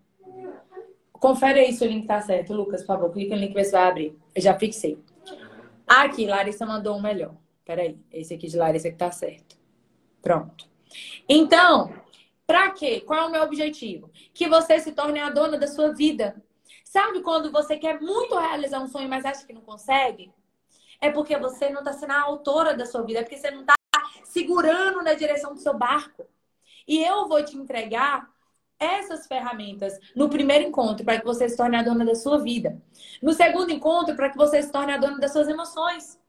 Confere 1.13 1.61
aí 1.61 1.73
se 1.73 1.85
o 1.85 1.89
link 1.89 2.07
tá 2.07 2.21
certo, 2.21 2.53
Lucas, 2.53 2.81
por 2.81 2.89
favor. 2.89 3.13
Clica 3.13 3.35
no 3.35 3.41
link 3.41 3.51
e 3.51 3.55
vê 3.55 3.65
se 3.65 3.73
vai 3.73 3.89
abrir. 3.89 4.19
Eu 4.35 4.43
já 4.43 4.59
fixei. 4.59 4.99
Aqui, 5.95 6.27
Larissa 6.27 6.65
mandou 6.65 6.97
um 6.97 7.03
melhor. 7.03 7.35
Peraí, 7.67 8.01
esse 8.11 8.33
aqui 8.33 8.49
de 8.49 8.57
Larissa 8.57 8.91
que 8.91 8.97
tá 8.97 9.11
certo. 9.11 9.59
Pronto. 10.23 10.67
Então, 11.29 11.93
pra 12.47 12.71
quê? 12.71 13.03
Qual 13.03 13.21
é 13.21 13.27
o 13.27 13.31
meu 13.31 13.43
objetivo? 13.43 14.11
Que 14.33 14.49
você 14.49 14.81
se 14.81 14.93
torne 14.93 15.21
a 15.21 15.29
dona 15.29 15.59
da 15.59 15.67
sua 15.67 15.93
vida. 15.93 16.43
Sabe 16.83 17.21
quando 17.21 17.53
você 17.53 17.77
quer 17.77 18.01
muito 18.01 18.39
realizar 18.39 18.81
um 18.81 18.89
sonho, 18.89 19.07
mas 19.07 19.27
acha 19.27 19.47
que 19.47 19.53
não 19.53 19.61
consegue? 19.61 20.33
É 20.99 21.11
porque 21.11 21.37
você 21.37 21.69
não 21.69 21.85
tá 21.85 21.93
sendo 21.93 22.13
a 22.13 22.23
autora 22.23 22.73
da 22.73 22.87
sua 22.87 23.03
vida, 23.03 23.19
é 23.19 23.23
porque 23.23 23.37
você 23.37 23.51
não 23.51 23.63
tá 23.63 23.75
segurando 24.25 25.03
na 25.03 25.13
direção 25.13 25.53
do 25.53 25.61
seu 25.61 25.75
barco. 25.75 26.27
E 26.89 27.05
eu 27.05 27.29
vou 27.29 27.45
te 27.45 27.55
entregar 27.55 28.31
essas 28.83 29.27
ferramentas 29.27 29.99
no 30.15 30.29
primeiro 30.29 30.65
encontro 30.65 31.05
para 31.05 31.19
que 31.19 31.25
você 31.25 31.49
se 31.49 31.57
torne 31.57 31.77
a 31.77 31.83
dona 31.83 32.05
da 32.05 32.15
sua 32.15 32.39
vida. 32.39 32.81
No 33.23 33.33
segundo 33.33 33.71
encontro, 33.71 34.17
para 34.17 34.31
que 34.31 34.37
você 34.37 34.63
se 34.63 34.73
torne 34.73 34.93
a 34.93 34.99
dona 34.99 35.19
das 35.19 35.33
suas 35.33 35.49
emoções. 35.49 36.21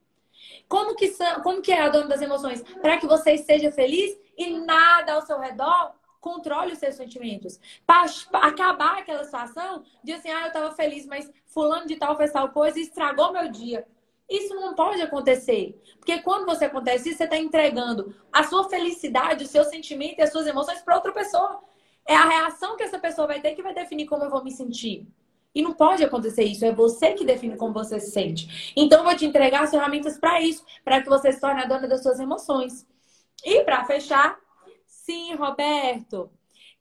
Como 0.67 0.95
que, 0.95 1.09
são, 1.09 1.41
como 1.41 1.61
que 1.61 1.71
é 1.71 1.81
a 1.81 1.89
dona 1.89 2.07
das 2.07 2.21
emoções? 2.21 2.61
Para 2.81 2.97
que 2.97 3.07
você 3.07 3.37
seja 3.37 3.71
feliz 3.71 4.17
e 4.37 4.59
nada 4.59 5.13
ao 5.13 5.21
seu 5.21 5.39
redor 5.39 5.93
controle 6.19 6.71
os 6.71 6.79
seus 6.79 6.95
sentimentos. 6.95 7.59
Para 7.85 8.05
acabar 8.41 8.99
aquela 8.99 9.23
situação 9.25 9.83
de 10.03 10.13
assim, 10.13 10.29
ah, 10.29 10.43
eu 10.43 10.47
estava 10.47 10.71
feliz, 10.71 11.05
mas 11.05 11.29
fulano 11.47 11.85
de 11.85 11.97
tal 11.97 12.15
fez 12.15 12.31
tal 12.31 12.49
coisa 12.49 12.79
e 12.79 12.83
estragou 12.83 13.33
meu 13.33 13.51
dia. 13.51 13.85
Isso 14.29 14.55
não 14.55 14.73
pode 14.73 15.01
acontecer. 15.01 15.79
Porque 15.97 16.21
quando 16.21 16.45
você 16.45 16.65
acontece 16.65 17.09
isso, 17.09 17.17
você 17.17 17.25
está 17.25 17.37
entregando 17.37 18.15
a 18.31 18.43
sua 18.43 18.69
felicidade, 18.69 19.43
o 19.43 19.47
seu 19.47 19.65
sentimento 19.65 20.19
e 20.19 20.21
as 20.21 20.31
suas 20.31 20.47
emoções 20.47 20.81
para 20.81 20.95
outra 20.95 21.11
pessoa. 21.11 21.61
É 22.07 22.15
a 22.15 22.25
reação 22.25 22.75
que 22.75 22.83
essa 22.83 22.99
pessoa 22.99 23.27
vai 23.27 23.41
ter 23.41 23.55
que 23.55 23.63
vai 23.63 23.73
definir 23.73 24.05
como 24.07 24.23
eu 24.23 24.29
vou 24.29 24.43
me 24.43 24.51
sentir. 24.51 25.07
E 25.55 25.61
não 25.61 25.73
pode 25.73 26.03
acontecer 26.03 26.43
isso, 26.43 26.65
é 26.65 26.73
você 26.73 27.13
que 27.13 27.23
define 27.23 27.55
como 27.55 27.73
você 27.73 27.99
se 27.99 28.11
sente. 28.11 28.73
Então, 28.75 28.99
eu 28.99 29.05
vou 29.05 29.15
te 29.15 29.25
entregar 29.25 29.63
as 29.63 29.69
ferramentas 29.69 30.17
para 30.17 30.41
isso, 30.41 30.65
para 30.83 31.01
que 31.01 31.09
você 31.09 31.31
se 31.31 31.39
torne 31.39 31.61
a 31.61 31.65
dona 31.65 31.87
das 31.87 32.01
suas 32.01 32.19
emoções. 32.19 32.87
E 33.45 33.63
para 33.63 33.85
fechar, 33.85 34.37
sim, 34.87 35.35
Roberto. 35.35 36.31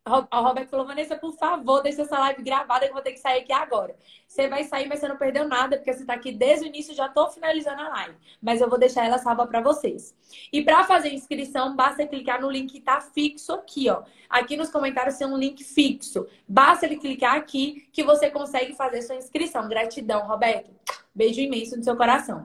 O 0.04 0.40
Roberto 0.42 0.68
falou, 0.68 0.84
Vanessa, 0.84 1.16
por 1.16 1.32
favor, 1.34 1.80
deixa 1.80 2.02
essa 2.02 2.18
live 2.18 2.42
gravada 2.42 2.80
que 2.80 2.90
eu 2.90 2.94
vou 2.94 3.02
ter 3.02 3.12
que 3.12 3.20
sair 3.20 3.42
aqui 3.42 3.52
agora. 3.52 3.94
Você 4.26 4.48
vai 4.48 4.64
sair, 4.64 4.88
mas 4.88 4.98
você 4.98 5.06
não 5.06 5.16
perdeu 5.16 5.46
nada, 5.46 5.76
porque 5.76 5.92
você 5.92 6.00
está 6.00 6.14
aqui 6.14 6.32
desde 6.32 6.64
o 6.64 6.68
início, 6.68 6.92
já 6.92 7.06
estou 7.06 7.30
finalizando 7.30 7.82
a 7.82 7.88
live. 7.88 8.16
Mas 8.42 8.60
eu 8.60 8.68
vou 8.68 8.80
deixar 8.80 9.06
ela 9.06 9.18
salva 9.18 9.46
para 9.46 9.60
vocês. 9.60 10.12
E 10.52 10.60
para 10.60 10.82
fazer 10.82 11.14
inscrição, 11.14 11.76
basta 11.76 12.04
clicar 12.04 12.40
no 12.40 12.50
link 12.50 12.72
que 12.72 12.78
está 12.78 13.00
fixo 13.00 13.52
aqui, 13.52 13.88
ó. 13.88 14.02
Aqui 14.28 14.56
nos 14.56 14.70
comentários 14.70 15.16
tem 15.16 15.26
um 15.26 15.36
link 15.36 15.62
fixo. 15.62 16.26
Basta 16.48 16.84
ele 16.84 16.96
clicar 16.96 17.36
aqui 17.36 17.88
que 17.92 18.02
você 18.02 18.28
consegue 18.28 18.74
fazer 18.74 19.02
sua 19.02 19.14
inscrição. 19.14 19.68
Gratidão, 19.68 20.26
Roberto. 20.26 20.68
Beijo 21.14 21.40
imenso 21.40 21.76
no 21.76 21.84
seu 21.84 21.96
coração. 21.96 22.44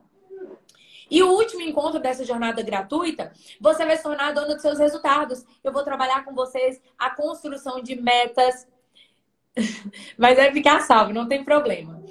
E 1.10 1.24
o 1.24 1.32
último 1.32 1.62
encontro 1.62 2.00
dessa 2.00 2.26
jornada 2.26 2.62
gratuita, 2.62 3.32
você 3.60 3.86
vai 3.86 3.98
se 3.98 4.04
tornar 4.04 4.34
dona 4.34 4.54
dos 4.54 4.62
seus 4.62 4.80
resultados. 4.80 5.46
Eu 5.64 5.72
vou 5.72 5.84
trabalhar 5.84 6.26
com 6.26 6.34
vocês 6.34 6.82
a 6.98 7.10
construção 7.10 7.82
de 7.82 7.96
metas. 7.96 8.68
Mas 10.18 10.38
vai 10.38 10.52
ficar 10.52 10.82
salvo, 10.82 11.14
não 11.14 11.28
tem 11.28 11.44
problema. 11.44 12.02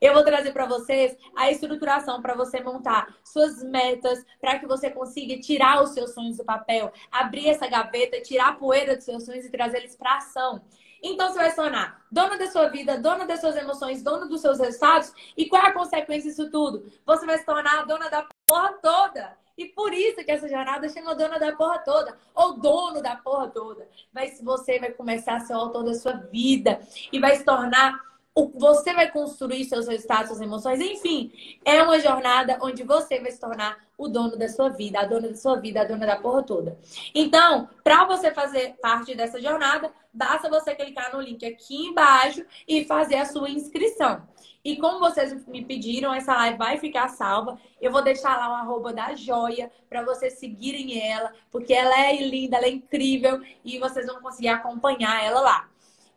Eu 0.00 0.14
vou 0.14 0.24
trazer 0.24 0.52
para 0.52 0.64
vocês 0.64 1.14
a 1.36 1.50
estruturação 1.50 2.22
para 2.22 2.34
você 2.34 2.62
montar 2.62 3.14
suas 3.22 3.62
metas, 3.62 4.24
para 4.40 4.58
que 4.58 4.66
você 4.66 4.90
consiga 4.90 5.38
tirar 5.38 5.82
os 5.82 5.90
seus 5.90 6.14
sonhos 6.14 6.38
do 6.38 6.44
papel, 6.44 6.90
abrir 7.12 7.48
essa 7.48 7.66
gaveta, 7.66 8.20
tirar 8.22 8.48
a 8.48 8.52
poeira 8.54 8.96
dos 8.96 9.04
seus 9.04 9.26
sonhos 9.26 9.44
e 9.44 9.50
trazer 9.50 9.78
eles 9.78 9.94
para 9.94 10.16
ação. 10.16 10.62
Então 11.02 11.28
você 11.28 11.38
vai 11.38 11.50
se 11.50 11.56
tornar 11.56 12.00
dona 12.10 12.36
da 12.36 12.50
sua 12.50 12.68
vida, 12.68 12.98
dona 12.98 13.26
das 13.26 13.40
suas 13.40 13.56
emoções, 13.56 14.02
dona 14.02 14.26
dos 14.26 14.40
seus 14.40 14.58
resultados. 14.58 15.12
E 15.36 15.46
qual 15.46 15.62
é 15.62 15.68
a 15.68 15.72
consequência 15.72 16.30
disso 16.30 16.50
tudo? 16.50 16.84
Você 17.06 17.26
vai 17.26 17.38
se 17.38 17.46
tornar 17.46 17.86
dona 17.86 18.08
da 18.08 18.26
porra 18.46 18.72
toda. 18.82 19.38
E 19.56 19.66
por 19.66 19.92
isso 19.92 20.24
que 20.24 20.30
essa 20.30 20.48
jornada 20.48 20.88
chama 20.88 21.14
dona 21.14 21.38
da 21.38 21.52
porra 21.52 21.78
toda, 21.80 22.16
ou 22.34 22.54
dono 22.54 23.02
da 23.02 23.16
porra 23.16 23.48
toda. 23.48 23.86
Mas 24.12 24.40
você 24.40 24.78
vai 24.78 24.90
começar 24.90 25.36
a 25.36 25.40
ser 25.40 25.52
o 25.52 25.58
autor 25.58 25.84
da 25.84 25.94
sua 25.94 26.12
vida 26.12 26.80
e 27.12 27.20
vai 27.20 27.36
se 27.36 27.44
tornar 27.44 28.09
você 28.54 28.94
vai 28.94 29.10
construir 29.10 29.64
seus 29.64 29.88
resultados, 29.88 30.28
suas 30.28 30.40
emoções, 30.40 30.80
enfim, 30.80 31.32
é 31.64 31.82
uma 31.82 31.98
jornada 31.98 32.58
onde 32.62 32.82
você 32.84 33.18
vai 33.20 33.30
se 33.30 33.40
tornar 33.40 33.76
o 33.98 34.08
dono 34.08 34.36
da 34.36 34.48
sua 34.48 34.68
vida, 34.68 35.00
a 35.00 35.04
dona 35.04 35.28
da 35.28 35.36
sua 35.36 35.56
vida, 35.56 35.80
a 35.80 35.84
dona 35.84 36.06
da 36.06 36.16
porra 36.16 36.42
toda. 36.42 36.78
Então, 37.14 37.68
para 37.82 38.04
você 38.04 38.30
fazer 38.30 38.76
parte 38.80 39.14
dessa 39.14 39.40
jornada, 39.40 39.92
basta 40.12 40.48
você 40.48 40.74
clicar 40.74 41.12
no 41.14 41.20
link 41.20 41.44
aqui 41.44 41.88
embaixo 41.88 42.44
e 42.66 42.84
fazer 42.84 43.16
a 43.16 43.26
sua 43.26 43.50
inscrição. 43.50 44.22
E 44.64 44.76
como 44.76 45.00
vocês 45.00 45.46
me 45.46 45.64
pediram, 45.64 46.14
essa 46.14 46.34
live 46.34 46.58
vai 46.58 46.78
ficar 46.78 47.08
salva. 47.08 47.58
Eu 47.80 47.90
vou 47.90 48.02
deixar 48.02 48.36
lá 48.36 48.50
o 48.50 48.54
arroba 48.54 48.92
da 48.92 49.14
joia 49.14 49.72
para 49.88 50.04
vocês 50.04 50.34
seguirem 50.34 51.02
ela, 51.02 51.32
porque 51.50 51.72
ela 51.72 51.98
é 51.98 52.16
linda, 52.16 52.58
ela 52.58 52.66
é 52.66 52.70
incrível 52.70 53.40
e 53.64 53.78
vocês 53.78 54.06
vão 54.06 54.20
conseguir 54.20 54.48
acompanhar 54.48 55.24
ela 55.24 55.40
lá. 55.40 55.68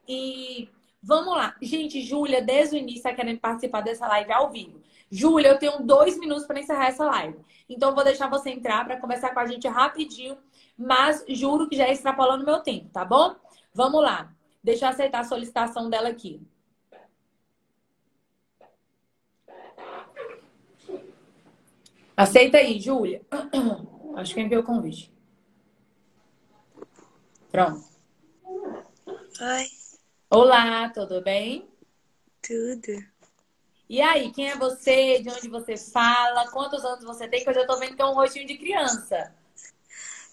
E 0.08 0.70
Vamos 1.04 1.36
lá. 1.36 1.54
Gente, 1.62 2.02
Júlia, 2.02 2.42
desde 2.42 2.78
o 2.78 2.80
início, 2.80 3.00
está 3.00 3.14
querendo 3.14 3.40
participar 3.40 3.82
dessa 3.82 4.08
live 4.08 4.32
ao 4.32 4.50
vivo. 4.50 4.82
Júlia, 5.12 5.50
eu 5.50 5.60
tenho 5.60 5.84
dois 5.84 6.18
minutos 6.18 6.46
para 6.46 6.62
encerrar 6.62 6.88
essa 6.88 7.06
live. 7.06 7.38
Então, 7.68 7.94
vou 7.94 8.06
deixar 8.06 8.30
você 8.30 8.52
entrar 8.52 8.86
para 8.86 9.00
conversar 9.00 9.34
com 9.34 9.40
a 9.42 9.46
gente 9.46 9.68
rapidinho, 9.68 10.38
mas 10.78 11.24
juro 11.28 11.68
que 11.68 11.76
já 11.76 11.86
é 11.86 11.92
extrapolando 11.92 12.46
meu 12.46 12.62
tempo, 12.62 12.90
tá 12.90 13.04
bom? 13.04 13.36
Vamos 13.74 14.02
lá. 14.02 14.34
Deixa 14.64 14.86
eu 14.86 14.90
aceitar 14.90 15.20
a 15.20 15.24
solicitação 15.26 15.90
dela 15.90 16.08
aqui. 16.08 16.42
Aceita 22.16 22.60
aí, 22.60 22.80
Júlia. 22.80 23.22
Acho 24.16 24.34
que 24.34 24.42
enviou 24.42 24.62
o 24.62 24.66
convite. 24.66 25.12
Pronto. 27.52 27.84
Oi. 29.42 29.83
Olá, 30.34 30.90
tudo 30.90 31.22
bem? 31.22 31.70
Tudo. 32.42 32.92
E 33.90 34.02
aí, 34.02 34.30
quem 34.34 34.50
é 34.50 34.58
você? 34.58 35.22
De 35.22 35.30
onde 35.30 35.48
você 35.48 35.78
fala? 35.78 36.50
Quantos 36.52 36.84
anos 36.84 37.06
você 37.06 37.28
tem? 37.30 37.44
Que 37.44 37.50
eu 37.50 37.54
já 37.54 37.66
tô 37.66 37.78
vendo 37.80 37.96
que 37.96 38.02
é 38.02 38.06
um 38.06 38.14
rostinho 38.14 38.46
de 38.48 38.58
criança. 38.58 39.34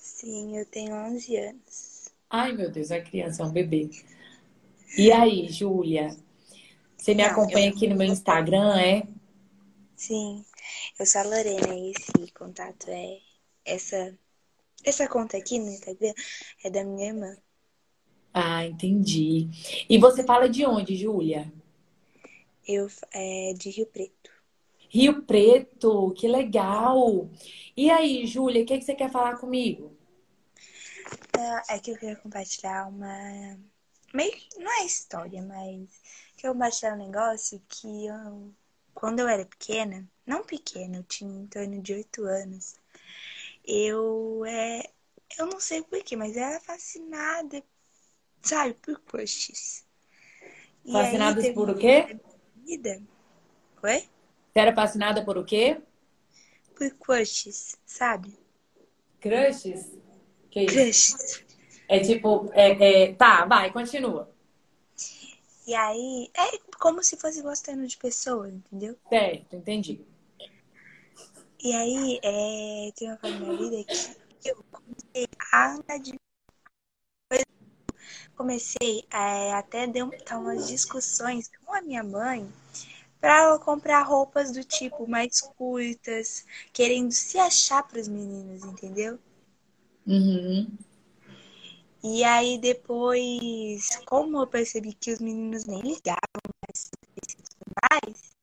Sim, 0.01 0.57
eu 0.59 0.67
tenho 0.67 0.95
11 0.95 1.37
anos. 1.37 2.11
Ai, 2.31 2.53
meu 2.53 2.71
Deus, 2.71 2.91
é 2.91 3.01
criança, 3.01 3.43
é 3.43 3.47
um 3.47 3.53
bebê. 3.53 3.91
E 4.97 5.11
aí, 5.13 5.49
Júlia? 5.49 6.17
Você 6.97 7.15
me 7.15 7.23
Não, 7.23 7.25
acompanha 7.25 7.69
eu... 7.69 7.71
aqui 7.71 7.89
no 7.89 7.97
meu 7.97 8.07
Instagram, 8.07 8.79
é? 8.81 9.07
Sim, 9.97 10.45
eu 10.99 11.07
sou 11.07 11.21
a 11.21 11.25
Lorena 11.25 11.75
e 11.75 11.93
esse 11.93 12.33
contato 12.33 12.89
é 12.91 13.21
essa 13.65 14.19
essa 14.85 15.09
conta 15.09 15.37
aqui 15.37 15.59
no 15.59 15.69
Instagram 15.71 16.15
é 16.65 16.71
da 16.71 16.85
minha 16.85 17.09
irmã. 17.09 17.37
Ah, 18.33 18.65
entendi. 18.65 19.49
E 19.89 19.99
você 19.99 20.25
fala 20.25 20.49
de 20.49 20.65
onde, 20.65 20.97
Júlia? 20.97 21.53
Eu 22.67 22.89
é 23.13 23.53
de 23.55 23.71
Rio 23.71 23.87
Preto. 23.87 24.31
Rio 24.89 25.23
Preto, 25.23 26.13
que 26.13 26.29
legal! 26.29 27.29
E 27.77 27.91
aí, 27.91 28.27
Júlia, 28.27 28.63
o 28.63 28.67
que, 28.67 28.75
é 28.75 28.79
que 28.79 28.85
você 28.85 28.95
quer 28.95 29.11
falar 29.11 29.39
comigo? 29.39 29.97
É, 31.39 31.77
é 31.77 31.79
que 31.79 31.91
eu 31.91 31.97
queria 31.97 32.17
compartilhar 32.17 32.89
uma. 32.89 33.59
Meio 34.13 34.33
não 34.59 34.71
é 34.81 34.85
história, 34.85 35.43
mas 35.43 36.01
que 36.37 36.47
eu 36.47 36.53
compartilhar 36.53 36.95
um 36.95 36.99
negócio 36.99 37.63
que 37.69 38.07
eu, 38.07 38.53
quando 38.95 39.21
eu 39.21 39.29
era 39.29 39.45
pequena, 39.45 40.09
não 40.27 40.45
pequena, 40.45 40.99
eu 40.99 41.05
tinha 41.05 41.31
em 41.31 41.47
torno 41.47 41.81
de 41.81 41.95
oito 41.95 42.25
anos, 42.25 42.75
eu 43.65 44.45
é. 44.47 44.83
Eu 45.39 45.47
não 45.47 45.61
sei 45.61 45.83
porquê, 45.83 46.17
mas 46.17 46.37
eu 46.37 46.43
era 46.43 46.61
fascinada 46.61 47.63
sabe, 48.43 48.75
por 48.75 49.01
crushes. 49.01 49.85
Fascinadas 50.91 51.49
por 51.51 51.71
o 51.71 51.77
quê? 51.77 52.19
Vida. 52.65 53.03
Oi? 53.83 54.01
Você 54.53 54.59
era 54.59 54.75
fascinada 54.75 55.25
por 55.25 55.39
o 55.39 55.45
quê? 55.45 55.81
Por 56.75 56.91
crushes, 56.95 57.77
sabe? 57.85 58.37
Crushes? 59.21 59.93
Que 60.51 60.63
isso? 60.65 60.75
Crushes. 60.75 61.45
É 61.89 62.01
tipo, 62.01 62.51
é, 62.53 63.09
é... 63.09 63.15
tá, 63.15 63.45
vai, 63.45 63.73
continua. 63.73 64.33
E 65.67 65.75
aí, 65.75 66.31
é 66.37 66.59
como 66.81 67.03
se 67.03 67.17
fosse 67.17 67.43
gostando 67.43 67.87
de 67.87 67.97
pessoas, 67.97 68.53
entendeu? 68.53 68.97
Certo, 69.09 69.55
entendi. 69.57 70.01
E 71.63 71.73
aí, 71.73 72.19
é, 72.23 72.91
tem 72.97 73.09
uma 73.09 73.19
fase 73.19 73.39
minha 73.39 73.57
vida 73.57 73.85
que 73.85 74.51
eu 74.51 74.65
comecei 74.71 75.29
a 75.53 75.75
andar 75.75 75.99
de 75.99 76.20
comecei 78.41 79.05
é, 79.13 79.53
até 79.53 79.87
ter 79.87 80.03
umas 80.03 80.67
discussões 80.67 81.51
com 81.63 81.75
a 81.75 81.83
minha 81.83 82.03
mãe 82.03 82.51
para 83.21 83.59
comprar 83.59 84.01
roupas 84.01 84.51
do 84.51 84.65
tipo 84.65 85.07
mais 85.07 85.43
curtas, 85.43 86.47
querendo 86.73 87.13
se 87.13 87.39
achar 87.39 87.83
para 87.83 88.01
os 88.01 88.09
meninos, 88.09 88.65
entendeu? 88.65 89.19
Uhum. 90.07 90.67
E 92.03 92.25
aí 92.25 92.57
depois, 92.57 94.01
como 94.07 94.39
eu 94.39 94.47
percebi 94.47 94.95
que 94.95 95.13
os 95.13 95.19
meninos 95.19 95.67
nem 95.67 95.83
ligavam 95.83 96.41
mais, 96.67 96.91
mais 97.93 98.40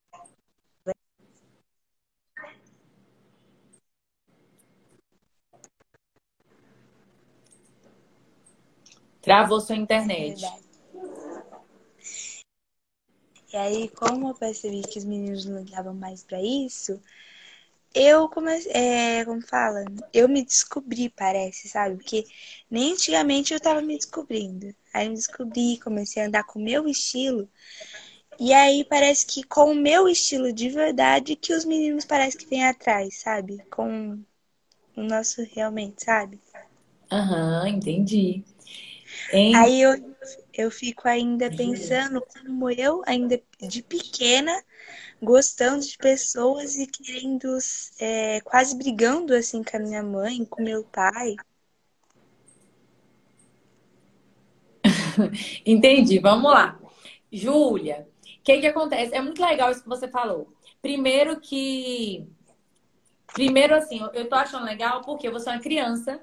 Travou 9.27 9.59
sua 9.59 9.75
internet. 9.75 10.45
É 10.45 10.67
e 13.53 13.57
aí, 13.57 13.89
como 13.89 14.29
eu 14.29 14.33
percebi 14.33 14.81
que 14.83 14.97
os 14.99 15.03
meninos 15.03 15.43
não 15.43 15.59
ligavam 15.59 15.93
mais 15.93 16.23
para 16.23 16.41
isso, 16.41 17.01
eu 17.93 18.29
comecei, 18.29 18.71
é, 18.71 19.25
como 19.25 19.45
fala, 19.45 19.83
eu 20.13 20.29
me 20.29 20.45
descobri, 20.45 21.09
parece, 21.09 21.67
sabe? 21.67 21.97
Porque 21.97 22.25
nem 22.71 22.93
antigamente 22.93 23.53
eu 23.53 23.59
tava 23.59 23.81
me 23.81 23.97
descobrindo. 23.97 24.73
Aí 24.93 25.07
eu 25.07 25.09
me 25.09 25.17
descobri, 25.17 25.77
comecei 25.77 26.23
a 26.23 26.27
andar 26.27 26.45
com 26.45 26.57
o 26.59 26.63
meu 26.63 26.87
estilo. 26.87 27.49
E 28.39 28.53
aí 28.53 28.85
parece 28.85 29.25
que 29.25 29.43
com 29.43 29.71
o 29.71 29.75
meu 29.75 30.07
estilo 30.07 30.53
de 30.53 30.69
verdade 30.69 31.35
que 31.35 31.53
os 31.53 31.65
meninos 31.65 32.05
parece 32.05 32.37
que 32.37 32.47
vêm 32.47 32.65
atrás, 32.65 33.19
sabe? 33.19 33.57
Com 33.69 34.23
o 34.95 35.03
nosso 35.03 35.43
realmente, 35.53 36.05
sabe? 36.05 36.39
Aham, 37.11 37.67
entendi. 37.69 38.43
Hein? 39.31 39.55
Aí 39.55 39.81
eu, 39.81 40.15
eu 40.53 40.71
fico 40.71 41.07
ainda 41.07 41.49
pensando 41.49 42.21
como 42.21 42.69
eu, 42.69 43.01
ainda 43.05 43.41
de 43.59 43.83
pequena, 43.83 44.53
gostando 45.21 45.85
de 45.85 45.97
pessoas 45.97 46.75
e 46.75 46.87
querendo, 46.87 47.57
é, 47.99 48.39
quase 48.41 48.77
brigando 48.77 49.33
assim 49.33 49.63
com 49.63 49.77
a 49.77 49.79
minha 49.79 50.03
mãe, 50.03 50.45
com 50.45 50.63
meu 50.63 50.83
pai. 50.85 51.35
Entendi, 55.65 56.19
vamos 56.19 56.51
lá. 56.51 56.79
Júlia, 57.31 58.07
o 58.23 58.43
que, 58.43 58.59
que 58.59 58.67
acontece? 58.67 59.13
É 59.13 59.21
muito 59.21 59.41
legal 59.43 59.71
isso 59.71 59.83
que 59.83 59.89
você 59.89 60.07
falou. 60.07 60.53
Primeiro 60.81 61.39
que. 61.39 62.25
Primeiro, 63.33 63.75
assim, 63.75 63.99
eu 64.13 64.29
tô 64.29 64.35
achando 64.35 64.65
legal 64.65 65.01
porque 65.01 65.29
você 65.29 65.49
é 65.49 65.53
uma 65.53 65.59
criança 65.61 66.21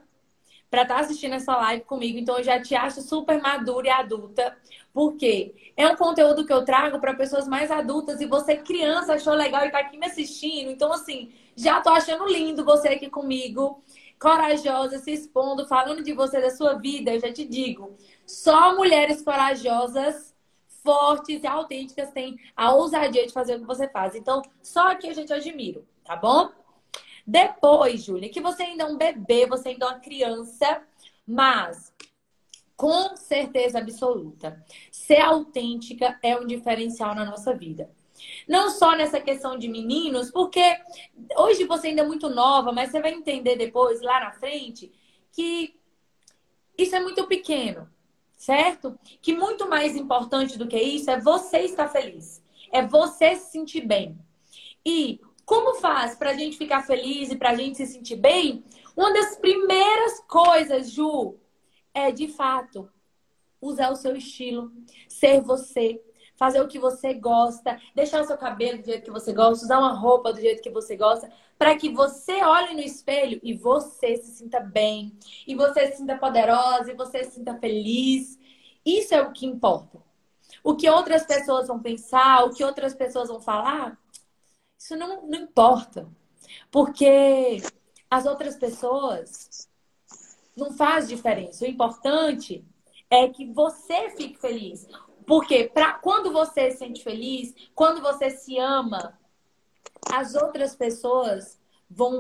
para 0.75 0.83
estar 0.83 0.95
tá 0.97 1.01
assistindo 1.03 1.35
essa 1.35 1.57
live 1.57 1.85
comigo. 1.85 2.19
Então, 2.19 2.37
eu 2.37 2.43
já 2.43 2.61
te 2.61 2.75
acho 2.75 3.01
super 3.01 3.41
madura 3.41 3.87
e 3.87 3.91
adulta. 3.91 4.57
Porque 4.93 5.73
é 5.77 5.87
um 5.87 5.95
conteúdo 5.95 6.45
que 6.45 6.53
eu 6.53 6.65
trago 6.65 6.99
para 6.99 7.15
pessoas 7.15 7.47
mais 7.47 7.71
adultas 7.71 8.21
e 8.21 8.27
você, 8.27 8.57
criança, 8.57 9.15
achou 9.15 9.35
legal 9.35 9.63
e 9.63 9.67
está 9.67 9.79
aqui 9.79 9.97
me 9.97 10.07
assistindo. 10.07 10.71
Então, 10.71 10.93
assim, 10.93 11.33
já 11.55 11.81
tô 11.81 11.91
achando 11.91 12.27
lindo 12.27 12.65
você 12.65 12.89
aqui 12.89 13.09
comigo, 13.09 13.85
corajosa, 14.19 14.99
se 14.99 15.13
expondo, 15.13 15.65
falando 15.67 16.03
de 16.03 16.13
você, 16.13 16.41
da 16.41 16.51
sua 16.51 16.75
vida. 16.75 17.13
Eu 17.13 17.21
já 17.21 17.33
te 17.33 17.45
digo, 17.45 17.95
só 18.27 18.75
mulheres 18.75 19.23
corajosas, 19.23 20.35
fortes 20.83 21.43
e 21.43 21.47
autênticas 21.47 22.11
têm 22.11 22.37
a 22.57 22.75
ousadia 22.75 23.25
de 23.27 23.33
fazer 23.33 23.57
o 23.57 23.61
que 23.61 23.67
você 23.67 23.89
faz. 23.89 24.17
Então, 24.17 24.43
só 24.61 24.91
aqui 24.91 25.09
a 25.09 25.15
gente 25.15 25.33
admiro, 25.33 25.87
tá 26.05 26.17
bom? 26.17 26.51
Depois, 27.27 28.05
Júlia, 28.05 28.29
que 28.29 28.41
você 28.41 28.65
ainda 28.65 28.85
é 28.85 28.87
um 28.87 28.97
bebê, 28.97 29.47
você 29.47 29.71
ainda 29.71 29.87
é 29.87 29.89
uma 29.89 30.01
criança, 30.01 30.83
mas 31.27 31.93
com 32.77 33.17
certeza 33.17 33.79
absoluta, 33.79 34.63
ser 34.91 35.21
autêntica 35.21 36.19
é 36.23 36.37
um 36.37 36.47
diferencial 36.47 37.15
na 37.15 37.25
nossa 37.25 37.55
vida. 37.55 37.91
Não 38.49 38.71
só 38.71 38.97
nessa 38.97 39.21
questão 39.21 39.57
de 39.59 39.69
meninos, 39.69 40.31
porque 40.31 40.77
hoje 41.37 41.65
você 41.65 41.89
ainda 41.89 42.03
é 42.03 42.07
muito 42.07 42.29
nova, 42.29 42.73
mas 42.73 42.91
você 42.91 43.01
vai 43.01 43.13
entender 43.13 43.57
depois, 43.57 44.03
lá 44.03 44.21
na 44.21 44.33
frente, 44.33 44.93
que 45.33 45.75
isso 46.77 46.95
é 46.95 47.01
muito 47.01 47.27
pequeno, 47.27 47.89
certo? 48.37 48.99
Que 49.21 49.35
muito 49.35 49.69
mais 49.69 49.97
importante 49.97 50.59
do 50.59 50.67
que 50.67 50.79
isso 50.79 51.11
é 51.11 51.21
você 51.21 51.61
estar 51.61 51.89
feliz, 51.89 52.43
é 52.73 52.85
você 52.87 53.37
se 53.37 53.53
sentir 53.53 53.87
bem. 53.87 54.19
E 54.85 55.21
como 55.45 55.75
faz 55.81 56.15
para 56.15 56.31
a 56.31 56.35
gente 56.35 56.57
ficar 56.57 56.83
feliz 56.83 57.31
e 57.31 57.37
para 57.37 57.51
a 57.51 57.55
gente 57.55 57.77
se 57.77 57.87
sentir 57.87 58.17
bem? 58.17 58.65
Uma 58.97 59.13
das 59.13 59.37
primeiras 59.37 60.21
coisas, 60.21 60.91
Ju, 60.91 61.37
é 61.93 62.11
de 62.11 62.29
fato 62.29 62.91
usar 63.61 63.91
o 63.91 63.97
seu 63.97 64.15
estilo, 64.17 64.71
ser 65.09 65.41
você, 65.41 66.03
fazer 66.37 66.61
o 66.61 66.69
que 66.69 66.79
você 66.79 67.15
gosta, 67.15 67.81
deixar 67.95 68.21
o 68.21 68.27
seu 68.27 68.37
cabelo 68.37 68.79
do 68.79 68.85
jeito 68.85 69.05
que 69.05 69.11
você 69.11 69.33
gosta, 69.33 69.65
usar 69.65 69.79
uma 69.79 69.93
roupa 69.93 70.33
do 70.33 70.41
jeito 70.41 70.63
que 70.63 70.71
você 70.71 70.97
gosta, 70.97 71.31
para 71.59 71.77
que 71.77 71.89
você 71.89 72.43
olhe 72.43 72.75
no 72.75 72.81
espelho 72.81 73.41
e 73.43 73.55
você 73.55 74.17
se 74.17 74.33
sinta 74.37 74.61
bem, 74.61 75.17
e 75.47 75.55
você 75.55 75.91
se 75.91 75.99
sinta 75.99 76.17
poderosa, 76.17 76.91
e 76.91 76.97
você 76.97 77.25
se 77.25 77.33
sinta 77.33 77.57
feliz. 77.59 78.39
Isso 78.85 79.15
é 79.15 79.23
o 79.23 79.33
que 79.33 79.47
importa. 79.47 80.03
O 80.63 80.75
que 80.77 80.89
outras 80.89 81.25
pessoas 81.25 81.69
vão 81.69 81.81
pensar, 81.81 82.45
o 82.45 82.51
que 82.51 82.65
outras 82.65 82.95
pessoas 82.95 83.29
vão 83.29 83.41
falar, 83.41 83.99
isso 84.85 84.97
não, 84.97 85.27
não 85.27 85.39
importa. 85.39 86.07
Porque 86.71 87.63
as 88.11 88.27
outras 88.27 88.55
pessoas 88.55 89.67
não 90.55 90.73
faz 90.73 91.09
diferença. 91.09 91.65
O 91.65 91.69
importante 91.69 92.63
é 93.09 93.27
que 93.29 93.47
você 93.47 94.11
fique 94.11 94.39
feliz. 94.39 94.87
Porque 95.27 95.71
pra, 95.73 95.95
quando 95.95 96.31
você 96.31 96.71
se 96.71 96.79
sente 96.79 97.03
feliz, 97.03 97.55
quando 97.75 98.03
você 98.03 98.29
se 98.29 98.59
ama, 98.59 99.19
as 100.13 100.35
outras 100.35 100.77
pessoas 100.77 101.59
vão 101.89 102.19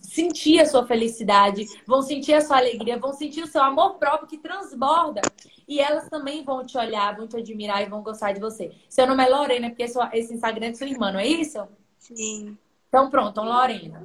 sentir 0.00 0.60
a 0.60 0.66
sua 0.66 0.86
felicidade, 0.86 1.66
vão 1.84 2.00
sentir 2.00 2.34
a 2.34 2.40
sua 2.40 2.58
alegria, 2.58 2.96
vão 2.96 3.12
sentir 3.12 3.42
o 3.42 3.46
seu 3.48 3.62
amor 3.62 3.94
próprio 3.94 4.28
que 4.28 4.38
transborda. 4.38 5.20
E 5.66 5.80
elas 5.80 6.08
também 6.08 6.44
vão 6.44 6.64
te 6.64 6.78
olhar, 6.78 7.16
vão 7.16 7.26
te 7.26 7.36
admirar 7.36 7.82
e 7.82 7.88
vão 7.88 8.04
gostar 8.04 8.32
de 8.32 8.40
você. 8.40 8.70
Seu 8.88 9.04
nome 9.04 9.24
é 9.24 9.28
Lorena, 9.28 9.68
porque 9.68 9.82
esse 9.82 10.32
Instagram 10.32 10.68
é 10.68 10.74
sua 10.74 10.86
irmã, 10.86 11.10
não 11.10 11.18
é 11.18 11.26
isso? 11.26 11.66
Sim. 12.04 12.58
Então 12.88 13.10
pronto, 13.10 13.40
Lorena. 13.40 14.02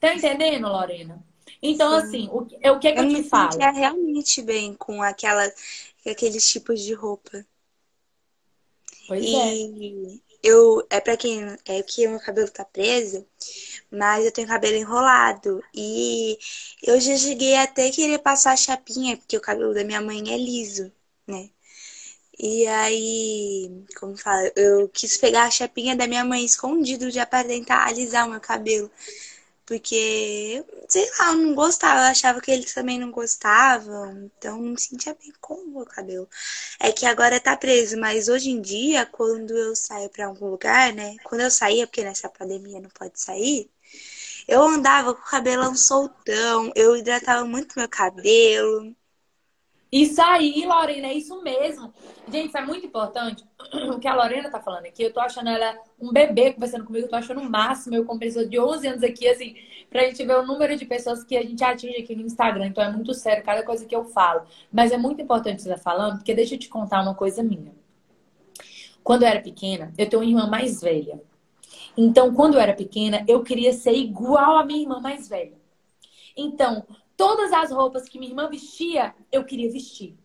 Tá 0.00 0.14
entendendo, 0.14 0.66
Lorena? 0.68 1.22
Então, 1.62 1.92
Sim. 1.92 1.98
assim, 1.98 2.28
o, 2.32 2.46
é 2.60 2.72
o 2.72 2.78
que 2.78 2.88
é 2.88 2.92
que 2.92 2.98
eu, 2.98 3.04
eu 3.04 3.08
te 3.10 3.22
falo? 3.28 3.62
Eu 3.62 3.72
me 3.72 3.78
realmente 3.78 4.42
bem 4.42 4.74
com 4.74 5.02
aquela, 5.02 5.52
aqueles 6.06 6.48
tipos 6.48 6.80
de 6.80 6.92
roupa. 6.94 7.44
Pois 9.06 9.22
e 9.22 9.36
é. 9.36 10.20
eu, 10.42 10.84
é 10.90 11.00
pra 11.00 11.16
quem, 11.16 11.40
é 11.66 11.82
que 11.82 12.08
meu 12.08 12.18
cabelo 12.18 12.50
tá 12.50 12.64
preso, 12.64 13.24
mas 13.90 14.24
eu 14.24 14.32
tenho 14.32 14.48
cabelo 14.48 14.76
enrolado. 14.76 15.62
E 15.74 16.38
eu 16.82 17.00
já 17.00 17.16
cheguei 17.16 17.54
até 17.56 17.90
querer 17.90 18.18
passar 18.18 18.56
chapinha, 18.58 19.16
porque 19.16 19.36
o 19.36 19.40
cabelo 19.40 19.74
da 19.74 19.84
minha 19.84 20.00
mãe 20.00 20.32
é 20.32 20.36
liso, 20.36 20.92
né? 21.26 21.50
E 22.38 22.66
aí, 22.66 23.84
como 23.98 24.16
fala, 24.16 24.50
eu 24.56 24.88
quis 24.88 25.16
pegar 25.16 25.44
a 25.44 25.50
chapinha 25.50 25.94
da 25.96 26.06
minha 26.06 26.24
mãe 26.24 26.44
escondido 26.44 27.10
já 27.10 27.26
para 27.26 27.46
tentar 27.46 27.86
alisar 27.86 28.26
o 28.26 28.30
meu 28.30 28.40
cabelo. 28.40 28.90
Porque, 29.66 30.64
sei 30.88 31.08
lá, 31.18 31.28
eu 31.32 31.36
não 31.36 31.54
gostava, 31.54 32.00
eu 32.00 32.04
achava 32.06 32.40
que 32.40 32.50
eles 32.50 32.74
também 32.74 32.98
não 32.98 33.10
gostavam, 33.12 34.24
então 34.24 34.58
não 34.60 34.72
me 34.72 34.80
sentia 34.80 35.14
bem 35.14 35.32
com 35.40 35.54
o 35.54 35.68
meu 35.68 35.86
cabelo. 35.86 36.28
É 36.80 36.92
que 36.92 37.06
agora 37.06 37.40
tá 37.40 37.56
preso, 37.56 37.98
mas 37.98 38.28
hoje 38.28 38.50
em 38.50 38.60
dia, 38.60 39.06
quando 39.06 39.56
eu 39.56 39.76
saio 39.76 40.10
para 40.10 40.26
algum 40.26 40.48
lugar, 40.50 40.92
né? 40.94 41.16
Quando 41.24 41.42
eu 41.42 41.50
saía, 41.50 41.86
porque 41.86 42.04
nessa 42.04 42.28
pandemia 42.28 42.80
não 42.80 42.90
pode 42.90 43.20
sair, 43.20 43.70
eu 44.48 44.62
andava 44.62 45.14
com 45.14 45.20
o 45.22 45.24
cabelão 45.30 45.74
soltão, 45.76 46.72
eu 46.74 46.96
hidratava 46.96 47.44
muito 47.44 47.78
meu 47.78 47.88
cabelo. 47.88 48.94
Isso 49.92 50.22
aí, 50.22 50.64
Lorena, 50.64 51.08
é 51.08 51.12
isso 51.12 51.42
mesmo. 51.42 51.92
Gente, 52.26 52.48
isso 52.48 52.56
é 52.56 52.64
muito 52.64 52.86
importante. 52.86 53.44
O 53.92 53.98
que 53.98 54.08
a 54.08 54.14
Lorena 54.14 54.50
tá 54.50 54.60
falando 54.60 54.86
aqui, 54.86 55.02
eu 55.02 55.12
tô 55.12 55.20
achando 55.20 55.50
ela 55.50 55.78
um 56.00 56.10
bebê 56.10 56.52
conversando 56.52 56.84
comigo, 56.84 57.04
eu 57.04 57.10
tô 57.10 57.16
achando 57.16 57.40
o 57.40 57.50
máximo. 57.50 57.94
Eu 57.94 58.04
comprei 58.04 58.30
de 58.30 58.58
11 58.58 58.86
anos 58.86 59.02
aqui, 59.02 59.28
assim, 59.28 59.54
pra 59.90 60.04
gente 60.04 60.24
ver 60.24 60.36
o 60.36 60.46
número 60.46 60.76
de 60.76 60.86
pessoas 60.86 61.22
que 61.22 61.36
a 61.36 61.42
gente 61.42 61.62
atinge 61.62 61.98
aqui 61.98 62.14
no 62.16 62.22
Instagram. 62.22 62.68
Então 62.68 62.82
é 62.82 62.90
muito 62.90 63.12
sério 63.12 63.44
cada 63.44 63.62
coisa 63.62 63.84
que 63.84 63.94
eu 63.94 64.04
falo. 64.04 64.42
Mas 64.72 64.92
é 64.92 64.96
muito 64.96 65.20
importante 65.20 65.62
você 65.62 65.68
estar 65.70 65.82
tá 65.82 65.90
falando, 65.90 66.16
porque 66.16 66.34
deixa 66.34 66.54
eu 66.54 66.58
te 66.58 66.68
contar 66.70 67.02
uma 67.02 67.14
coisa 67.14 67.42
minha. 67.42 67.72
Quando 69.04 69.22
eu 69.24 69.28
era 69.28 69.40
pequena, 69.40 69.92
eu 69.98 70.08
tenho 70.08 70.22
uma 70.22 70.28
irmã 70.30 70.46
mais 70.46 70.80
velha. 70.80 71.20
Então, 71.96 72.32
quando 72.32 72.54
eu 72.54 72.60
era 72.60 72.72
pequena, 72.72 73.24
eu 73.28 73.42
queria 73.42 73.72
ser 73.72 73.92
igual 73.92 74.56
à 74.56 74.64
minha 74.64 74.80
irmã 74.80 75.00
mais 75.00 75.28
velha. 75.28 75.60
Então, 76.36 76.86
Todas 77.22 77.52
as 77.52 77.70
roupas 77.70 78.08
que 78.08 78.18
minha 78.18 78.32
irmã 78.32 78.48
vestia, 78.48 79.14
eu 79.30 79.44
queria 79.44 79.70
vestir. 79.70 80.18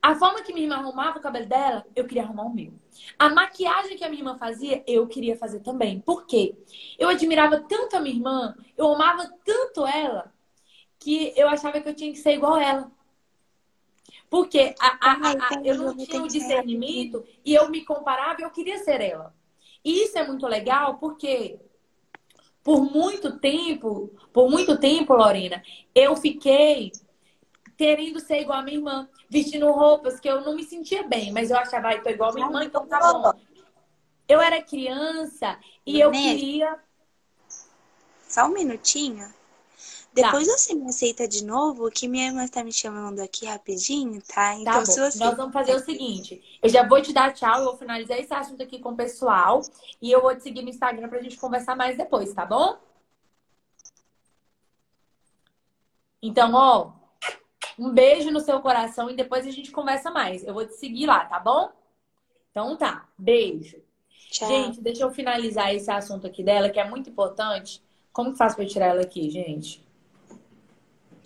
A 0.00 0.14
forma 0.14 0.40
que 0.42 0.54
minha 0.54 0.64
irmã 0.64 0.76
arrumava 0.76 1.18
o 1.18 1.20
cabelo 1.20 1.44
dela, 1.44 1.84
eu 1.94 2.06
queria 2.06 2.22
arrumar 2.22 2.44
o 2.44 2.54
meu. 2.54 2.72
A 3.18 3.28
maquiagem 3.28 3.94
que 3.94 4.02
a 4.02 4.08
minha 4.08 4.22
irmã 4.22 4.38
fazia, 4.38 4.82
eu 4.86 5.06
queria 5.06 5.36
fazer 5.36 5.60
também. 5.60 6.00
Por 6.00 6.24
quê? 6.24 6.56
Eu 6.98 7.10
admirava 7.10 7.60
tanto 7.60 7.94
a 7.94 8.00
minha 8.00 8.14
irmã, 8.16 8.56
eu 8.74 8.90
amava 8.90 9.30
tanto 9.44 9.86
ela, 9.86 10.32
que 10.98 11.34
eu 11.36 11.46
achava 11.46 11.78
que 11.78 11.90
eu 11.90 11.94
tinha 11.94 12.10
que 12.10 12.18
ser 12.18 12.32
igual 12.32 12.54
a 12.54 12.64
ela. 12.64 12.92
Porque 14.30 14.74
a, 14.80 15.10
a, 15.10 15.12
a, 15.32 15.62
eu 15.62 15.76
não 15.76 15.94
tinha 15.94 16.22
o 16.22 16.26
discernimento 16.26 17.22
e 17.44 17.54
eu 17.54 17.68
me 17.68 17.84
comparava 17.84 18.40
e 18.40 18.44
eu 18.44 18.50
queria 18.50 18.78
ser 18.78 19.02
ela. 19.02 19.34
E 19.84 20.04
isso 20.04 20.16
é 20.16 20.26
muito 20.26 20.46
legal 20.46 20.96
porque 20.96 21.60
por 22.62 22.82
muito 22.82 23.38
tempo, 23.38 24.10
por 24.32 24.50
muito 24.50 24.78
tempo, 24.78 25.14
Lorena, 25.14 25.62
eu 25.94 26.14
fiquei 26.16 26.92
querendo 27.76 28.20
ser 28.20 28.42
igual 28.42 28.58
a 28.58 28.62
minha 28.62 28.76
irmã, 28.76 29.08
vestindo 29.28 29.70
roupas 29.72 30.20
que 30.20 30.28
eu 30.28 30.42
não 30.42 30.54
me 30.54 30.62
sentia 30.62 31.02
bem, 31.02 31.32
mas 31.32 31.50
eu 31.50 31.56
achava, 31.56 31.88
ai, 31.88 32.02
tô 32.02 32.10
igual 32.10 32.30
a 32.30 32.34
minha 32.34 32.46
irmã, 32.46 32.64
então 32.64 32.86
tá 32.86 33.00
bom. 33.12 33.32
Eu 34.28 34.40
era 34.40 34.62
criança 34.62 35.58
e 35.86 35.98
eu 35.98 36.10
queria. 36.10 36.78
Só 38.28 38.44
um 38.44 38.52
minutinho. 38.52 39.39
Depois 40.12 40.46
tá. 40.46 40.56
você 40.56 40.74
me 40.74 40.88
aceita 40.88 41.28
de 41.28 41.44
novo, 41.44 41.88
que 41.90 42.08
minha 42.08 42.26
irmã 42.26 42.44
está 42.44 42.64
me 42.64 42.72
chamando 42.72 43.20
aqui 43.20 43.46
rapidinho, 43.46 44.20
tá? 44.22 44.34
tá 44.34 44.54
então, 44.56 44.72
tá 44.74 44.84
se 44.84 45.00
você. 45.00 45.18
Nós 45.18 45.36
vamos 45.36 45.52
fazer 45.52 45.74
o 45.74 45.78
seguinte: 45.78 46.58
eu 46.60 46.68
já 46.68 46.86
vou 46.86 47.00
te 47.00 47.12
dar 47.12 47.32
tchau, 47.32 47.58
eu 47.58 47.64
vou 47.66 47.76
finalizar 47.76 48.18
esse 48.18 48.34
assunto 48.34 48.62
aqui 48.62 48.80
com 48.80 48.90
o 48.90 48.96
pessoal 48.96 49.62
e 50.02 50.10
eu 50.10 50.20
vou 50.20 50.34
te 50.34 50.42
seguir 50.42 50.62
no 50.62 50.68
Instagram 50.68 51.08
pra 51.08 51.22
gente 51.22 51.36
conversar 51.36 51.76
mais 51.76 51.96
depois, 51.96 52.32
tá 52.34 52.44
bom? 52.44 52.76
Então, 56.20 56.52
ó, 56.54 56.92
um 57.78 57.90
beijo 57.90 58.30
no 58.32 58.40
seu 58.40 58.60
coração 58.60 59.08
e 59.10 59.16
depois 59.16 59.46
a 59.46 59.50
gente 59.50 59.70
conversa 59.70 60.10
mais. 60.10 60.44
Eu 60.44 60.52
vou 60.52 60.66
te 60.66 60.74
seguir 60.74 61.06
lá, 61.06 61.24
tá 61.24 61.38
bom? 61.38 61.70
Então 62.50 62.76
tá, 62.76 63.08
beijo. 63.16 63.80
Tchau. 64.30 64.48
Gente, 64.48 64.80
deixa 64.80 65.04
eu 65.04 65.10
finalizar 65.10 65.72
esse 65.74 65.90
assunto 65.90 66.26
aqui 66.26 66.42
dela, 66.42 66.68
que 66.68 66.80
é 66.80 66.88
muito 66.88 67.08
importante. 67.08 67.80
Como 68.12 68.32
que 68.32 68.38
faz 68.38 68.54
pra 68.56 68.64
eu 68.64 68.68
tirar 68.68 68.86
ela 68.86 69.02
aqui, 69.02 69.30
gente? 69.30 69.88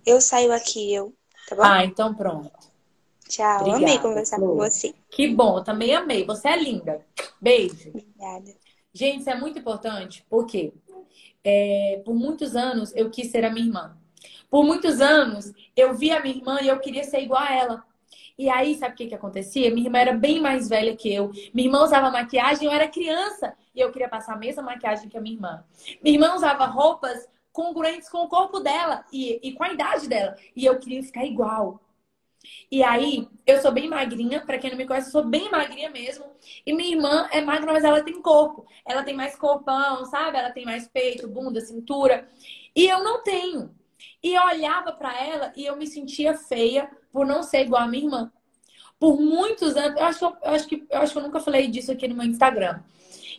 Eu 0.07 0.21
saio 0.21 0.53
aqui, 0.53 0.93
eu. 0.93 1.15
Tá 1.49 1.57
bom? 1.57 1.63
Ah, 1.63 1.85
então 1.85 2.15
pronto. 2.15 2.51
Tchau. 3.29 3.61
Obrigada, 3.61 3.85
amei 3.85 3.99
conversar 3.99 4.37
Flor. 4.37 4.51
com 4.51 4.57
você. 4.57 4.95
Que 5.11 5.29
bom, 5.29 5.59
eu 5.59 5.65
também 5.65 5.95
amei. 5.95 6.25
Você 6.25 6.49
é 6.49 6.57
linda. 6.57 7.05
Beijo. 7.41 7.89
Obrigada. 7.89 8.55
Gente, 8.93 9.21
isso 9.21 9.31
é 9.31 9.35
muito 9.35 9.59
importante, 9.59 10.25
porque 10.29 10.73
é, 11.43 12.01
por 12.05 12.15
muitos 12.15 12.55
anos 12.55 12.95
eu 12.95 13.11
quis 13.11 13.31
ser 13.31 13.45
a 13.45 13.51
minha 13.51 13.67
irmã. 13.67 13.97
Por 14.51 14.65
muitos 14.65 15.01
anos 15.01 15.53
eu 15.77 15.95
vi 15.95 16.11
a 16.11 16.21
minha 16.21 16.37
irmã 16.37 16.61
e 16.61 16.69
eu 16.69 16.79
queria 16.79 17.05
ser 17.05 17.21
igual 17.21 17.43
a 17.43 17.53
ela. 17.53 17.85
E 18.37 18.49
aí, 18.49 18.77
sabe 18.77 18.95
o 18.95 18.97
que, 18.97 19.07
que 19.07 19.15
acontecia? 19.15 19.71
Minha 19.71 19.87
irmã 19.87 19.99
era 19.99 20.13
bem 20.13 20.41
mais 20.41 20.69
velha 20.69 20.97
que 20.97 21.13
eu. 21.13 21.31
Minha 21.53 21.69
irmã 21.69 21.85
usava 21.85 22.11
maquiagem, 22.11 22.67
eu 22.67 22.73
era 22.73 22.89
criança. 22.89 23.55
E 23.75 23.81
eu 23.81 23.93
queria 23.93 24.09
passar 24.09 24.35
a 24.35 24.39
mesma 24.39 24.63
maquiagem 24.63 25.09
que 25.09 25.17
a 25.17 25.21
minha 25.21 25.37
irmã. 25.37 25.65
Minha 26.03 26.17
irmã 26.17 26.35
usava 26.35 26.67
roupas 26.67 27.29
congruentes 27.55 28.09
com 28.09 28.19
o 28.19 28.29
corpo 28.29 28.59
dela 28.59 29.05
e, 29.13 29.39
e 29.43 29.53
com 29.53 29.63
a 29.63 29.73
idade 29.73 30.09
dela. 30.09 30.37
E 30.55 30.67
eu 30.67 30.79
queria 30.79 31.03
ficar 31.03 31.25
igual. 31.25 31.81
E 32.71 32.83
aí, 32.83 33.27
eu 33.47 33.63
sou 33.63 33.73
bem 33.73 33.89
magrinha, 33.89 34.45
para 34.45 34.59
quem 34.59 34.71
não 34.71 34.77
me 34.77 34.87
conhece, 34.87 35.09
eu 35.09 35.13
sou 35.13 35.25
bem 35.25 35.51
magrinha 35.51 35.89
mesmo. 35.89 36.27
E 36.67 36.75
minha 36.75 36.95
irmã 36.95 37.29
é 37.33 37.41
magra, 37.41 37.73
mas 37.73 37.85
ela 37.85 38.03
tem 38.03 38.21
corpo. 38.21 38.67
Ela 38.85 39.03
tem 39.03 39.15
mais 39.15 39.37
corpão, 39.37 40.05
sabe? 40.07 40.37
Ela 40.37 40.51
tem 40.51 40.65
mais 40.65 40.87
peito, 40.89 41.29
bunda, 41.29 41.61
cintura. 41.61 42.29
E 42.75 42.87
eu 42.87 43.03
não 43.03 43.23
tenho. 43.23 43.75
E 44.23 44.35
eu 44.35 44.43
olhava 44.43 44.93
para 44.93 45.19
ela 45.25 45.53
e 45.57 45.65
eu 45.65 45.77
me 45.77 45.87
sentia 45.87 46.35
feia 46.35 46.91
por 47.13 47.25
não 47.25 47.43
ser 47.43 47.63
igual 47.63 47.83
a 47.83 47.89
minha 47.89 48.05
irmã. 48.05 48.33
Por 48.99 49.21
muitos 49.21 49.77
anos, 49.77 49.99
eu 49.99 50.05
acho, 50.07 50.25
eu 50.25 50.51
acho 50.51 50.67
que 50.67 50.87
eu 50.91 51.01
acho 51.01 51.13
que 51.13 51.19
eu 51.19 51.23
nunca 51.23 51.41
falei 51.41 51.69
disso 51.69 51.93
aqui 51.93 52.09
no 52.09 52.17
meu 52.17 52.27
Instagram. 52.27 52.83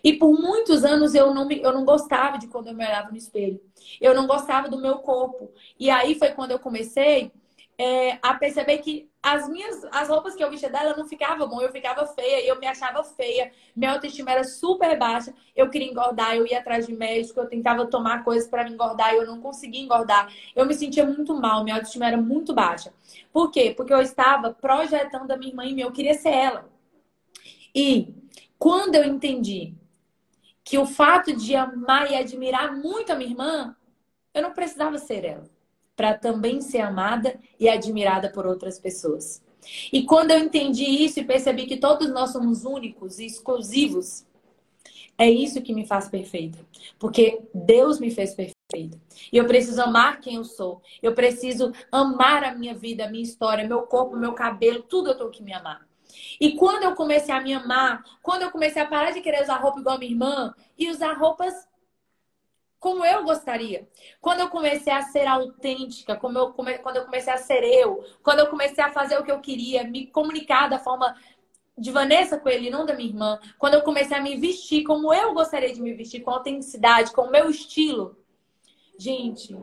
E 0.03 0.13
por 0.13 0.39
muitos 0.39 0.83
anos 0.83 1.15
eu 1.15 1.33
não, 1.33 1.45
me, 1.45 1.61
eu 1.61 1.71
não 1.73 1.85
gostava 1.85 2.37
de 2.37 2.47
quando 2.47 2.67
eu 2.67 2.73
me 2.73 2.85
olhava 2.85 3.11
no 3.11 3.17
espelho. 3.17 3.59
Eu 3.99 4.13
não 4.13 4.27
gostava 4.27 4.69
do 4.69 4.79
meu 4.79 4.99
corpo. 4.99 5.51
E 5.79 5.89
aí 5.89 6.15
foi 6.15 6.29
quando 6.31 6.51
eu 6.51 6.59
comecei 6.59 7.31
é, 7.77 8.17
a 8.21 8.33
perceber 8.33 8.77
que 8.79 9.09
as 9.21 9.49
minhas 9.49 9.83
as 9.91 10.07
roupas 10.07 10.35
que 10.35 10.43
eu 10.43 10.49
vestia 10.49 10.69
dela 10.69 10.95
não 10.95 11.07
ficavam 11.07 11.47
bom, 11.47 11.61
eu 11.61 11.71
ficava 11.71 12.05
feia, 12.05 12.45
eu 12.45 12.59
me 12.59 12.67
achava 12.67 13.03
feia, 13.03 13.51
minha 13.75 13.91
autoestima 13.91 14.31
era 14.31 14.43
super 14.43 14.97
baixa, 14.97 15.33
eu 15.55 15.69
queria 15.69 15.89
engordar, 15.89 16.35
eu 16.35 16.45
ia 16.45 16.59
atrás 16.59 16.85
de 16.85 16.93
médico, 16.93 17.39
eu 17.39 17.49
tentava 17.49 17.85
tomar 17.87 18.23
coisas 18.23 18.47
para 18.47 18.63
me 18.63 18.71
engordar, 18.71 19.13
eu 19.13 19.25
não 19.25 19.41
conseguia 19.41 19.81
engordar. 19.81 20.31
Eu 20.55 20.65
me 20.65 20.73
sentia 20.73 21.05
muito 21.05 21.33
mal, 21.33 21.63
minha 21.63 21.75
autoestima 21.75 22.07
era 22.07 22.17
muito 22.17 22.53
baixa. 22.53 22.93
Por 23.33 23.51
quê? 23.51 23.73
Porque 23.75 23.93
eu 23.93 24.01
estava 24.01 24.53
projetando 24.53 25.31
a 25.31 25.37
minha 25.37 25.51
irmã 25.51 25.65
em 25.65 25.75
mim, 25.75 25.81
eu 25.81 25.91
queria 25.91 26.13
ser 26.13 26.29
ela. 26.29 26.69
E 27.73 28.13
quando 28.57 28.95
eu 28.95 29.03
entendi 29.03 29.73
que 30.65 30.79
o 30.79 30.85
fato 30.85 31.33
de 31.33 31.55
amar 31.55 32.11
e 32.11 32.15
admirar 32.15 32.75
muito 32.75 33.11
a 33.11 33.15
minha 33.15 33.29
irmã, 33.29 33.75
eu 34.33 34.41
não 34.41 34.51
precisava 34.51 34.97
ser 34.97 35.23
ela 35.23 35.49
para 35.95 36.17
também 36.17 36.59
ser 36.59 36.79
amada 36.79 37.39
e 37.57 37.69
admirada 37.69 38.29
por 38.29 38.45
outras 38.45 38.77
pessoas. 38.77 39.41
E 39.93 40.03
quando 40.03 40.31
eu 40.31 40.39
entendi 40.39 40.83
isso 40.83 41.19
e 41.19 41.23
percebi 41.23 41.67
que 41.67 41.77
todos 41.77 42.09
nós 42.09 42.31
somos 42.31 42.65
únicos 42.65 43.19
e 43.19 43.25
exclusivos, 43.25 44.25
é 45.17 45.29
isso 45.29 45.61
que 45.61 45.73
me 45.73 45.87
faz 45.87 46.09
perfeita. 46.09 46.59
Porque 46.99 47.41
Deus 47.53 47.99
me 47.99 48.11
fez 48.11 48.33
perfeita. 48.33 48.99
E 49.31 49.37
eu 49.37 49.45
preciso 49.45 49.81
amar 49.81 50.19
quem 50.19 50.35
eu 50.35 50.43
sou. 50.43 50.81
Eu 51.01 51.13
preciso 51.13 51.71
amar 51.91 52.43
a 52.43 52.53
minha 52.53 52.75
vida, 52.75 53.05
a 53.05 53.09
minha 53.09 53.23
história, 53.23 53.67
meu 53.67 53.83
corpo, 53.83 54.17
meu 54.17 54.33
cabelo, 54.33 54.83
tudo 54.83 55.09
eu 55.09 55.15
tenho 55.15 55.31
que 55.31 55.43
me 55.43 55.53
amar. 55.53 55.84
E 56.39 56.55
quando 56.55 56.83
eu 56.83 56.95
comecei 56.95 57.33
a 57.33 57.41
me 57.41 57.53
amar, 57.53 58.03
quando 58.21 58.43
eu 58.43 58.51
comecei 58.51 58.81
a 58.81 58.87
parar 58.87 59.11
de 59.11 59.21
querer 59.21 59.41
usar 59.41 59.57
roupa 59.57 59.79
igual 59.79 59.95
a 59.95 59.99
minha 59.99 60.11
irmã 60.11 60.55
e 60.77 60.89
usar 60.89 61.13
roupas 61.13 61.53
como 62.79 63.03
eu 63.03 63.23
gostaria. 63.23 63.89
Quando 64.21 64.41
eu 64.41 64.49
comecei 64.49 64.93
a 64.93 65.01
ser 65.01 65.25
autêntica, 65.25 66.15
como 66.15 66.37
eu 66.37 66.53
come... 66.53 66.77
quando 66.77 66.97
eu 66.97 67.05
comecei 67.05 67.33
a 67.33 67.37
ser 67.37 67.63
eu, 67.63 68.03
quando 68.21 68.41
eu 68.41 68.47
comecei 68.47 68.83
a 68.83 68.91
fazer 68.91 69.17
o 69.17 69.23
que 69.23 69.31
eu 69.31 69.39
queria, 69.39 69.83
me 69.83 70.05
comunicar 70.05 70.69
da 70.69 70.77
forma 70.77 71.15
de 71.77 71.91
Vanessa 71.91 72.37
Coelho, 72.37 72.71
não 72.71 72.85
da 72.85 72.93
minha 72.93 73.09
irmã, 73.09 73.39
quando 73.57 73.73
eu 73.73 73.81
comecei 73.81 74.15
a 74.15 74.21
me 74.21 74.37
vestir 74.37 74.83
como 74.83 75.13
eu 75.13 75.33
gostaria 75.33 75.73
de 75.73 75.81
me 75.81 75.93
vestir, 75.93 76.21
com 76.21 76.31
autenticidade, 76.31 77.11
com 77.11 77.23
o 77.23 77.31
meu 77.31 77.49
estilo. 77.49 78.17
Gente, 78.99 79.57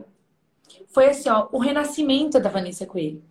foi 0.89 1.07
assim, 1.07 1.29
ó, 1.29 1.47
o 1.51 1.59
renascimento 1.59 2.39
da 2.39 2.49
Vanessa 2.49 2.85
Coelho. 2.85 3.23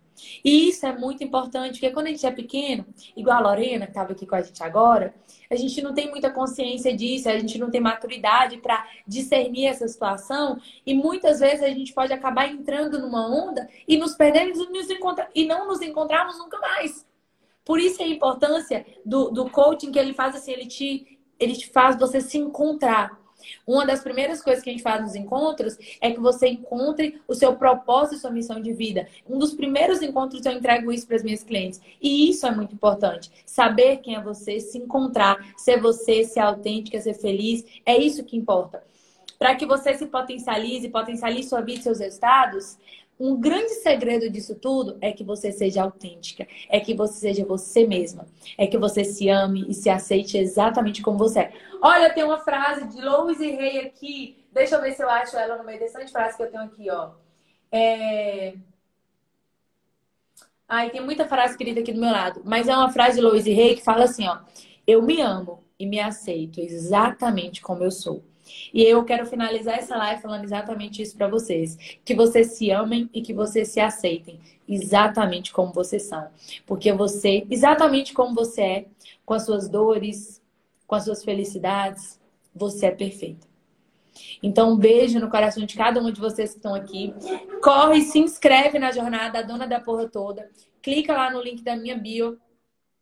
E 0.43 0.69
isso 0.69 0.85
é 0.85 0.97
muito 0.97 1.23
importante, 1.23 1.79
porque 1.79 1.91
quando 1.91 2.07
a 2.07 2.09
gente 2.09 2.25
é 2.25 2.31
pequeno, 2.31 2.85
igual 3.15 3.37
a 3.37 3.41
Lorena, 3.41 3.85
que 3.85 3.91
estava 3.91 4.11
aqui 4.11 4.25
com 4.25 4.35
a 4.35 4.41
gente 4.41 4.61
agora, 4.63 5.13
a 5.49 5.55
gente 5.55 5.81
não 5.81 5.93
tem 5.93 6.09
muita 6.09 6.31
consciência 6.31 6.95
disso, 6.95 7.29
a 7.29 7.37
gente 7.37 7.57
não 7.57 7.69
tem 7.69 7.81
maturidade 7.81 8.57
para 8.57 8.85
discernir 9.07 9.67
essa 9.67 9.87
situação, 9.87 10.59
e 10.85 10.93
muitas 10.93 11.39
vezes 11.39 11.63
a 11.63 11.69
gente 11.69 11.93
pode 11.93 12.11
acabar 12.11 12.47
entrando 12.49 12.99
numa 12.99 13.27
onda 13.27 13.67
e 13.87 13.97
nos 13.97 14.13
perdemos 14.15 14.57
e, 14.57 14.69
nos 14.71 14.89
encontra... 14.89 15.29
e 15.33 15.45
não 15.45 15.67
nos 15.67 15.81
encontrarmos 15.81 16.37
nunca 16.37 16.57
mais. 16.59 17.05
Por 17.65 17.79
isso 17.79 18.03
a 18.03 18.07
importância 18.07 18.85
do, 19.05 19.29
do 19.29 19.49
coaching 19.49 19.91
que 19.91 19.99
ele 19.99 20.13
faz 20.13 20.35
assim, 20.35 20.51
ele 20.51 20.65
te, 20.65 21.19
ele 21.39 21.55
te 21.55 21.69
faz 21.69 21.97
você 21.97 22.19
se 22.19 22.37
encontrar. 22.37 23.22
Uma 23.65 23.85
das 23.85 24.01
primeiras 24.01 24.41
coisas 24.41 24.63
que 24.63 24.69
a 24.69 24.73
gente 24.73 24.83
faz 24.83 25.01
nos 25.01 25.15
encontros 25.15 25.77
é 26.01 26.11
que 26.11 26.19
você 26.19 26.47
encontre 26.47 27.21
o 27.27 27.33
seu 27.33 27.55
propósito 27.55 28.15
e 28.15 28.19
sua 28.19 28.31
missão 28.31 28.61
de 28.61 28.73
vida. 28.73 29.07
Um 29.27 29.37
dos 29.37 29.53
primeiros 29.53 30.01
encontros 30.01 30.45
eu 30.45 30.51
entrego 30.51 30.91
isso 30.91 31.07
para 31.07 31.15
as 31.15 31.23
minhas 31.23 31.43
clientes. 31.43 31.81
E 32.01 32.29
isso 32.29 32.45
é 32.45 32.51
muito 32.51 32.73
importante. 32.73 33.31
Saber 33.45 33.97
quem 33.97 34.15
é 34.15 34.21
você, 34.21 34.59
se 34.59 34.77
encontrar, 34.77 35.37
ser 35.57 35.79
você, 35.79 36.23
ser 36.23 36.39
autêntica, 36.39 36.99
ser 36.99 37.13
feliz. 37.13 37.65
É 37.85 37.97
isso 37.97 38.23
que 38.23 38.37
importa. 38.37 38.83
Para 39.37 39.55
que 39.55 39.65
você 39.65 39.93
se 39.93 40.05
potencialize, 40.05 40.87
potencialize 40.89 41.49
sua 41.49 41.61
vida 41.61 41.79
e 41.79 41.83
seus 41.83 41.99
resultados, 41.99 42.77
um 43.19 43.39
grande 43.39 43.69
segredo 43.75 44.29
disso 44.29 44.55
tudo 44.55 44.97
é 44.99 45.11
que 45.11 45.23
você 45.23 45.51
seja 45.51 45.83
autêntica, 45.83 46.47
é 46.67 46.79
que 46.79 46.93
você 46.93 47.19
seja 47.19 47.45
você 47.45 47.85
mesma, 47.85 48.25
é 48.57 48.65
que 48.65 48.77
você 48.77 49.03
se 49.03 49.29
ame 49.29 49.65
e 49.69 49.73
se 49.73 49.89
aceite 49.89 50.37
exatamente 50.37 51.01
como 51.01 51.17
você 51.17 51.41
é. 51.41 51.53
Olha, 51.85 52.13
tem 52.13 52.23
uma 52.23 52.39
frase 52.39 52.87
de 52.87 53.01
Louise 53.01 53.45
Rey 53.45 53.79
aqui, 53.79 54.47
deixa 54.53 54.75
eu 54.75 54.81
ver 54.81 54.93
se 54.93 55.03
eu 55.03 55.09
acho 55.09 55.35
ela 55.35 55.57
no 55.57 55.65
meio 55.65 55.77
dessa 55.77 55.99
frase 56.07 56.37
que 56.37 56.43
eu 56.43 56.49
tenho 56.49 56.63
aqui, 56.63 56.89
ó. 56.89 57.11
É... 57.69 58.53
Ai, 60.65 60.89
tem 60.91 61.01
muita 61.01 61.27
frase 61.27 61.57
querida 61.57 61.81
aqui 61.81 61.91
do 61.91 61.99
meu 61.99 62.09
lado, 62.09 62.41
mas 62.45 62.69
é 62.69 62.73
uma 62.77 62.89
frase 62.89 63.17
de 63.17 63.21
Louise 63.21 63.51
Rey 63.51 63.75
que 63.75 63.83
fala 63.83 64.05
assim, 64.05 64.25
ó: 64.25 64.39
Eu 64.87 65.01
me 65.01 65.19
amo 65.19 65.61
e 65.77 65.85
me 65.85 65.99
aceito 65.99 66.61
exatamente 66.61 67.61
como 67.61 67.83
eu 67.83 67.91
sou. 67.91 68.23
E 68.73 68.81
eu 68.81 69.03
quero 69.03 69.25
finalizar 69.25 69.77
essa 69.77 69.97
live 69.97 70.21
falando 70.21 70.45
exatamente 70.45 71.01
isso 71.01 71.17
para 71.17 71.27
vocês. 71.27 71.77
Que 72.05 72.15
vocês 72.15 72.53
se 72.53 72.71
amem 72.71 73.09
e 73.13 73.21
que 73.21 73.33
vocês 73.33 73.67
se 73.67 73.81
aceitem 73.81 74.39
exatamente 74.69 75.51
como 75.51 75.73
vocês 75.73 76.03
são. 76.03 76.29
Porque 76.65 76.93
você, 76.93 77.45
exatamente 77.49 78.13
como 78.13 78.33
você 78.33 78.61
é, 78.61 78.85
com 79.25 79.33
as 79.33 79.43
suas 79.43 79.67
dores, 79.67 80.41
com 80.93 80.97
as 80.97 81.05
suas 81.05 81.23
felicidades, 81.23 82.21
você 82.53 82.85
é 82.85 82.91
perfeito. 82.91 83.47
Então, 84.43 84.73
um 84.73 84.77
beijo 84.77 85.19
no 85.19 85.27
coração 85.27 85.65
de 85.65 85.75
cada 85.75 85.99
um 85.99 86.11
de 86.11 86.21
vocês 86.21 86.51
que 86.51 86.57
estão 86.57 86.75
aqui. 86.75 87.11
Corre, 87.63 88.03
se 88.03 88.19
inscreve 88.19 88.77
na 88.77 88.91
jornada, 88.91 89.39
a 89.39 89.41
dona 89.41 89.65
da 89.65 89.79
porra 89.79 90.07
toda. 90.07 90.47
Clica 90.83 91.13
lá 91.13 91.31
no 91.31 91.41
link 91.41 91.63
da 91.63 91.75
minha 91.75 91.97
bio 91.97 92.39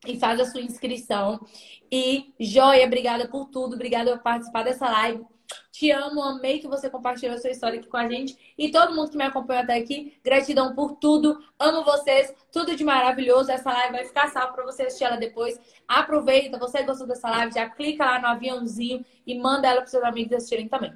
e 0.07 0.17
faz 0.17 0.39
a 0.39 0.45
sua 0.45 0.61
inscrição. 0.61 1.45
E, 1.91 2.33
joia, 2.39 2.85
obrigada 2.85 3.27
por 3.27 3.47
tudo. 3.47 3.75
Obrigada 3.75 4.15
por 4.15 4.23
participar 4.23 4.63
dessa 4.63 4.89
live. 4.89 5.25
Te 5.71 5.89
amo, 5.91 6.21
amei 6.21 6.59
que 6.59 6.67
você 6.67 6.89
compartilhou 6.89 7.35
a 7.35 7.39
sua 7.39 7.49
história 7.49 7.79
aqui 7.79 7.87
com 7.87 7.97
a 7.97 8.07
gente. 8.07 8.37
E 8.57 8.69
todo 8.69 8.93
mundo 8.93 9.09
que 9.09 9.17
me 9.17 9.23
acompanhou 9.23 9.63
até 9.63 9.77
aqui, 9.77 10.17
gratidão 10.23 10.75
por 10.75 10.97
tudo. 10.97 11.43
Amo 11.57 11.83
vocês, 11.83 12.33
tudo 12.51 12.75
de 12.75 12.83
maravilhoso. 12.83 13.51
Essa 13.51 13.71
live 13.71 13.93
vai 13.93 14.05
ficar 14.05 14.29
salva 14.29 14.53
para 14.53 14.65
você 14.65 14.83
assistir 14.83 15.05
ela 15.05 15.17
depois. 15.17 15.59
Aproveita, 15.87 16.59
você 16.59 16.83
gostou 16.83 17.07
dessa 17.07 17.29
live, 17.29 17.53
já 17.53 17.69
clica 17.69 18.05
lá 18.05 18.19
no 18.19 18.27
aviãozinho 18.27 19.03
e 19.25 19.39
manda 19.39 19.67
ela 19.67 19.81
para 19.81 19.89
seus 19.89 20.03
amigos 20.03 20.33
assistirem 20.33 20.67
também. 20.67 20.93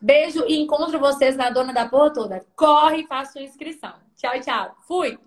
Beijo 0.00 0.44
e 0.46 0.58
encontro 0.58 0.98
vocês 0.98 1.36
na 1.36 1.50
Dona 1.50 1.72
da 1.72 1.88
Porra 1.88 2.12
Toda. 2.12 2.46
Corre 2.56 3.02
e 3.02 3.06
faça 3.06 3.32
sua 3.32 3.42
inscrição. 3.42 3.94
Tchau, 4.16 4.40
tchau. 4.40 4.76
Fui! 4.88 5.18